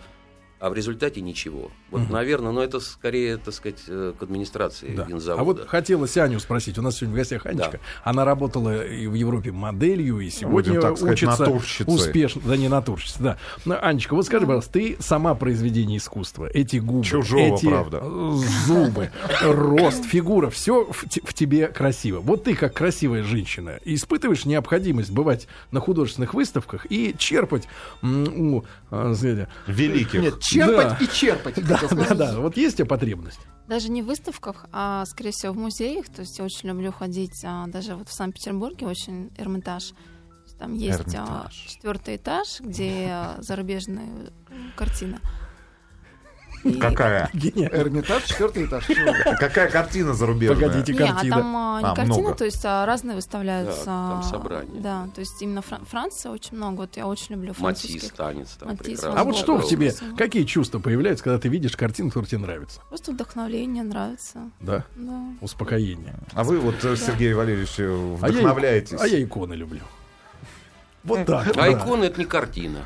а 0.61 0.71
в 0.71 0.75
результате 0.75 1.21
ничего. 1.21 1.71
Вот, 1.91 2.03
угу. 2.03 2.13
наверное, 2.13 2.53
но 2.53 2.63
это 2.63 2.81
скорее, 2.81 3.37
так 3.37 3.55
сказать, 3.55 3.83
э, 3.87 4.13
к 4.19 4.23
администрации 4.23 4.95
да. 4.95 5.05
винзавода. 5.05 5.41
А 5.41 5.45
вот 5.45 5.69
хотелось 5.69 6.17
Аню 6.17 6.41
спросить. 6.41 6.79
У 6.79 6.83
нас 6.83 6.97
сегодня 6.97 7.15
в 7.15 7.19
гостях 7.19 7.47
Анечка. 7.47 7.73
Да. 7.73 7.79
Она 8.03 8.25
работала 8.25 8.85
и 8.85 9.07
в 9.07 9.15
Европе 9.15 9.53
моделью, 9.53 10.21
и 10.21 10.31
сегодня 10.31 10.75
Будем, 10.75 10.81
так 10.81 11.01
учится 11.01 11.35
сказать, 11.35 11.89
успешно. 11.89 12.43
Да, 12.45 12.57
не 12.57 12.69
натурщица, 12.69 13.23
да. 13.23 13.39
Но, 13.65 13.79
Анечка, 13.81 14.15
вот 14.15 14.27
скажи, 14.27 14.47
пожалуйста, 14.47 14.73
ты 14.73 14.97
сама 14.99 15.35
произведение 15.35 15.99
искусства. 15.99 16.49
Эти 16.53 16.79
губы, 16.79 17.05
Чужого, 17.05 17.41
эти 17.41 17.67
правда. 17.67 18.03
зубы, 18.67 19.11
рост, 19.43 20.05
фигура, 20.05 20.51
все 20.51 20.85
в, 20.85 21.05
в 21.05 21.35
тебе 21.35 21.69
красиво. 21.69 22.21
Вот 22.21 22.45
ты, 22.45 22.55
как 22.55 22.75
красивая 22.75 23.23
женщина, 23.23 23.79
испытываешь 23.85 24.45
необходимость 24.45 25.13
бывать 25.13 25.47
на 25.71 25.81
художественных 25.81 26.35
выставках 26.35 26.87
и 26.91 27.15
черпать 27.17 27.69
у, 28.03 28.63
а, 28.91 29.15
великих. 29.67 30.21
Нет, 30.21 30.41
черпать 30.49 30.99
да. 30.99 31.05
и 31.05 31.09
черпать. 31.09 31.55
Да, 31.69 31.81
да, 31.91 32.15
да. 32.15 32.41
Вот 32.41 32.57
есть 32.57 32.75
у 32.75 32.79
тебя 32.79 32.87
потребность? 32.87 33.41
Даже 33.67 33.91
не 33.91 34.03
в 34.03 34.07
выставках, 34.07 34.67
а, 34.73 35.05
скорее 35.07 35.33
всего, 35.33 35.53
в 35.53 35.57
музеях. 35.57 36.07
То 36.09 36.23
есть 36.23 36.39
я 36.39 36.45
очень 36.45 36.69
люблю 36.69 36.93
ходить 36.93 37.43
а, 37.45 37.67
даже 37.67 37.95
вот 37.95 38.09
в 38.09 38.13
Санкт-Петербурге, 38.13 38.87
очень 38.87 39.31
Эрмитаж. 39.37 39.93
Там 40.59 40.75
есть 40.75 41.15
а, 41.15 41.49
четвертый 41.51 42.17
этаж, 42.17 42.61
где 42.61 43.09
а, 43.11 43.37
зарубежная 43.39 44.33
картина. 44.77 45.21
Какая? 46.81 47.31
Эрмитаж, 47.35 48.25
четвертый 48.25 48.67
этаж. 48.67 48.87
Какая 49.39 49.71
картина 49.71 50.15
зарубежная? 50.15 50.69
Погодите, 50.69 50.95
картина. 50.95 51.23
Нет, 51.23 51.33
а 51.33 51.37
там 51.37 51.57
а, 51.57 51.81
не 51.81 51.87
а, 51.87 51.95
картина, 51.95 52.19
много. 52.19 52.35
то 52.37 52.45
есть 52.45 52.65
а, 52.65 52.87
разные 52.87 53.17
выставляются. 53.17 53.85
Да, 53.85 54.11
там 54.11 54.23
собрания. 54.23 54.81
Да, 54.81 55.09
то 55.15 55.21
есть 55.21 55.41
именно 55.41 55.61
Фран- 55.61 55.85
Франция 55.87 56.33
очень 56.33 56.57
много. 56.57 56.83
Вот 56.83 56.97
я 56.97 57.07
очень 57.07 57.35
люблю 57.35 57.53
французских. 57.55 58.03
Матис, 58.03 58.11
танец 58.17 58.49
там 58.59 58.69
Матис, 58.71 59.05
А 59.05 59.25
вот 59.25 59.37
что 59.37 59.59
в 59.59 59.69
тебе, 59.69 59.95
какие 60.17 60.45
чувства 60.45 60.79
появляются, 60.79 61.25
когда 61.25 61.39
ты 61.39 61.49
видишь 61.49 61.77
картину, 61.77 62.11
которая 62.11 62.29
тебе 62.29 62.41
нравится? 62.41 62.81
Просто 62.89 63.13
вдохновление 63.13 63.85
нравится. 63.85 64.51
Да? 64.61 64.85
Да. 64.97 65.23
Успокоение. 65.41 66.15
А 66.33 66.45
вы 66.45 66.59
вот, 66.59 66.77
да. 66.83 66.97
Сергей 66.97 67.33
Валерьевич, 67.33 67.77
вдохновляетесь? 67.79 69.01
А 69.01 69.07
я, 69.07 69.17
а 69.17 69.19
я 69.19 69.25
иконы 69.25 69.55
люблю. 69.55 69.83
Вот 71.05 71.25
так. 71.25 71.57
А 71.57 71.73
иконы 71.73 72.05
это 72.05 72.19
не 72.19 72.27
картина. 72.27 72.85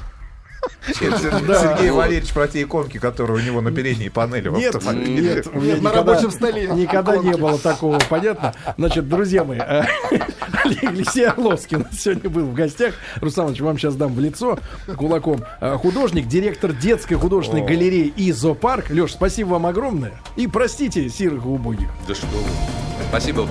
Сергей 0.86 1.90
Валерьевич 1.90 2.32
про 2.32 2.48
те 2.48 2.62
иконки, 2.62 2.98
которые 2.98 3.38
у 3.38 3.40
него 3.40 3.60
на 3.60 3.72
передней 3.72 4.08
панели 4.08 4.48
в 4.48 4.56
Нет, 4.56 4.74
нет, 4.84 5.46
у 5.52 5.60
меня 5.60 5.76
на 5.76 5.92
рабочем 5.92 6.30
столе 6.30 6.66
никогда 6.68 7.16
не 7.16 7.36
было 7.36 7.58
такого, 7.58 7.98
понятно? 8.08 8.54
Значит, 8.76 9.08
друзья 9.08 9.44
мои, 9.44 9.58
э, 9.58 9.82
Алексей 10.82 11.26
Орловский 11.26 11.76
у 11.76 11.80
нас 11.80 12.00
сегодня 12.00 12.30
был 12.30 12.46
в 12.46 12.54
гостях. 12.54 12.94
Руслан 13.20 13.54
вам 13.54 13.78
сейчас 13.78 13.94
дам 13.96 14.14
в 14.14 14.20
лицо 14.20 14.58
кулаком. 14.96 15.44
Э, 15.60 15.76
художник, 15.76 16.26
директор 16.26 16.72
детской 16.72 17.14
художественной 17.14 17.64
галереи 17.64 18.12
«Изопарк». 18.16 18.90
Леш, 18.90 19.12
спасибо 19.12 19.50
вам 19.50 19.66
огромное. 19.66 20.14
И 20.36 20.46
простите 20.46 21.08
сирых 21.08 21.46
убогих. 21.46 21.88
Да 22.08 22.14
что 22.14 22.26
вы. 22.26 22.44
Спасибо. 23.08 23.46